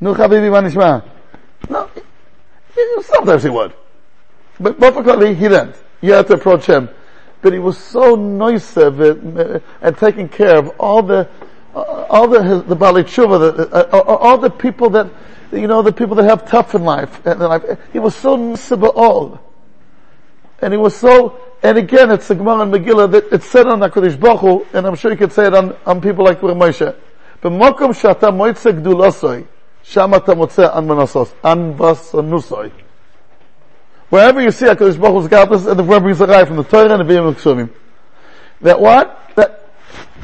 Nu 0.00 0.14
manishma. 0.14 1.06
No, 1.68 1.90
sometimes 3.02 3.42
he 3.42 3.50
would. 3.50 3.74
But 4.59 4.79
particularly 4.79 5.33
he 5.33 5.47
didn't. 5.47 5.75
You 6.01 6.13
had 6.13 6.27
to 6.27 6.33
approach 6.33 6.65
him. 6.65 6.89
But 7.41 7.53
he 7.53 7.59
was 7.59 7.77
so 7.77 8.15
nice 8.15 8.77
and 8.77 9.97
taking 9.97 10.29
care 10.29 10.57
of 10.57 10.69
all 10.79 11.01
the 11.01 11.27
uh, 11.73 12.05
all 12.09 12.27
the, 12.27 12.61
the 12.67 12.75
Bali 12.75 13.03
Tshuva, 13.03 13.55
the, 13.55 13.69
uh, 13.69 13.89
uh, 13.93 14.01
all 14.01 14.37
the 14.37 14.49
people 14.49 14.89
that, 14.89 15.09
you 15.51 15.67
know, 15.67 15.81
the 15.81 15.93
people 15.93 16.15
that 16.17 16.25
have 16.25 16.47
tough 16.49 16.75
in 16.75 16.83
life, 16.83 17.25
in 17.25 17.39
life. 17.39 17.63
He 17.93 17.99
was 17.99 18.15
so 18.15 18.37
nisiba'ol. 18.37 19.39
And 20.61 20.73
he 20.73 20.77
was 20.77 20.95
so, 20.95 21.39
and 21.63 21.77
again, 21.77 22.11
it's 22.11 22.27
the 22.27 22.35
Gemara 22.35 22.61
and 22.61 22.73
Megillah 22.73 23.11
that 23.11 23.31
it's 23.31 23.45
said 23.45 23.67
on 23.67 23.79
HaKadosh 23.79 24.19
Baruch 24.19 24.39
Hu, 24.41 24.65
and 24.73 24.85
I'm 24.85 24.95
sure 24.95 25.11
you 25.11 25.17
could 25.17 25.31
say 25.31 25.47
it 25.47 25.53
on, 25.53 25.75
on 25.85 26.01
people 26.01 26.25
like 26.25 26.41
Rav 26.43 26.57
Moshe. 26.57 26.93
במקום 27.43 27.93
שאתה 27.93 28.31
מועצה 28.31 28.71
גדולוסוי, 28.71 29.43
שם 29.83 30.11
אתה 30.15 30.35
מוצא 30.35 30.77
אנמנסוס, 30.77 31.33
אנבסנוסוי. 31.45 32.69
Wherever 34.08 34.40
you 34.40 34.50
see 34.50 34.66
HaKadosh 34.66 35.00
Baruch 35.00 35.22
Hu's 35.22 35.28
godless, 35.28 35.66
and 35.66 35.78
the 35.78 35.82
verb 35.82 36.06
is 36.06 36.22
arrived 36.22 36.48
from 36.48 36.58
the 36.58 36.64
Torah 36.64 36.98
and 36.98 37.08
the 37.08 37.14
Ksuvim. 37.14 37.70
That 38.60 38.80
what? 38.80 39.32
That 39.34 39.68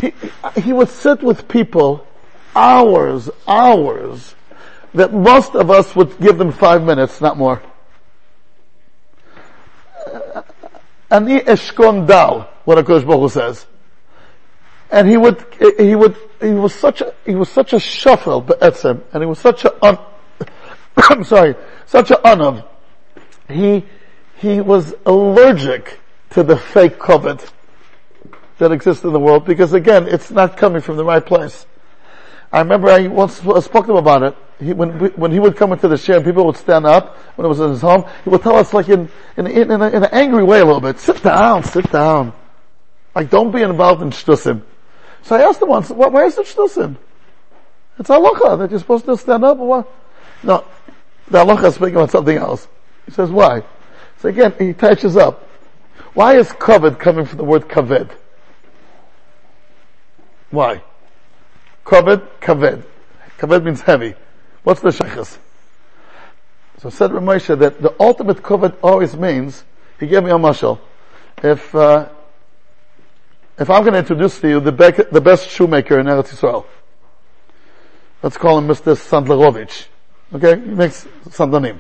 he, 0.01 0.15
he 0.61 0.73
would 0.73 0.89
sit 0.89 1.23
with 1.23 1.49
people 1.49 2.07
hours, 2.55 3.29
hours, 3.47 4.35
that 4.95 5.13
most 5.13 5.55
of 5.55 5.71
us 5.71 5.97
would 5.97 6.19
give 6.21 6.39
them 6.39 6.53
five 6.53 6.85
minutes, 6.85 7.21
not 7.21 7.37
more. 7.37 7.61
Ani 11.11 11.41
eshkon 11.41 12.07
dal, 12.07 12.49
what 12.65 12.79
HaKadosh 12.79 13.07
Baruch 13.07 13.21
Hu 13.21 13.29
says. 13.29 13.67
And 14.91 15.09
he 15.09 15.17
would, 15.17 15.45
he 15.79 15.97
would, 15.97 16.17
he 16.41 16.51
was 16.51 16.75
such 16.75 17.01
a, 17.01 17.15
he 17.25 17.35
was 17.35 17.49
such 17.49 17.73
a 17.73 17.81
shuffle, 17.81 18.43
be'etzem, 18.43 19.03
and 19.13 19.23
he 19.23 19.27
was 19.27 19.39
such 19.39 19.65
a, 19.65 19.85
un, 19.85 19.99
I'm 20.97 21.25
sorry, 21.25 21.57
such 21.87 22.11
a 22.11 22.17
anav. 22.17 22.69
He, 23.53 23.85
he 24.37 24.61
was 24.61 24.95
allergic 25.07 26.01
to 26.31 26.43
the 26.43 26.57
fake 26.57 26.99
kavod 26.99 27.49
that 28.59 28.73
exists 28.73 29.05
in 29.05 29.13
the 29.13 29.21
world 29.21 29.45
because 29.45 29.73
again, 29.73 30.07
it's 30.09 30.31
not 30.31 30.57
coming 30.57 30.81
from 30.81 30.97
the 30.97 31.05
right 31.05 31.25
place. 31.25 31.67
I 32.53 32.61
remember 32.61 32.89
I 32.89 33.07
once 33.07 33.37
spoke 33.37 33.87
to 33.87 33.93
him 33.93 33.97
about 33.97 34.23
it. 34.23 34.37
He, 34.61 34.73
when, 34.73 34.91
when 35.17 35.33
he 35.33 35.41
would 35.41 35.57
come 35.57 35.73
into 35.73 35.89
the 35.89 35.97
share 35.97 36.17
and 36.17 36.25
people 36.25 36.45
would 36.47 36.57
stand 36.57 36.87
up 36.87 37.17
when 37.37 37.47
it 37.47 37.49
was 37.49 37.61
in 37.61 37.71
his 37.71 37.81
home, 37.81 38.05
he 38.25 38.31
would 38.31 38.43
tell 38.43 38.57
us 38.57 38.75
like 38.75 38.89
in, 38.89 39.09
in, 39.37 39.47
in, 39.47 39.71
in, 39.71 39.83
a, 39.83 39.89
in 39.89 40.05
an 40.05 40.11
angry 40.13 40.45
way 40.45 40.61
a 40.61 40.65
little 40.65 40.81
bit, 40.81 40.99
sit 41.01 41.23
down, 41.23 41.65
sit 41.65 41.91
down. 41.91 42.33
Like 43.15 43.31
don't 43.31 43.51
be 43.51 43.63
involved 43.63 44.03
in 44.03 44.11
shtusim. 44.11 44.63
So 45.23 45.37
I 45.37 45.43
asked 45.43 45.63
him 45.63 45.69
once, 45.69 45.89
why 45.91 46.25
is 46.25 46.37
it 46.37 46.47
shtusim? 46.47 46.97
It's 47.99 48.09
halacha 48.09 48.59
that 48.59 48.71
you're 48.71 48.81
supposed 48.81 49.07
to 49.07 49.17
stand 49.17 49.45
up 49.45 49.59
or 49.59 49.67
what? 49.67 49.93
No, 50.43 50.65
the 51.29 51.39
halacha 51.39 51.65
is 51.65 51.75
speaking 51.75 51.97
about 51.97 52.11
something 52.11 52.37
else. 52.37 52.69
He 53.07 53.13
says, 53.13 53.31
why? 53.31 53.63
So 54.19 54.29
again, 54.29 54.55
he 54.59 54.73
touches 54.73 55.17
up. 55.17 55.49
Why 56.15 56.37
is 56.37 56.53
kaved 56.53 56.99
coming 56.99 57.25
from 57.25 57.39
the 57.39 57.45
word 57.45 57.69
kaved? 57.69 58.11
Why? 60.51 60.83
Kaved, 61.85 62.23
kaved. 62.41 62.85
Kaved 63.39 63.65
means 63.65 63.81
heavy. 63.81 64.15
What's 64.63 64.81
the 64.81 64.91
shaykhs? 64.91 65.39
So 66.79 66.91
said 66.91 67.11
Ramosha 67.11 67.59
that 67.59 67.81
the 67.81 67.95
ultimate 67.99 68.43
kaved 68.43 68.75
always 68.83 69.17
means, 69.17 69.65
he 69.99 70.07
gave 70.07 70.23
me 70.23 70.31
a 70.31 70.35
mashal. 70.35 70.79
If, 71.43 71.75
uh, 71.75 72.09
if 73.59 73.71
I'm 73.71 73.83
going 73.83 73.95
to 73.95 73.99
introduce 73.99 74.41
to 74.41 74.49
you 74.49 74.61
the, 74.61 74.71
the 75.11 75.21
best 75.21 75.49
shoemaker 75.49 75.99
in 75.99 76.07
Eretz 76.07 76.35
Yisrael, 76.35 76.67
let's 78.23 78.37
call 78.37 78.59
him 78.59 78.69
Mr. 78.69 78.95
Sandlerovich. 78.95 79.87
Okay? 80.35 80.61
He 80.61 80.75
makes 80.75 81.07
sandanim. 81.29 81.79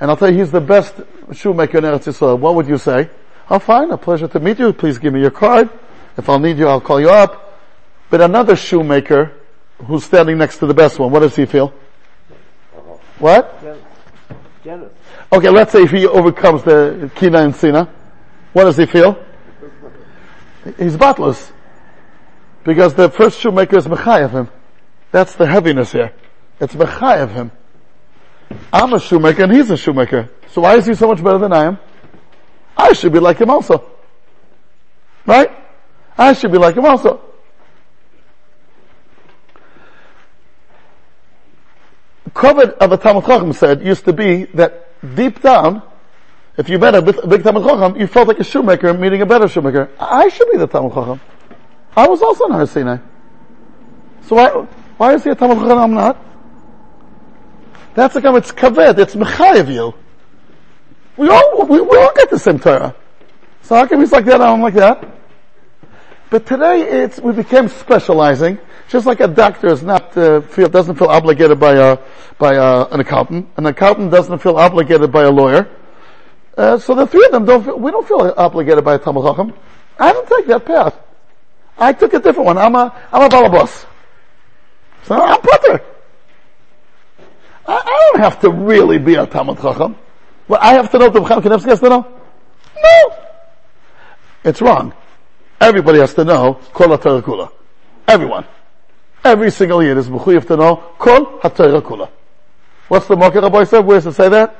And 0.00 0.10
I'll 0.10 0.16
tell 0.16 0.30
you, 0.30 0.38
he's 0.38 0.50
the 0.50 0.60
best 0.60 0.94
shoemaker 1.32 1.78
in 1.78 1.84
Eretz 1.84 2.06
Yisrael. 2.06 2.38
What 2.38 2.54
would 2.54 2.66
you 2.66 2.78
say? 2.78 3.10
Oh 3.50 3.58
fine, 3.58 3.90
a 3.90 3.98
pleasure 3.98 4.28
to 4.28 4.40
meet 4.40 4.58
you. 4.58 4.72
Please 4.72 4.98
give 4.98 5.12
me 5.12 5.20
your 5.20 5.30
card. 5.30 5.68
If 6.16 6.28
I'll 6.28 6.38
need 6.38 6.58
you, 6.58 6.68
I'll 6.68 6.80
call 6.80 7.00
you 7.00 7.10
up. 7.10 7.60
But 8.08 8.20
another 8.20 8.56
shoemaker 8.56 9.32
who's 9.86 10.04
standing 10.04 10.38
next 10.38 10.58
to 10.58 10.66
the 10.66 10.74
best 10.74 10.98
one, 10.98 11.10
what 11.10 11.20
does 11.20 11.36
he 11.36 11.46
feel? 11.46 11.72
What? 13.18 13.62
Jealous. 14.64 14.92
Okay, 15.32 15.48
let's 15.48 15.72
say 15.72 15.82
if 15.82 15.90
he 15.90 16.06
overcomes 16.06 16.62
the 16.64 17.10
Kina 17.14 17.38
and 17.42 17.54
Sina, 17.54 17.88
what 18.52 18.64
does 18.64 18.76
he 18.76 18.86
feel? 18.86 19.22
He's 20.78 20.96
batless. 20.96 21.52
Because 22.64 22.94
the 22.94 23.10
first 23.10 23.40
shoemaker 23.40 23.78
is 23.78 23.86
Mechayev 23.86 24.30
him. 24.30 24.48
That's 25.12 25.34
the 25.34 25.46
heaviness 25.46 25.92
here. 25.92 26.12
It's 26.60 26.74
Mechayev 26.74 27.32
him. 27.32 27.52
I'm 28.72 28.92
a 28.92 29.00
shoemaker 29.00 29.44
and 29.44 29.52
he's 29.52 29.70
a 29.70 29.76
shoemaker. 29.76 30.30
So 30.48 30.62
why 30.62 30.76
is 30.76 30.86
he 30.86 30.94
so 30.94 31.08
much 31.08 31.22
better 31.22 31.38
than 31.38 31.52
I 31.52 31.64
am? 31.64 31.78
I 32.76 32.92
should 32.92 33.12
be 33.12 33.18
like 33.18 33.38
him 33.38 33.50
also. 33.50 33.90
Right? 35.26 35.50
I 36.16 36.32
should 36.32 36.52
be 36.52 36.58
like 36.58 36.76
him 36.76 36.84
also. 36.84 37.20
Covered 42.34 42.70
of 42.70 42.92
a 42.92 42.96
Talmud 42.96 43.24
Chacham 43.24 43.52
said 43.52 43.84
used 43.84 44.04
to 44.04 44.12
be 44.12 44.44
that 44.54 44.86
deep 45.14 45.42
down, 45.42 45.82
if 46.56 46.68
you 46.68 46.78
met 46.78 46.94
a 46.94 47.02
big 47.02 47.42
Talmud 47.42 47.64
Chacham, 47.64 48.00
you 48.00 48.06
felt 48.06 48.28
like 48.28 48.38
a 48.38 48.44
shoemaker 48.44 48.94
meeting 48.94 49.22
a 49.22 49.26
better 49.26 49.48
shoemaker. 49.48 49.90
I 49.98 50.28
should 50.28 50.50
be 50.50 50.58
the 50.58 50.66
Talmud 50.66 50.92
Chacham. 50.92 51.20
I 51.96 52.06
was 52.06 52.22
also 52.22 52.46
in 52.46 52.52
Har 52.52 52.66
Sinai. 52.66 52.98
So 54.26 54.36
why, 54.36 54.48
why 54.96 55.14
is 55.14 55.24
he 55.24 55.30
a 55.30 55.34
Talmud 55.34 55.58
Chacham 55.58 55.78
I'm 55.78 55.94
not? 55.94 56.29
That's 57.94 58.14
like, 58.14 58.24
it's 58.24 58.52
kaved, 58.52 58.98
it's 58.98 59.14
mechayev 59.14 59.72
you. 59.72 59.94
We 61.16 61.28
all, 61.28 61.66
we, 61.66 61.80
we 61.80 61.96
all 61.98 62.12
get 62.14 62.30
the 62.30 62.38
same 62.38 62.58
Torah. 62.58 62.94
So 63.62 63.74
how 63.74 63.86
come 63.86 64.00
he's 64.00 64.12
like 64.12 64.24
that 64.26 64.34
and 64.34 64.44
I'm 64.44 64.60
like 64.60 64.74
that? 64.74 65.06
But 66.30 66.46
today 66.46 66.82
it's, 66.82 67.18
we 67.18 67.32
became 67.32 67.68
specializing, 67.68 68.58
just 68.88 69.04
like 69.06 69.20
a 69.20 69.26
doctor 69.26 69.66
is 69.66 69.82
not, 69.82 70.16
uh, 70.16 70.40
feel, 70.42 70.68
doesn't 70.68 70.94
feel 70.94 71.08
obligated 71.08 71.58
by 71.58 71.74
a, 71.74 71.98
by 72.38 72.54
a, 72.54 72.84
an 72.86 73.00
accountant. 73.00 73.48
An 73.56 73.66
accountant 73.66 74.12
doesn't 74.12 74.38
feel 74.38 74.56
obligated 74.56 75.10
by 75.10 75.24
a 75.24 75.30
lawyer. 75.30 75.68
Uh, 76.56 76.78
so 76.78 76.94
the 76.94 77.06
three 77.06 77.24
of 77.24 77.32
them 77.32 77.44
don't 77.44 77.64
feel, 77.64 77.78
we 77.78 77.90
don't 77.90 78.06
feel 78.06 78.32
obligated 78.36 78.84
by 78.84 78.94
a 78.94 78.98
Talmud 78.98 79.24
Chacham. 79.24 79.52
I 79.98 80.12
don't 80.12 80.28
take 80.28 80.46
that 80.46 80.64
path. 80.64 80.96
I 81.76 81.92
took 81.92 82.14
a 82.14 82.20
different 82.20 82.46
one. 82.46 82.58
I'm 82.58 82.74
a, 82.74 82.94
I'm 83.12 83.22
a 83.22 83.28
balabos. 83.28 83.86
So 85.04 85.14
I'm 85.14 85.40
Potter. 85.40 85.82
I, 87.70 87.76
I, 87.76 88.10
don't 88.12 88.22
have 88.24 88.40
to 88.40 88.50
really 88.50 88.98
be 88.98 89.14
a 89.14 89.26
Talmud 89.26 89.60
Chacham. 89.60 89.94
Well, 90.48 90.58
I 90.60 90.74
have 90.74 90.90
to 90.90 90.98
know 90.98 91.08
the 91.08 91.22
Chaim 91.22 91.40
Kanievsky 91.40 91.68
has 91.68 91.80
to 91.80 91.88
know? 91.88 92.06
No! 92.82 93.16
It's 94.42 94.60
wrong. 94.60 94.92
Everybody 95.60 96.00
has 96.00 96.12
to 96.14 96.24
know 96.24 96.54
Kol 96.72 96.88
HaTorah 96.88 97.22
Kula. 97.22 97.52
Everyone. 98.08 98.44
Every 99.22 99.52
single 99.52 99.82
year 99.82 99.96
is 99.96 100.08
have 100.08 100.46
to 100.46 100.56
know 100.56 100.76
Kol 100.98 101.38
HaTorah 101.38 101.82
Kula. 101.82 102.10
What's 102.88 103.06
the 103.06 103.14
market 103.14 103.42
Rabbi 103.42 103.62
said? 103.64 103.86
Where 103.86 103.98
does 103.98 104.06
it 104.08 104.14
say 104.14 104.28
that? 104.30 104.56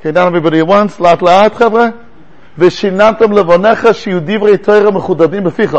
Okay, 0.00 0.12
now 0.12 0.26
everybody 0.26 0.60
at 0.60 0.66
once. 0.66 0.98
Lat 0.98 1.18
la'at, 1.18 1.50
chavre. 1.50 2.06
ושיננתם 2.58 3.32
לבניך 3.32 3.88
שיהיו 3.92 4.20
דברי 4.20 4.58
תרא 4.58 4.90
מחודדים 4.90 5.44
בפיך, 5.44 5.76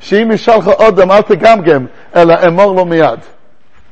שאם 0.00 0.30
ישאל 0.32 0.58
לך 0.58 0.68
עוד 0.68 1.00
אל 1.00 1.22
תגמגם, 1.22 1.86
אלא 2.16 2.34
אמור 2.46 2.74
לו 2.74 2.84
מיד. 2.84 3.18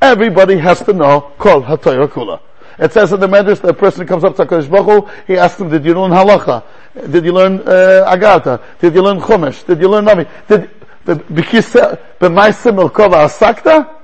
Everybody 0.00 0.56
has 0.58 0.80
to 0.82 0.92
know 0.92 1.32
Kol 1.38 1.62
HaTorah 1.62 2.08
Kula. 2.08 2.40
It 2.78 2.92
says 2.92 3.12
in 3.12 3.20
the 3.20 3.26
Medrash 3.26 3.60
that 3.60 3.68
a 3.68 3.74
person 3.74 4.06
comes 4.06 4.24
up 4.24 4.36
to 4.36 4.46
HaKadosh 4.46 4.70
Baruch 4.70 5.04
Hu, 5.04 5.22
he 5.26 5.36
asks 5.36 5.60
him, 5.60 5.68
did 5.68 5.84
you 5.84 5.92
learn 5.94 6.10
Halacha? 6.10 6.64
Did 7.10 7.24
you 7.24 7.32
learn 7.32 7.60
uh, 7.60 8.04
Agata? 8.06 8.62
Did 8.80 8.94
you 8.94 9.02
learn 9.02 9.20
Chumash? 9.20 9.66
Did 9.66 9.80
you 9.80 9.88
learn 9.88 10.06
Nami? 10.06 10.24
Did, 10.48 10.70
b'maisa 11.04 12.00
Merkova 12.20 13.26
Asakta? 13.26 13.96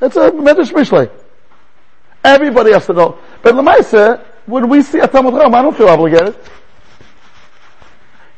It's 0.00 0.14
a 0.14 0.30
Medrash 0.30 0.72
Mishlei. 0.72 1.10
Everybody 2.24 2.72
has 2.72 2.86
to 2.86 2.92
know. 2.92 3.18
But 3.42 3.54
Lamaisa, 3.54 4.24
when 4.46 4.68
we 4.68 4.82
see 4.82 5.00
a 5.00 5.08
Talmud 5.08 5.34
Chacham, 5.34 5.54
I 5.54 5.62
don't 5.62 5.76
feel 5.76 5.88
obligated. 5.88 6.36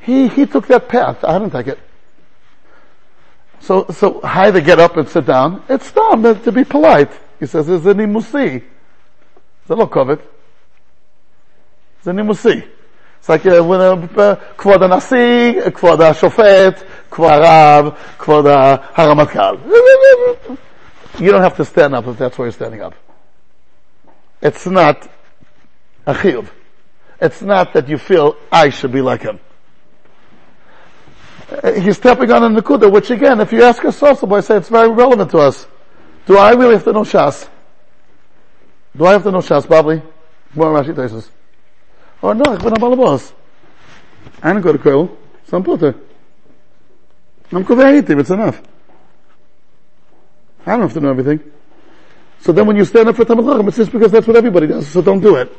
He, 0.01 0.29
he 0.29 0.47
took 0.47 0.67
that 0.69 0.89
path. 0.89 1.23
I 1.25 1.39
didn't 1.39 1.53
take 1.53 1.67
it. 1.67 1.79
So, 3.64 3.86
so 3.92 4.22
how 4.22 4.52
to 4.52 4.62
get 4.62 4.80
up 4.80 4.98
and 4.98 5.08
sit 5.08 5.26
down? 5.26 5.64
It's 5.70 5.92
dumb 5.92 6.24
to 6.24 6.52
be 6.52 6.64
polite. 6.64 7.12
He 7.40 7.46
says, 7.46 7.68
"Is 7.70 7.86
any 7.86 8.06
musi?" 8.06 8.64
זה 9.70 9.76
לא 9.76 9.86
כובד. 9.92 10.16
זה 12.04 12.14
נימוסי. 12.14 12.62
It's 13.22 13.30
like 13.30 13.46
uh, 13.46 13.64
when, 13.64 14.10
uh, 14.18 14.36
כבוד 14.58 14.84
הנשיא, 14.84 15.70
כבוד 15.74 16.02
השופט, 16.02 16.84
כבוד 17.12 17.32
הרב, 17.32 17.90
כבוד 18.20 18.46
הרמטכ"ל. 18.96 19.58
You 21.20 21.32
don't 21.32 21.42
have 21.42 21.58
to 21.58 21.66
stand 21.66 21.94
up 21.96 22.08
if 22.08 22.18
that's 22.18 22.38
why 22.38 22.46
you're 22.46 22.52
standing 22.52 22.82
up. 22.82 22.94
It's 24.42 24.66
not 24.66 25.08
a 26.06 26.14
chiyuv. 26.14 26.48
It's 27.22 27.42
not 27.42 27.74
that 27.74 27.90
you 27.90 27.98
feel 27.98 28.38
I 28.52 28.70
should 28.70 28.94
be 28.94 29.02
like 29.02 29.22
him. 29.22 29.40
Uh, 31.63 31.73
He's 31.73 31.97
stepping 31.97 32.31
on 32.31 32.43
a 32.57 32.61
nakuda, 32.61 32.91
which 32.91 33.11
again, 33.11 33.41
if 33.41 33.53
you 33.53 33.63
ask 33.63 33.85
us 33.85 34.03
also, 34.03 34.33
I 34.35 34.41
say 34.41 34.57
it's 34.57 34.69
very 34.69 34.91
relevant 34.91 35.31
to 35.33 35.39
us. 35.39 35.67
Do 36.27 36.39
I 36.39 36.53
really 36.53 36.75
have 36.75 36.85
to 36.85 36.93
know 36.93 37.03
Shas? 37.03 37.49
Do 38.97 39.07
I 39.07 39.13
have 39.13 39.23
to 39.25 39.31
know 39.31 39.39
Shas, 39.39 39.67
Babli? 39.67 40.03
More 40.55 40.73
Rashi 40.73 40.95
Taisus. 40.95 41.29
Or 42.23 42.35
no, 42.35 42.55
ich 42.55 42.61
bin 42.61 42.73
a 42.73 42.77
Balabos. 42.77 43.33
I 44.43 44.53
don't 44.53 44.63
go 44.63 44.73
to 44.73 44.79
Koel, 44.79 45.15
so 45.47 45.57
I'm 45.57 45.63
Potter. 45.63 45.95
I'm 47.53 47.65
Kuvayitim, 47.65 48.21
it's 48.21 48.31
enough. 48.31 48.61
I 50.67 50.73
don't 50.73 50.81
have 50.81 50.93
to 50.95 51.01
know 51.01 51.11
everything. 51.11 51.41
So 52.41 52.53
then 52.53 52.67
when 52.67 52.77
you 52.77 52.85
stand 52.85 53.09
up 53.09 53.17
for 53.17 53.25
Talmud 53.25 53.45
Chacham, 53.45 53.69
it's 53.69 53.77
just 53.77 53.93
because 53.93 54.13
that's 54.13 54.27
what 54.27 54.37
everybody 54.37 54.67
does, 54.67 54.89
so 54.89 55.03
don't 55.03 55.21
do 55.21 55.37
it. 55.37 55.53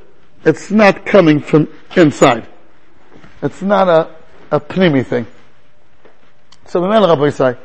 It's 0.43 0.71
not 0.71 1.05
coming 1.05 1.39
from 1.39 1.67
inside. 1.95 2.47
It's 3.41 3.61
not 3.61 3.87
a, 3.87 4.15
a 4.51 4.59
pnimi 4.59 5.05
thing. 5.05 5.27
So 6.65 6.81
the 6.81 6.87
Melech 6.87 7.09
Rabbi 7.09 7.29
say, 7.29 7.57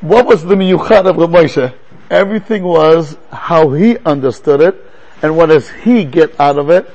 what 0.00 0.26
was 0.26 0.44
the 0.44 0.54
miyuchad 0.54 1.06
of 1.06 1.16
Rabbi 1.16 1.44
Moshe? 1.44 1.74
Everything 2.10 2.62
was 2.62 3.16
how 3.32 3.70
he 3.70 3.98
understood 3.98 4.60
it, 4.60 4.84
and 5.22 5.36
what 5.36 5.46
does 5.46 5.68
he 5.70 6.04
get 6.04 6.38
out 6.38 6.58
of 6.58 6.70
it, 6.70 6.88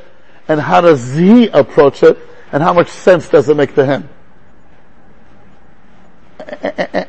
and 0.48 0.60
how 0.60 0.82
does 0.82 1.16
he 1.16 1.48
approach 1.50 2.04
it, 2.04 2.18
and 2.52 2.64
how 2.64 2.74
much 2.74 2.90
sense 2.90 3.28
does 3.28 3.50
it 3.50 3.58
make 3.58 3.76
to 3.76 3.86
him? 3.86 4.10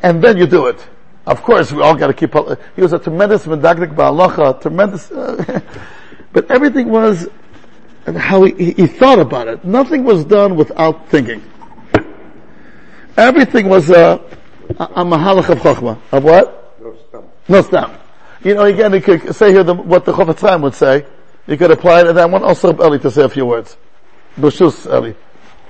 And 0.03 0.23
then 0.23 0.37
you 0.37 0.47
do 0.47 0.67
it. 0.67 0.85
Of 1.27 1.43
course, 1.43 1.71
we 1.73 1.81
all 1.83 1.95
got 1.95 2.09
to 2.09 2.15
keep. 2.15 2.35
He 2.75 2.83
was 2.83 2.93
a 2.93 2.99
tremendous 2.99 3.47
medagdik 3.47 3.95
ba'alacha, 3.95 4.61
tremendous. 4.61 5.13
But 6.33 6.51
everything 6.51 6.89
was 6.89 7.29
how 8.07 8.45
he, 8.45 8.73
he, 8.73 8.87
thought 8.87 9.19
about 9.19 9.49
it. 9.49 9.65
Nothing 9.65 10.03
was 10.03 10.25
done 10.25 10.57
without 10.57 11.11
thinking. 11.11 11.43
Everything 13.17 13.69
was 13.69 13.91
a, 13.91 14.21
a, 14.79 14.85
a 14.85 15.05
mahalach 15.05 15.49
of 15.51 15.59
chachma. 15.59 15.99
Of 16.11 16.25
what? 16.25 16.81
No 17.49 17.63
stam. 17.63 17.91
No. 17.91 17.99
You 18.45 18.55
know, 18.55 18.65
again, 18.65 18.93
you 18.93 19.01
could 19.01 19.35
say 19.37 19.53
here 19.53 19.63
the, 19.63 19.75
what 19.75 20.05
the 20.05 20.13
Chofetz 20.13 20.41
Chaim 20.41 20.63
would 20.63 20.75
say. 20.75 21.07
You 21.47 21.57
could 21.57 21.71
apply 21.71 22.03
and 22.09 22.19
I 22.19 22.27
want 22.27 22.45
also 22.45 22.73
Eli 22.73 22.99
to 22.99 23.11
say 23.11 23.23
a 23.23 23.29
few 23.29 23.47
words. 23.47 23.77
B'shus 24.37 24.87
Eli. 24.87 25.13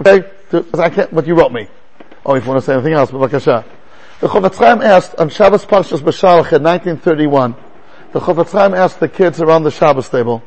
Okay? 0.01 0.29
I 0.75 0.91
can't, 0.91 1.15
but 1.15 1.27
you 1.27 1.35
wrote 1.35 1.53
me. 1.53 1.69
Oh, 2.25 2.35
if 2.35 2.45
you 2.45 2.51
want 2.51 2.63
to 2.63 2.67
say 2.67 2.75
anything 2.75 2.93
else, 2.93 3.11
b'vakasha. 3.11 3.65
The 4.21 4.29
Chofetz 4.29 4.57
Chaim 4.57 4.81
asked 4.81 5.17
on 5.17 5.29
Shabbos 5.29 5.67
Parshas 5.67 5.99
B'Shalach 5.99 6.53
in 6.53 6.63
1931, 6.63 7.57
the 8.13 8.21
Chofetz 8.21 8.53
Chaim 8.53 8.75
asked 8.75 9.01
the 9.01 9.09
kids 9.09 9.41
around 9.41 9.65
the 9.65 9.71
Shabbos 9.71 10.09
table, 10.09 10.43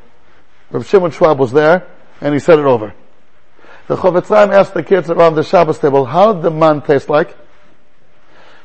Rav 0.71 0.87
Shimon 0.87 1.11
Schwab 1.11 1.39
was 1.39 1.51
there, 1.51 1.85
and 2.21 2.33
he 2.33 2.39
said 2.39 2.57
it 2.57 2.65
over. 2.65 2.93
The 3.87 3.95
Chofetz 3.95 4.27
Chaim 4.27 4.51
asked 4.51 4.73
the 4.73 4.83
kids 4.83 5.09
around 5.09 5.35
the 5.35 5.43
Shabbos 5.43 5.77
table, 5.77 6.05
how 6.05 6.33
did 6.33 6.41
the 6.41 6.51
man 6.51 6.81
taste 6.81 7.09
like? 7.09 7.35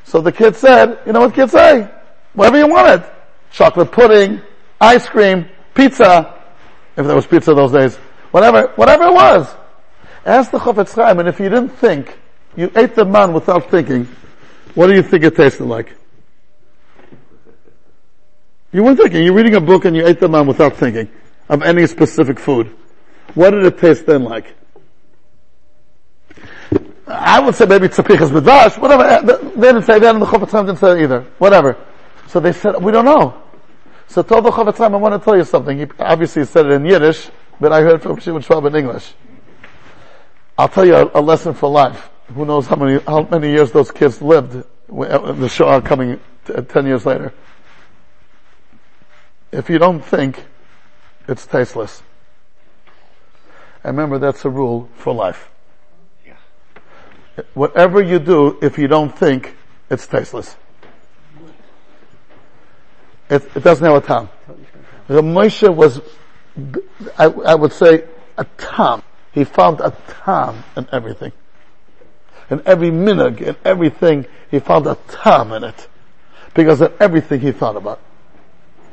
So 0.05 0.21
the 0.21 0.33
kids 0.33 0.59
said, 0.59 0.99
you 1.07 1.13
know 1.13 1.21
what 1.21 1.35
kids 1.35 1.53
say? 1.53 1.89
Whatever 2.33 2.59
you 2.59 2.69
wanted. 2.69 3.05
Chocolate 3.53 3.93
pudding, 3.93 4.41
ice 4.81 5.07
cream, 5.07 5.49
pizza, 5.75 6.41
if 6.97 7.07
there 7.07 7.15
was 7.15 7.27
pizza 7.27 7.53
those 7.53 7.73
days, 7.73 7.97
whatever, 8.31 8.69
whatever 8.77 9.05
it 9.05 9.13
was. 9.13 9.55
Ask 10.25 10.51
the 10.51 10.59
Chofetz 10.59 10.95
Chaim, 10.95 11.19
and 11.19 11.29
if 11.29 11.39
you 11.39 11.49
didn't 11.49 11.71
think, 11.71 12.19
you 12.57 12.71
ate 12.75 12.95
the 12.95 13.05
man 13.05 13.33
without 13.33 13.71
thinking, 13.71 14.09
what 14.75 14.87
do 14.87 14.95
you 14.95 15.03
think 15.03 15.25
it 15.25 15.37
tasted 15.37 15.65
like? 15.65 15.95
You 18.73 18.85
weren't 18.85 18.99
thinking. 18.99 19.25
You're 19.25 19.35
reading 19.35 19.57
a 19.57 19.61
book 19.61 19.85
and 19.85 19.97
you 19.97 20.07
ate 20.07 20.21
the 20.21 20.29
man 20.29 20.47
without 20.47 20.77
thinking 20.77 21.11
of 21.49 21.63
any 21.63 21.87
specific 21.87 22.39
food. 22.39 22.75
What 23.35 23.51
did 23.51 23.65
it 23.65 23.79
taste 23.79 24.07
then 24.07 24.23
like? 24.25 24.55
I 27.11 27.41
would 27.41 27.55
say 27.55 27.67
maybe 27.67 27.89
tzapichas 27.89 28.31
b'dash, 28.31 28.79
whatever. 28.79 29.03
Eh, 29.05 29.21
they 29.57 29.69
didn't 29.69 29.83
say 29.83 29.99
that 29.99 30.15
and 30.15 30.23
the 30.23 30.27
Chofetz 30.27 30.51
Chaim 30.53 30.67
didn't 30.67 30.79
say 30.79 31.03
either. 31.03 31.23
Whatever. 31.39 31.77
So 32.29 32.41
they 32.41 32.53
said, 32.53 32.83
we 32.83 32.93
don't 32.93 33.05
know. 33.05 33.43
So 34.07 34.23
told 34.23 34.45
the 34.45 34.51
Chofetz 34.51 34.79
Chaim, 34.79 34.95
I 34.95 34.99
want 34.99 35.21
to 35.21 35.25
tell 35.25 35.37
you 35.37 35.45
something. 35.45 35.79
He 35.79 35.87
obviously 35.99 36.45
said 36.45 36.67
it 36.67 36.73
in 36.73 36.85
Yiddish, 36.85 37.31
but 37.61 37.73
I 37.73 37.81
heard 37.83 38.03
from 38.03 38.19
Shimon 38.19 38.43
Schwab 38.43 38.65
in 38.67 38.77
English. 38.77 39.13
I'll 40.57 40.69
tell 40.69 40.87
you 40.87 40.95
a, 40.95 41.11
a, 41.15 41.23
lesson 41.23 41.55
for 41.55 41.71
life. 41.71 42.11
Who 42.35 42.45
knows 42.45 42.67
how 42.67 42.77
many, 42.77 43.01
how 43.01 43.23
many 43.23 43.51
years 43.51 43.73
those 43.73 43.91
kids 43.91 44.21
lived, 44.21 44.65
uh, 44.93 45.33
the 45.33 45.49
Shoah 45.49 45.81
coming 45.81 46.21
t- 46.47 46.53
uh, 46.53 46.63
ten 46.63 46.87
years 46.87 47.07
later. 47.07 47.33
If 49.53 49.71
you 49.71 49.79
don't 49.79 50.05
think, 50.05 50.45
it's 51.27 51.47
tasteless. 51.47 52.03
And 53.83 53.97
remember, 53.97 54.19
that's 54.19 54.45
a 54.45 54.51
rule 54.51 54.89
for 54.97 55.15
life. 55.15 55.51
Whatever 57.55 58.03
you 58.03 58.19
do, 58.19 58.59
if 58.63 58.79
you 58.79 58.89
don't 58.89 59.17
think, 59.17 59.57
it's 59.89 60.07
tasteless. 60.07 60.57
It, 63.29 63.45
it 63.55 63.63
doesn't 63.63 63.85
have 63.85 64.03
a 64.03 64.07
time. 64.07 64.29
The 65.07 65.23
Moshe 65.23 65.73
was, 65.73 66.01
I, 67.19 67.27
I, 67.27 67.55
would 67.55 67.73
say, 67.73 68.05
a 68.37 68.45
tam. 68.57 69.03
He 69.33 69.45
found 69.45 69.81
a 69.81 69.97
tam 70.25 70.65
in 70.77 70.89
everything. 70.93 71.33
In 72.51 72.63
every 72.67 72.91
minog, 72.91 73.41
in 73.41 73.57
everything, 73.65 74.27
he 74.51 74.59
found 74.59 74.87
a 74.87 74.97
tam 75.09 75.53
in 75.53 75.65
it. 75.65 75.89
Because 76.55 76.81
of 76.81 76.95
everything 77.01 77.41
he 77.41 77.53
thought 77.53 77.77
about. 77.77 78.01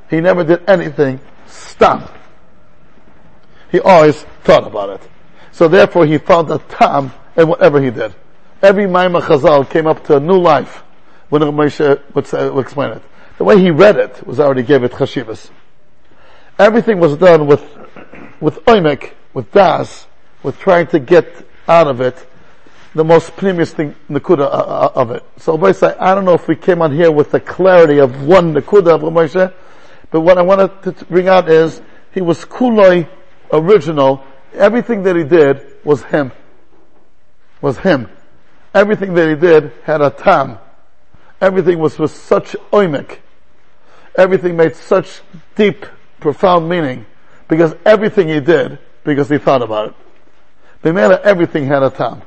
He 0.09 0.21
never 0.21 0.43
did 0.43 0.67
anything 0.69 1.19
stop. 1.47 2.15
He 3.71 3.79
always 3.79 4.21
thought 4.43 4.65
about 4.65 5.01
it. 5.01 5.09
So 5.51 5.67
therefore 5.67 6.05
he 6.05 6.19
found 6.19 6.51
a 6.51 6.59
tam 6.59 7.11
in 7.35 7.47
whatever 7.47 7.81
he 7.81 7.89
did. 7.89 8.13
Every 8.61 8.85
Maimah 8.85 9.21
Chazal 9.21 9.69
came 9.69 9.87
up 9.87 10.03
to 10.05 10.17
a 10.17 10.19
new 10.19 10.39
life 10.39 10.83
when 11.29 11.41
Moshe 11.41 12.01
would, 12.15 12.59
explain 12.59 12.91
it. 12.93 13.03
The 13.37 13.43
way 13.43 13.59
he 13.59 13.69
read 13.69 13.97
it 13.97 14.25
was 14.25 14.39
already 14.39 14.63
gave 14.63 14.83
it 14.83 14.93
chashivas. 14.93 15.51
Everything 16.57 16.99
was 16.99 17.17
done 17.17 17.45
with, 17.45 17.63
with 18.39 18.55
oimek, 18.65 19.11
with 19.33 19.51
das, 19.51 20.07
with 20.41 20.57
trying 20.59 20.87
to 20.87 20.99
get 20.99 21.47
out 21.67 21.87
of 21.87 22.01
it 22.01 22.27
the 22.97 23.03
most 23.03 23.35
premium 23.37 23.65
thing, 23.65 23.95
nakuda 24.09 24.41
uh, 24.41 24.45
uh, 24.45 24.91
of 24.95 25.11
it. 25.11 25.23
So 25.37 25.71
say, 25.71 25.95
I 25.99 26.15
don't 26.15 26.25
know 26.25 26.33
if 26.33 26.47
we 26.47 26.55
came 26.55 26.81
on 26.81 26.91
here 26.91 27.11
with 27.11 27.29
the 27.29 27.39
clarity 27.39 27.99
of 27.99 28.23
one 28.23 28.55
nakuda 28.55 28.95
of 28.95 29.01
Moshe, 29.01 29.53
but 30.09 30.21
what 30.21 30.39
I 30.39 30.41
wanted 30.41 30.81
to 30.81 31.05
bring 31.05 31.27
out 31.27 31.47
is, 31.47 31.79
he 32.11 32.21
was 32.21 32.43
kuloi 32.43 33.07
original. 33.53 34.23
Everything 34.53 35.03
that 35.03 35.15
he 35.15 35.23
did 35.23 35.63
was 35.83 36.01
him. 36.03 36.31
Was 37.61 37.77
him. 37.77 38.09
Everything 38.73 39.13
that 39.15 39.29
he 39.29 39.35
did 39.35 39.71
had 39.83 40.01
a 40.01 40.09
tam. 40.09 40.59
Everything 41.39 41.79
was 41.79 41.97
with 41.97 42.11
such 42.11 42.55
oimek 42.71 43.19
everything 44.17 44.57
made 44.57 44.75
such 44.75 45.21
deep, 45.55 45.85
profound 46.19 46.67
meaning 46.67 47.05
because 47.47 47.75
everything 47.85 48.27
he 48.27 48.39
did 48.39 48.79
because 49.03 49.29
he 49.29 49.37
thought 49.37 49.61
about 49.61 49.89
it. 49.89 49.95
Bimela, 50.83 51.21
everything 51.21 51.65
had 51.65 51.83
a 51.83 51.89
time. 51.89 52.23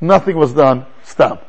Nothing 0.00 0.36
was 0.36 0.52
done. 0.52 0.86
Stop. 1.04 1.48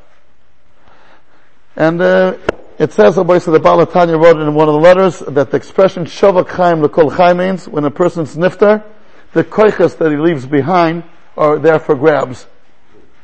And 1.76 2.00
uh, 2.02 2.38
it 2.78 2.92
says, 2.92 3.16
the 3.16 3.24
Baal 3.24 3.40
HaTanya 3.86 4.22
wrote 4.22 4.40
in 4.40 4.54
one 4.54 4.68
of 4.68 4.76
the 4.76 4.80
letters 4.80 5.20
that 5.20 5.50
the 5.50 5.58
expression 5.58 6.06
Shavak 6.06 6.50
Chaim 6.50 6.82
Lekol 6.82 7.36
means 7.36 7.68
when 7.68 7.84
a 7.86 7.92
person's 7.92 8.36
nifter, 8.36 8.84
the 9.32 9.44
koiches 9.44 9.98
that 9.98 10.12
he 10.12 10.18
leaves 10.18 10.46
behind 10.46 11.04
are 11.36 11.58
there 11.58 11.80
for 11.80 11.96
grabs. 11.96 12.46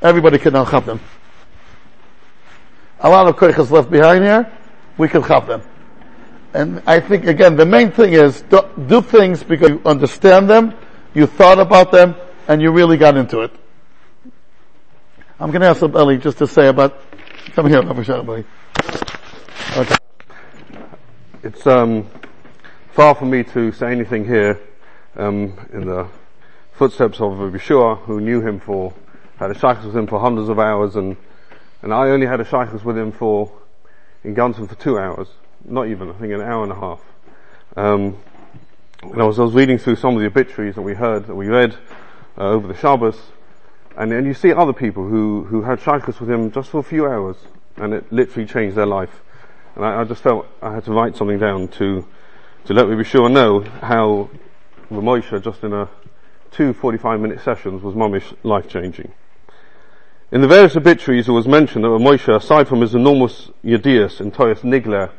Everybody 0.02 0.38
can 0.38 0.54
now 0.54 0.66
chap 0.66 0.86
them. 0.86 1.00
A 3.02 3.10
lot 3.10 3.28
of 3.28 3.36
koiches 3.36 3.70
left 3.70 3.92
behind 3.92 4.24
here, 4.24 4.52
we 4.98 5.08
can 5.08 5.24
chap 5.24 5.48
them. 5.48 5.62
And 6.54 6.82
I 6.88 7.00
think 7.00 7.26
again, 7.26 7.56
the 7.56 7.66
main 7.66 7.92
thing 7.92 8.14
is 8.14 8.42
do, 8.44 8.62
do, 8.88 9.02
things 9.02 9.44
because 9.44 9.70
you 9.70 9.82
understand 9.86 10.50
them, 10.50 10.74
you 11.14 11.28
thought 11.28 11.60
about 11.60 11.92
them, 11.92 12.16
and 12.48 12.62
you 12.62 12.72
really 12.72 12.98
got 12.98 13.18
into 13.18 13.42
it. 13.42 13.52
I'm 15.40 15.52
going 15.52 15.62
to 15.62 15.68
ask 15.68 15.82
Eli 15.82 16.18
just 16.18 16.38
to 16.40 16.48
say 16.48 16.68
about. 16.68 17.02
Come 17.54 17.68
here, 17.68 17.82
Rabbi 17.82 18.44
Okay. 19.78 19.96
It's 21.44 21.66
um, 21.68 22.10
far 22.92 23.16
from 23.16 23.30
me 23.30 23.44
to 23.44 23.72
say 23.72 23.92
anything 23.92 24.26
here 24.26 24.60
um, 25.16 25.58
in 25.72 25.86
the 25.86 26.08
footsteps 26.74 27.22
of 27.22 27.34
Yeshua, 27.34 28.00
who 28.00 28.20
knew 28.20 28.42
him 28.42 28.60
for 28.60 28.94
had 29.40 29.52
a 29.52 29.58
shaykhs 29.58 29.86
with 29.86 29.96
him 29.96 30.06
for 30.06 30.20
hundreds 30.20 30.50
of 30.50 30.60
hours, 30.60 30.96
and 30.96 31.18
and 31.82 31.94
I 31.94 32.10
only 32.10 32.28
had 32.28 32.40
a 32.40 32.46
shaykhs 32.46 32.84
with 32.84 32.98
him 32.98 33.12
for 33.12 33.52
in 34.24 34.34
Gunson 34.34 34.68
for 34.68 34.76
two 34.76 35.00
hours 35.00 35.30
not 35.66 35.88
even, 35.88 36.10
I 36.10 36.14
think 36.14 36.34
an 36.34 36.42
hour 36.42 36.64
and 36.64 36.72
a 36.72 36.76
half. 36.76 37.02
Um, 37.76 38.18
and 39.04 39.22
I 39.22 39.26
was, 39.26 39.40
I 39.40 39.44
was 39.44 39.54
reading 39.54 39.78
through 39.78 39.96
some 39.96 40.16
of 40.16 40.22
the 40.22 40.28
obituaries 40.28 40.76
that 40.76 40.82
we 40.82 40.94
heard, 40.94 41.28
that 41.28 41.36
we 41.36 41.48
read 41.48 41.76
uh, 42.38 42.50
over 42.50 42.68
the 42.68 42.76
Shabbos, 42.76 43.18
and, 43.98 44.12
and 44.12 44.26
you 44.26 44.34
see 44.34 44.52
other 44.52 44.74
people 44.74 45.08
who, 45.08 45.46
who 45.46 45.64
had 45.64 45.80
shaykhs 45.80 46.20
with 46.20 46.30
him 46.30 46.52
just 46.52 46.70
for 46.70 46.80
a 46.80 46.84
few 46.84 47.06
hours, 47.06 47.38
and 47.78 47.94
it 47.94 48.12
literally 48.12 48.48
changed 48.48 48.76
their 48.76 48.86
life. 48.86 49.22
And 49.76 49.86
I, 49.86 50.02
I 50.02 50.04
just 50.04 50.22
felt 50.22 50.48
I 50.62 50.74
had 50.74 50.86
to 50.86 50.92
write 50.92 51.16
something 51.16 51.40
down 51.40 51.68
to, 51.70 52.06
to 52.66 52.74
let 52.74 52.90
me 52.90 52.96
be 52.96 53.04
sure 53.04 53.30
know 53.30 53.62
how 53.62 54.30
the 54.90 55.02
Moshe 55.02 55.44
just 55.44 55.64
in 55.64 55.74
a 55.74 55.90
two 56.52 56.74
45 56.74 57.20
minute 57.20 57.42
sessions 57.42 57.84
was 57.84 57.96
mamish 57.96 58.36
life 58.44 58.68
changing. 58.68 59.14
In 60.32 60.42
the 60.42 60.48
various 60.48 60.76
obituaries 60.76 61.28
it 61.28 61.32
was 61.32 61.48
mentioned 61.48 61.84
that 61.84 61.90
Moshe, 61.90 62.32
aside 62.32 62.68
from 62.68 62.82
his 62.82 62.94
enormous 62.94 63.50
yedias 63.66 64.22
in 64.22 64.30
Toyas 64.30 64.62
Nigler 64.62 65.10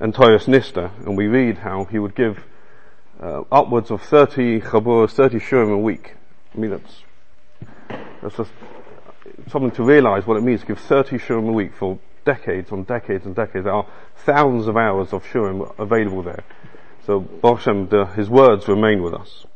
and 0.00 0.12
Toyos 0.12 0.46
Nista, 0.46 0.90
and 1.06 1.16
we 1.16 1.28
read 1.28 1.58
how 1.58 1.84
he 1.84 2.00
would 2.00 2.16
give 2.16 2.44
uh, 3.22 3.42
upwards 3.52 3.92
of 3.92 4.02
30 4.02 4.62
chaburs, 4.62 5.12
30 5.12 5.38
shurim 5.38 5.72
a 5.72 5.78
week. 5.78 6.14
I 6.52 6.58
mean, 6.58 6.70
that's, 6.70 7.02
that's 8.20 8.36
just 8.38 8.50
something 9.52 9.70
to 9.70 9.84
realize 9.84 10.26
what 10.26 10.36
it 10.36 10.42
means 10.42 10.62
to 10.62 10.66
give 10.66 10.80
30 10.80 11.18
shurim 11.18 11.48
a 11.48 11.52
week 11.52 11.72
for 11.72 12.00
decades 12.24 12.72
on 12.72 12.82
decades 12.82 13.24
and 13.24 13.36
decades. 13.36 13.66
There 13.66 13.72
are 13.72 13.86
thousands 14.24 14.66
of 14.66 14.76
hours 14.76 15.12
of 15.12 15.24
shurim 15.26 15.78
available 15.78 16.24
there. 16.24 16.42
So, 17.06 17.20
Baruch 17.20 17.88
the, 17.88 18.06
his 18.16 18.28
words 18.28 18.66
remain 18.66 19.00
with 19.00 19.14
us. 19.14 19.46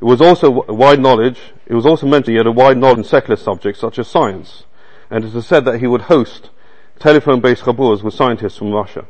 It 0.00 0.04
was 0.04 0.20
also 0.20 0.50
wide 0.50 1.00
knowledge, 1.00 1.38
it 1.66 1.74
was 1.74 1.84
also 1.84 2.06
meant 2.06 2.26
he 2.26 2.36
had 2.36 2.46
a 2.46 2.52
wide 2.52 2.78
knowledge 2.78 2.98
in 2.98 3.04
secular 3.04 3.36
subjects 3.36 3.80
such 3.80 3.98
as 3.98 4.08
science, 4.08 4.64
and 5.10 5.24
it 5.24 5.34
is 5.34 5.46
said 5.46 5.64
that 5.66 5.80
he 5.80 5.86
would 5.86 6.02
host 6.02 6.50
telephone-based 6.98 7.64
chaburas 7.64 8.02
with 8.02 8.14
scientists 8.14 8.56
from 8.56 8.72
Russia. 8.72 9.06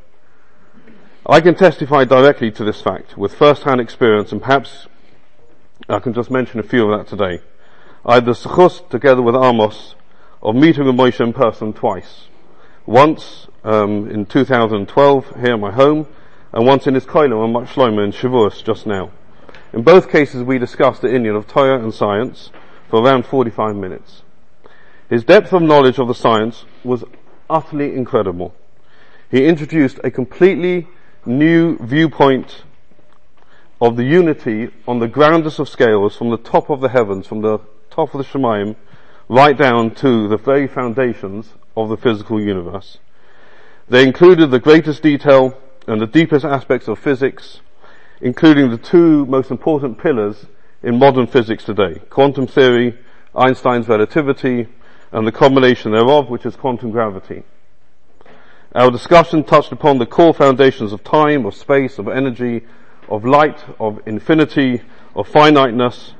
I 1.26 1.40
can 1.40 1.54
testify 1.54 2.04
directly 2.04 2.50
to 2.52 2.64
this 2.64 2.80
fact 2.80 3.16
with 3.16 3.34
first-hand 3.34 3.80
experience 3.80 4.32
and 4.32 4.40
perhaps 4.40 4.88
I 5.88 5.98
can 5.98 6.12
just 6.12 6.30
mention 6.30 6.58
a 6.60 6.64
few 6.64 6.90
of 6.90 6.98
that 6.98 7.08
today. 7.08 7.42
I 8.04 8.14
had 8.14 8.24
the 8.24 8.32
suchus 8.32 8.88
together 8.88 9.22
with 9.22 9.34
Amos 9.34 9.94
of 10.42 10.54
meeting 10.54 10.86
with 10.86 10.94
Moshe 10.94 11.20
in 11.20 11.32
person 11.32 11.72
twice. 11.72 12.28
Once 12.86 13.46
um, 13.64 14.10
in 14.10 14.24
2012 14.26 15.36
here 15.36 15.54
in 15.54 15.60
my 15.60 15.70
home, 15.70 16.06
and 16.52 16.66
once 16.66 16.86
in 16.86 16.94
his 16.94 17.04
Shlomo 17.04 18.04
in 18.04 18.12
Shavuos 18.12 18.64
just 18.64 18.86
now. 18.86 19.10
In 19.72 19.82
both 19.82 20.10
cases 20.10 20.42
we 20.42 20.58
discussed 20.58 21.02
the 21.02 21.14
Indian 21.14 21.36
of 21.36 21.46
Torah 21.46 21.82
and 21.82 21.94
science 21.94 22.50
for 22.88 23.02
around 23.02 23.24
45 23.24 23.76
minutes. 23.76 24.22
His 25.08 25.24
depth 25.24 25.52
of 25.52 25.62
knowledge 25.62 25.98
of 25.98 26.08
the 26.08 26.14
science 26.14 26.64
was 26.82 27.04
utterly 27.48 27.94
incredible. 27.94 28.54
He 29.30 29.46
introduced 29.46 30.00
a 30.02 30.10
completely 30.10 30.88
new 31.24 31.78
viewpoint 31.78 32.64
of 33.80 33.96
the 33.96 34.04
unity 34.04 34.70
on 34.86 34.98
the 34.98 35.08
grandest 35.08 35.58
of 35.58 35.68
scales 35.68 36.16
from 36.16 36.30
the 36.30 36.36
top 36.36 36.68
of 36.68 36.80
the 36.80 36.88
heavens, 36.88 37.26
from 37.26 37.40
the 37.40 37.58
top 37.90 38.14
of 38.14 38.18
the 38.18 38.24
Shemaim, 38.24 38.76
right 39.28 39.56
down 39.56 39.94
to 39.96 40.28
the 40.28 40.36
very 40.36 40.66
foundations 40.66 41.54
of 41.76 41.88
the 41.88 41.96
physical 41.96 42.40
universe. 42.40 42.98
They 43.88 44.04
included 44.04 44.50
the 44.50 44.58
greatest 44.58 45.02
detail 45.02 45.56
and 45.86 46.00
the 46.00 46.06
deepest 46.06 46.44
aspects 46.44 46.88
of 46.88 46.98
physics, 46.98 47.60
including 48.20 48.70
the 48.70 48.78
two 48.78 49.24
most 49.26 49.50
important 49.50 49.98
pillars 49.98 50.46
in 50.82 50.98
modern 50.98 51.26
physics 51.26 51.64
today, 51.64 52.00
quantum 52.10 52.46
theory, 52.46 52.98
Einstein's 53.34 53.88
relativity, 53.88 54.68
and 55.12 55.26
the 55.26 55.32
combination 55.32 55.92
thereof, 55.92 56.28
which 56.28 56.46
is 56.46 56.56
quantum 56.56 56.90
gravity. 56.90 57.42
Our 58.74 58.90
discussion 58.90 59.42
touched 59.42 59.72
upon 59.72 59.98
the 59.98 60.06
core 60.06 60.32
foundations 60.32 60.92
of 60.92 61.02
time, 61.02 61.44
of 61.44 61.54
space, 61.54 61.98
of 61.98 62.08
energy, 62.08 62.62
of 63.08 63.24
light, 63.24 63.58
of 63.80 64.00
infinity, 64.06 64.82
of 65.16 65.26
finiteness, 65.26 66.14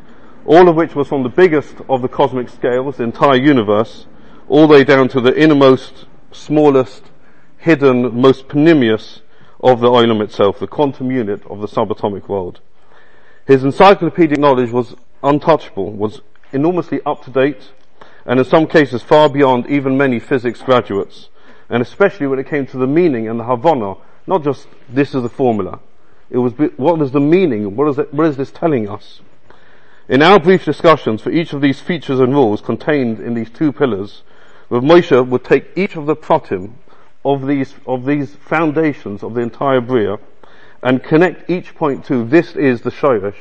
all 0.45 0.69
of 0.69 0.75
which 0.75 0.95
was 0.95 1.07
from 1.07 1.23
the 1.23 1.29
biggest 1.29 1.77
of 1.89 2.03
the 2.03 2.09
cosmic 2.09 2.49
scales, 2.49 2.97
the 2.97 3.05
entire 3.05 3.37
universe, 3.37 4.07
all 4.49 4.67
the 4.67 4.75
way 4.75 4.85
down 4.85 5.09
to 5.09 5.21
the 5.21 5.39
innermost, 5.41 6.07
smallest, 6.33 7.05
hidden, 7.59 8.21
most 8.21 8.49
penimious 8.49 9.21
of 9.63 9.81
the 9.81 9.89
Olam 9.89 10.23
itself, 10.23 10.59
the 10.59 10.67
quantum 10.67 11.11
unit 11.11 11.45
of 11.47 11.61
the 11.61 11.69
subatomic 11.69 12.29
world. 12.29 12.61
His 13.47 13.65
encyclopedic 13.65 14.39
knowledge 14.39 14.71
was 14.71 14.95
untouchable, 15.23 15.93
was 15.93 16.21
enormously 16.53 17.01
up 17.05 17.25
to 17.25 17.31
date, 17.31 17.71
and 18.25 18.39
in 18.39 18.45
some 18.45 18.67
cases 18.67 19.03
far 19.03 19.29
beyond 19.29 19.67
even 19.69 19.97
many 19.97 20.19
physics 20.19 20.63
graduates 20.63 21.29
and 21.71 21.81
especially 21.81 22.27
when 22.27 22.41
it 22.41 22.49
came 22.49 22.67
to 22.67 22.77
the 22.77 22.87
meaning 22.87 23.29
and 23.29 23.39
the 23.39 23.45
Havana, 23.45 23.95
not 24.27 24.43
just 24.43 24.67
this 24.89 25.15
is 25.15 25.23
the 25.23 25.29
formula. 25.29 25.79
It 26.29 26.39
was 26.39 26.53
what 26.77 27.01
is 27.01 27.13
the 27.13 27.21
meaning? 27.21 27.77
What 27.77 27.89
is, 27.89 27.99
it, 27.99 28.13
what 28.13 28.27
is 28.27 28.37
this 28.37 28.51
telling 28.51 28.89
us? 28.89 29.21
In 30.09 30.21
our 30.21 30.41
brief 30.41 30.65
discussions 30.65 31.23
for 31.23 31.31
each 31.31 31.53
of 31.53 31.61
these 31.61 31.81
features 31.81 32.19
and 32.19 32.35
rules 32.35 32.61
contained 32.61 33.21
in 33.21 33.35
these 33.35 33.51
two 33.51 33.73
pillars, 33.73 34.23
Rav 34.69 34.83
Moshe 34.83 35.27
would 35.29 35.45
take 35.45 35.71
each 35.77 35.97
of 35.97 36.07
the 36.07 36.17
pratim 36.17 36.73
of 37.25 37.47
these 37.47 37.75
of 37.87 38.05
these 38.05 38.35
foundations 38.35 39.23
of 39.23 39.35
the 39.35 39.41
entire 39.41 39.81
bria 39.81 40.19
and 40.83 41.03
connect 41.03 41.51
each 41.51 41.75
point 41.75 42.05
to 42.07 42.25
this 42.25 42.57
is 42.57 42.81
the 42.81 42.91
shoresh, 42.91 43.37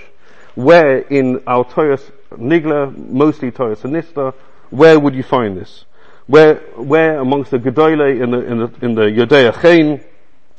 where 0.56 1.00
in 1.00 1.42
our 1.48 1.64
Torah 1.64 2.00
Nigla, 2.32 2.96
mostly 3.10 3.50
Torah 3.50 3.76
Sinista, 3.76 4.34
where 4.70 5.00
would 5.00 5.16
you 5.16 5.24
find 5.24 5.58
this? 5.58 5.86
where, 6.30 6.58
where 6.76 7.20
amongst 7.20 7.50
the 7.50 7.58
Gedole 7.58 8.22
in 8.22 8.30
the, 8.30 8.40
in 8.40 8.58
the, 8.60 8.86
in 8.86 8.94
the 8.94 9.02
Yodea 9.02 9.60
Chain, 9.64 10.00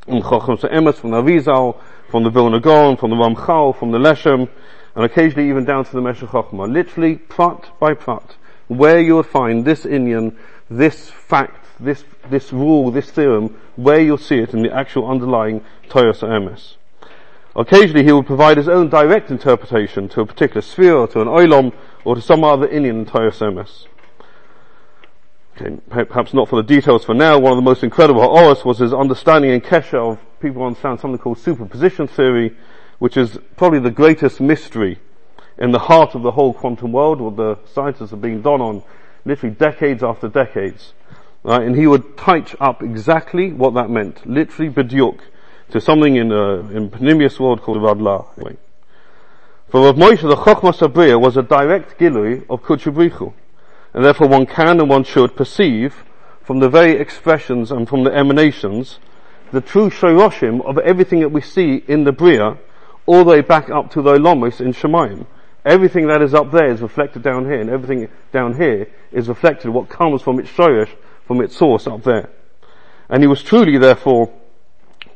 in 0.09 0.21
Chochem 0.21 0.59
Emes, 0.59 0.97
from 0.97 1.13
the 1.13 1.75
from 2.11 2.25
the 2.25 2.31
Vilna 2.31 2.59
Gaon, 2.59 2.97
from 2.97 3.11
the 3.11 3.17
Ramchal, 3.17 3.79
from 3.79 3.93
the 3.93 3.99
Leshem, 3.99 4.49
and 4.97 5.05
occasionally 5.05 5.49
even 5.49 5.65
down 5.65 5.85
to 5.85 5.93
the 5.93 6.01
Meshech. 6.01 6.33
Literally, 6.53 7.15
prat 7.15 7.71
by 7.79 7.95
prat, 7.95 8.35
where 8.67 8.99
you 8.99 9.15
will 9.15 9.23
find 9.23 9.65
this 9.65 9.85
Inyan, 9.85 10.37
this 10.69 11.09
fact, 11.09 11.60
this, 11.81 12.05
this 12.29 12.53
rule, 12.53 12.91
this 12.91 13.11
theorem, 13.11 13.59
where 13.77 14.01
you'll 14.01 14.19
see 14.19 14.39
it 14.39 14.55
in 14.55 14.63
the 14.63 14.73
actual 14.73 15.09
underlying 15.11 15.65
Torah 15.89 16.13
Emes. 16.13 16.77
Occasionally 17.57 18.05
he 18.05 18.13
will 18.13 18.23
provide 18.23 18.57
his 18.57 18.69
own 18.69 18.89
direct 18.89 19.31
interpretation 19.31 20.09
to 20.11 20.21
a 20.21 20.27
particular 20.27 20.63
sphere, 20.63 20.95
or 20.95 21.09
to 21.09 21.21
an 21.21 21.29
oilom, 21.29 21.73
or 22.05 22.15
to 22.15 22.21
some 22.21 22.45
other 22.45 22.69
Inyan 22.69 22.91
in 22.91 23.07
Torah 23.07 23.33
Emes. 23.33 23.87
Okay, 25.61 25.79
perhaps 25.89 26.33
not 26.33 26.49
for 26.49 26.57
the 26.57 26.63
details 26.63 27.05
for 27.05 27.15
now, 27.15 27.39
one 27.39 27.53
of 27.53 27.57
the 27.57 27.63
most 27.63 27.83
incredible 27.83 28.23
Oris 28.23 28.65
was 28.65 28.79
his 28.79 28.95
understanding 28.95 29.51
in 29.51 29.61
Kesha 29.61 30.13
of 30.13 30.19
people 30.41 30.63
understand 30.63 31.01
something 31.01 31.19
called 31.19 31.39
superposition 31.39 32.07
theory, 32.07 32.57
which 32.99 33.17
is 33.17 33.39
probably 33.57 33.79
the 33.79 33.91
greatest 33.91 34.41
mystery 34.41 34.99
in 35.59 35.73
the 35.73 35.79
heart 35.79 36.15
of 36.15 36.23
the 36.23 36.31
whole 36.31 36.55
quantum 36.55 36.93
world, 36.93 37.21
what 37.21 37.37
the 37.37 37.59
scientists 37.71 38.11
have 38.11 38.23
been 38.23 38.41
done 38.41 38.63
on 38.63 38.83
literally 39.27 39.55
decades 39.55 40.03
after 40.03 40.29
decades. 40.29 40.95
Right? 41.43 41.63
And 41.63 41.77
he 41.77 41.87
would 41.87 42.17
touch 42.17 42.55
up 42.61 42.83
exactly 42.83 43.53
what 43.53 43.75
that 43.75 43.91
meant, 43.91 44.27
literally 44.27 44.71
bedyuk, 44.71 45.21
to 45.71 45.81
something 45.81 46.17
in, 46.17 46.33
uh, 46.33 46.59
in 46.71 46.91
Panemius 46.91 47.41
world 47.41 47.63
called 47.63 47.79
Radla. 47.79 48.27
Anyway. 48.37 48.57
For 49.69 49.85
Rav 49.85 49.97
Moshe, 49.97 50.23
the 50.23 50.37
Chochmah 50.37 50.75
Sabriya 50.75 51.21
was 51.21 51.37
a 51.37 51.43
direct 51.43 51.99
gilui 51.99 52.45
of 52.51 52.63
Kutchubrichu 52.63 53.33
and 53.93 54.05
therefore 54.05 54.29
one 54.29 54.47
can 54.47 54.81
and 54.81 54.89
one 54.89 55.05
should 55.05 55.37
perceive 55.37 56.05
from 56.43 56.61
the 56.61 56.69
very 56.69 56.93
expressions 56.93 57.71
and 57.71 57.89
from 57.89 58.05
the 58.05 58.13
emanations 58.13 58.99
the 59.53 59.61
true 59.61 59.91
shoroshim 59.91 60.65
of 60.65 60.79
everything 60.79 61.21
that 61.21 61.31
we 61.31 61.41
see 61.41 61.83
in 61.89 62.05
the 62.05 62.13
Bria, 62.13 62.57
all 63.07 63.25
the 63.25 63.31
way 63.33 63.41
back 63.41 63.69
up 63.69 63.91
to 63.91 64.03
the 64.03 64.13
Olomos 64.13 64.61
in 64.61 64.73
Shemayim. 64.73 65.27
Everything 65.65 66.07
that 66.07 66.23
is 66.23 66.35
up 66.35 66.53
there 66.53 66.71
is 66.71 66.81
reflected 66.81 67.23
down 67.23 67.47
here, 67.47 67.61
and 67.61 67.69
everything 67.69 68.09
down 68.33 68.55
here 68.55 68.87
is 69.11 69.29
reflected 69.29 69.71
what 69.71 69.89
comes 69.89 70.23
from 70.23 70.39
its 70.39 70.49
shorosh, 70.51 70.91
from 71.31 71.41
its 71.41 71.57
source 71.57 71.87
up 71.87 72.03
there. 72.03 72.29
And 73.09 73.23
he 73.23 73.29
was 73.29 73.41
truly, 73.41 73.79
therefore, 73.79 74.33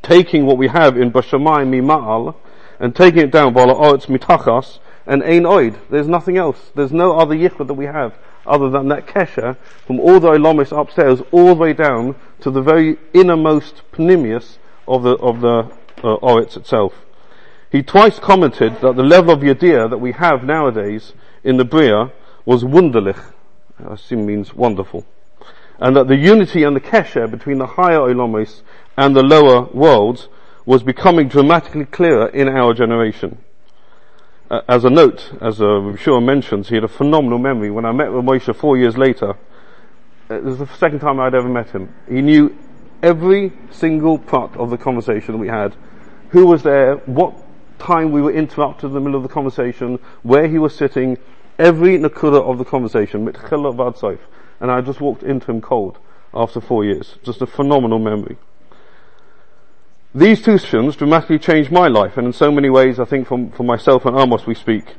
taking 0.00 0.46
what 0.46 0.56
we 0.56 0.68
have 0.68 0.96
in 0.96 1.10
Bashamayim 1.10 1.74
Mima'al, 1.74 2.36
and 2.78 2.94
taking 2.94 3.22
it 3.22 3.32
down, 3.32 3.52
Bala 3.52 3.74
Oretz 3.74 4.06
Mitachas, 4.06 4.78
and 5.06 5.24
Ein 5.24 5.42
Oid. 5.42 5.76
There's 5.90 6.06
nothing 6.06 6.36
else. 6.36 6.70
There's 6.76 6.92
no 6.92 7.18
other 7.18 7.34
yichud 7.34 7.66
that 7.66 7.74
we 7.74 7.86
have 7.86 8.16
other 8.46 8.70
than 8.70 8.86
that 8.90 9.08
kesher 9.08 9.56
from 9.88 9.98
all 9.98 10.20
the 10.20 10.28
Olomis 10.28 10.70
upstairs 10.70 11.20
all 11.32 11.56
the 11.56 11.60
way 11.60 11.72
down 11.72 12.14
to 12.42 12.50
the 12.52 12.62
very 12.62 12.96
innermost 13.12 13.82
panemius 13.90 14.58
of 14.86 15.02
the, 15.02 15.16
of 15.16 15.40
the 15.40 15.68
uh, 16.04 16.36
itself. 16.36 16.94
He 17.72 17.82
twice 17.82 18.20
commented 18.20 18.80
that 18.82 18.94
the 18.94 19.02
level 19.02 19.32
of 19.32 19.40
Yadir 19.40 19.90
that 19.90 19.98
we 19.98 20.12
have 20.12 20.44
nowadays 20.44 21.12
in 21.42 21.56
the 21.56 21.64
Bria 21.64 22.12
was 22.44 22.62
wunderlich, 22.62 23.32
I 23.84 23.94
assume 23.94 24.26
means 24.26 24.54
wonderful. 24.54 25.04
And 25.78 25.96
that 25.96 26.08
the 26.08 26.16
unity 26.16 26.62
and 26.62 26.76
the 26.76 26.80
kesher 26.80 27.30
between 27.30 27.58
the 27.58 27.66
higher 27.66 27.98
Olomis 27.98 28.62
and 28.96 29.14
the 29.14 29.22
lower 29.22 29.64
worlds 29.72 30.28
was 30.66 30.82
becoming 30.82 31.28
dramatically 31.28 31.84
clearer 31.84 32.28
in 32.28 32.48
our 32.48 32.72
generation. 32.74 33.38
Uh, 34.50 34.60
as 34.68 34.84
a 34.84 34.90
note, 34.90 35.32
as 35.40 35.60
uh, 35.60 35.96
sure 35.96 36.20
mentions, 36.20 36.68
he 36.68 36.74
had 36.76 36.84
a 36.84 36.88
phenomenal 36.88 37.38
memory. 37.38 37.70
When 37.70 37.84
I 37.84 37.92
met 37.92 38.12
with 38.12 38.24
Moshe 38.24 38.54
four 38.54 38.76
years 38.76 38.96
later, 38.96 39.36
uh, 40.30 40.34
it 40.34 40.44
was 40.44 40.58
the 40.58 40.66
second 40.78 41.00
time 41.00 41.18
I'd 41.18 41.34
ever 41.34 41.48
met 41.48 41.70
him. 41.70 41.92
He 42.08 42.22
knew 42.22 42.56
every 43.02 43.52
single 43.70 44.18
part 44.18 44.56
of 44.56 44.70
the 44.70 44.78
conversation 44.78 45.38
we 45.38 45.48
had, 45.48 45.74
who 46.30 46.46
was 46.46 46.62
there, 46.62 46.96
what 47.06 47.34
time 47.78 48.12
we 48.12 48.22
were 48.22 48.32
interrupted 48.32 48.88
in 48.88 48.94
the 48.94 49.00
middle 49.00 49.16
of 49.16 49.22
the 49.22 49.28
conversation, 49.28 49.98
where 50.22 50.46
he 50.46 50.58
was 50.58 50.74
sitting, 50.74 51.18
every 51.58 51.98
nakuda 51.98 52.40
of 52.40 52.58
the 52.58 52.64
conversation, 52.64 53.24
and 54.64 54.72
I 54.72 54.80
just 54.80 54.98
walked 54.98 55.22
into 55.22 55.50
him 55.50 55.60
cold 55.60 55.98
after 56.32 56.58
four 56.58 56.86
years. 56.86 57.16
Just 57.22 57.42
a 57.42 57.46
phenomenal 57.46 57.98
memory. 57.98 58.38
These 60.14 60.40
two 60.40 60.56
sessions 60.56 60.96
dramatically 60.96 61.38
changed 61.38 61.70
my 61.70 61.86
life, 61.86 62.16
and 62.16 62.26
in 62.26 62.32
so 62.32 62.50
many 62.50 62.70
ways, 62.70 62.98
I 62.98 63.04
think 63.04 63.28
for, 63.28 63.50
for 63.54 63.62
myself 63.62 64.06
and 64.06 64.18
Amos 64.18 64.46
we 64.46 64.54
speak, 64.54 64.94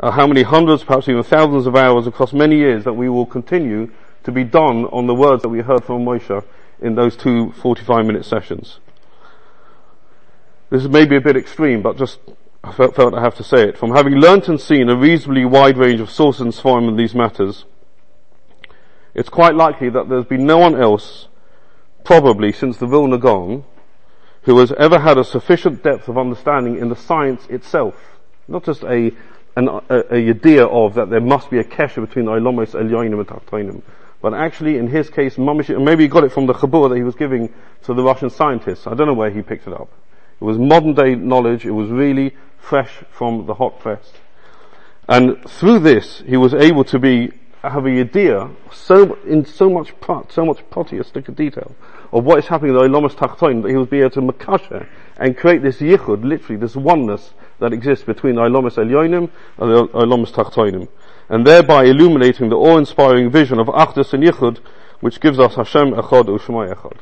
uh, 0.00 0.10
how 0.10 0.26
many 0.26 0.42
hundreds, 0.42 0.84
perhaps 0.84 1.06
even 1.06 1.22
thousands 1.22 1.66
of 1.66 1.76
hours 1.76 2.06
across 2.06 2.32
many 2.32 2.56
years 2.56 2.84
that 2.84 2.94
we 2.94 3.10
will 3.10 3.26
continue 3.26 3.90
to 4.22 4.32
be 4.32 4.42
done 4.42 4.86
on 4.86 5.06
the 5.06 5.14
words 5.14 5.42
that 5.42 5.50
we 5.50 5.60
heard 5.60 5.84
from 5.84 6.02
Moshe 6.02 6.42
in 6.80 6.94
those 6.94 7.14
two 7.14 7.52
45 7.60 8.06
minute 8.06 8.24
sessions. 8.24 8.78
This 10.70 10.80
is 10.80 10.88
maybe 10.88 11.16
a 11.16 11.20
bit 11.20 11.36
extreme, 11.36 11.82
but 11.82 11.98
just 11.98 12.20
I 12.64 12.72
felt, 12.72 12.96
felt 12.96 13.12
I 13.12 13.20
have 13.20 13.36
to 13.36 13.44
say 13.44 13.68
it. 13.68 13.76
From 13.76 13.94
having 13.94 14.14
learnt 14.14 14.48
and 14.48 14.58
seen 14.58 14.88
a 14.88 14.96
reasonably 14.96 15.44
wide 15.44 15.76
range 15.76 16.00
of 16.00 16.10
sources 16.10 16.64
and 16.64 16.88
in 16.88 16.96
these 16.96 17.14
matters, 17.14 17.66
it's 19.14 19.28
quite 19.28 19.54
likely 19.54 19.90
that 19.90 20.08
there's 20.08 20.26
been 20.26 20.46
no 20.46 20.58
one 20.58 20.80
else, 20.80 21.28
probably 22.04 22.52
since 22.52 22.76
the 22.76 22.86
Vilna 22.86 23.18
Gaon, 23.18 23.64
who 24.42 24.58
has 24.58 24.72
ever 24.72 24.98
had 24.98 25.18
a 25.18 25.24
sufficient 25.24 25.82
depth 25.82 26.08
of 26.08 26.16
understanding 26.16 26.78
in 26.78 26.88
the 26.88 26.96
science 26.96 27.46
itself. 27.48 27.94
Not 28.48 28.64
just 28.64 28.82
a, 28.82 29.12
an, 29.56 29.68
a, 29.68 29.82
a 30.10 30.28
idea 30.30 30.64
of 30.64 30.94
that 30.94 31.10
there 31.10 31.20
must 31.20 31.50
be 31.50 31.58
a 31.58 31.64
kesher 31.64 32.06
between 32.06 32.24
the 32.24 32.32
Ilomos, 32.32 32.74
Elyoinim 32.74 33.18
and 33.18 33.26
Tachtoinim. 33.26 33.82
But 34.22 34.34
actually, 34.34 34.76
in 34.76 34.88
his 34.88 35.08
case, 35.08 35.36
Mamish, 35.36 35.82
maybe 35.82 36.04
he 36.04 36.08
got 36.08 36.24
it 36.24 36.32
from 36.32 36.46
the 36.46 36.52
Chabur 36.52 36.90
that 36.90 36.96
he 36.96 37.02
was 37.02 37.14
giving 37.14 37.52
to 37.84 37.94
the 37.94 38.02
Russian 38.02 38.28
scientists. 38.28 38.86
I 38.86 38.94
don't 38.94 39.06
know 39.06 39.14
where 39.14 39.30
he 39.30 39.42
picked 39.42 39.66
it 39.66 39.72
up. 39.72 39.90
It 40.40 40.44
was 40.44 40.58
modern 40.58 40.94
day 40.94 41.14
knowledge. 41.14 41.64
It 41.64 41.70
was 41.70 41.90
really 41.90 42.34
fresh 42.58 43.02
from 43.10 43.46
the 43.46 43.54
hot 43.54 43.80
press. 43.80 44.12
And 45.08 45.42
through 45.48 45.80
this, 45.80 46.22
he 46.26 46.36
was 46.36 46.54
able 46.54 46.84
to 46.84 46.98
be, 46.98 47.32
have 47.68 47.84
a 47.86 47.90
idea, 47.90 48.48
so, 48.72 49.14
in 49.26 49.44
so 49.44 49.68
much 49.68 49.98
part, 50.00 50.32
so 50.32 50.46
much 50.46 50.62
stick 51.06 51.34
detail, 51.36 51.74
of 52.12 52.24
what 52.24 52.38
is 52.38 52.46
happening 52.46 52.74
in 52.74 52.80
the 52.80 52.88
Ilamas 52.88 53.14
Tachtoin, 53.14 53.62
that 53.62 53.70
he 53.70 53.76
would 53.76 53.90
be 53.90 54.00
able 54.00 54.10
to 54.10 54.22
makasha 54.22 54.86
and 55.18 55.36
create 55.36 55.62
this 55.62 55.78
yichud, 55.78 56.24
literally, 56.24 56.56
this 56.56 56.74
oneness 56.74 57.34
that 57.58 57.72
exists 57.72 58.04
between 58.04 58.36
Ilamas 58.36 58.76
Elyoinim 58.76 59.28
and 59.58 59.88
Ilamas 59.90 60.32
Tachtoinim. 60.32 60.88
And 61.28 61.46
thereby 61.46 61.84
illuminating 61.84 62.48
the 62.48 62.56
awe-inspiring 62.56 63.30
vision 63.30 63.58
of 63.60 63.66
Achdus 63.68 64.14
and 64.14 64.24
Yichud, 64.24 64.58
which 65.00 65.20
gives 65.20 65.38
us 65.38 65.54
Hashem 65.54 65.92
Echad 65.92 66.24
U'Shmai 66.24 66.74
Echad. 66.74 66.96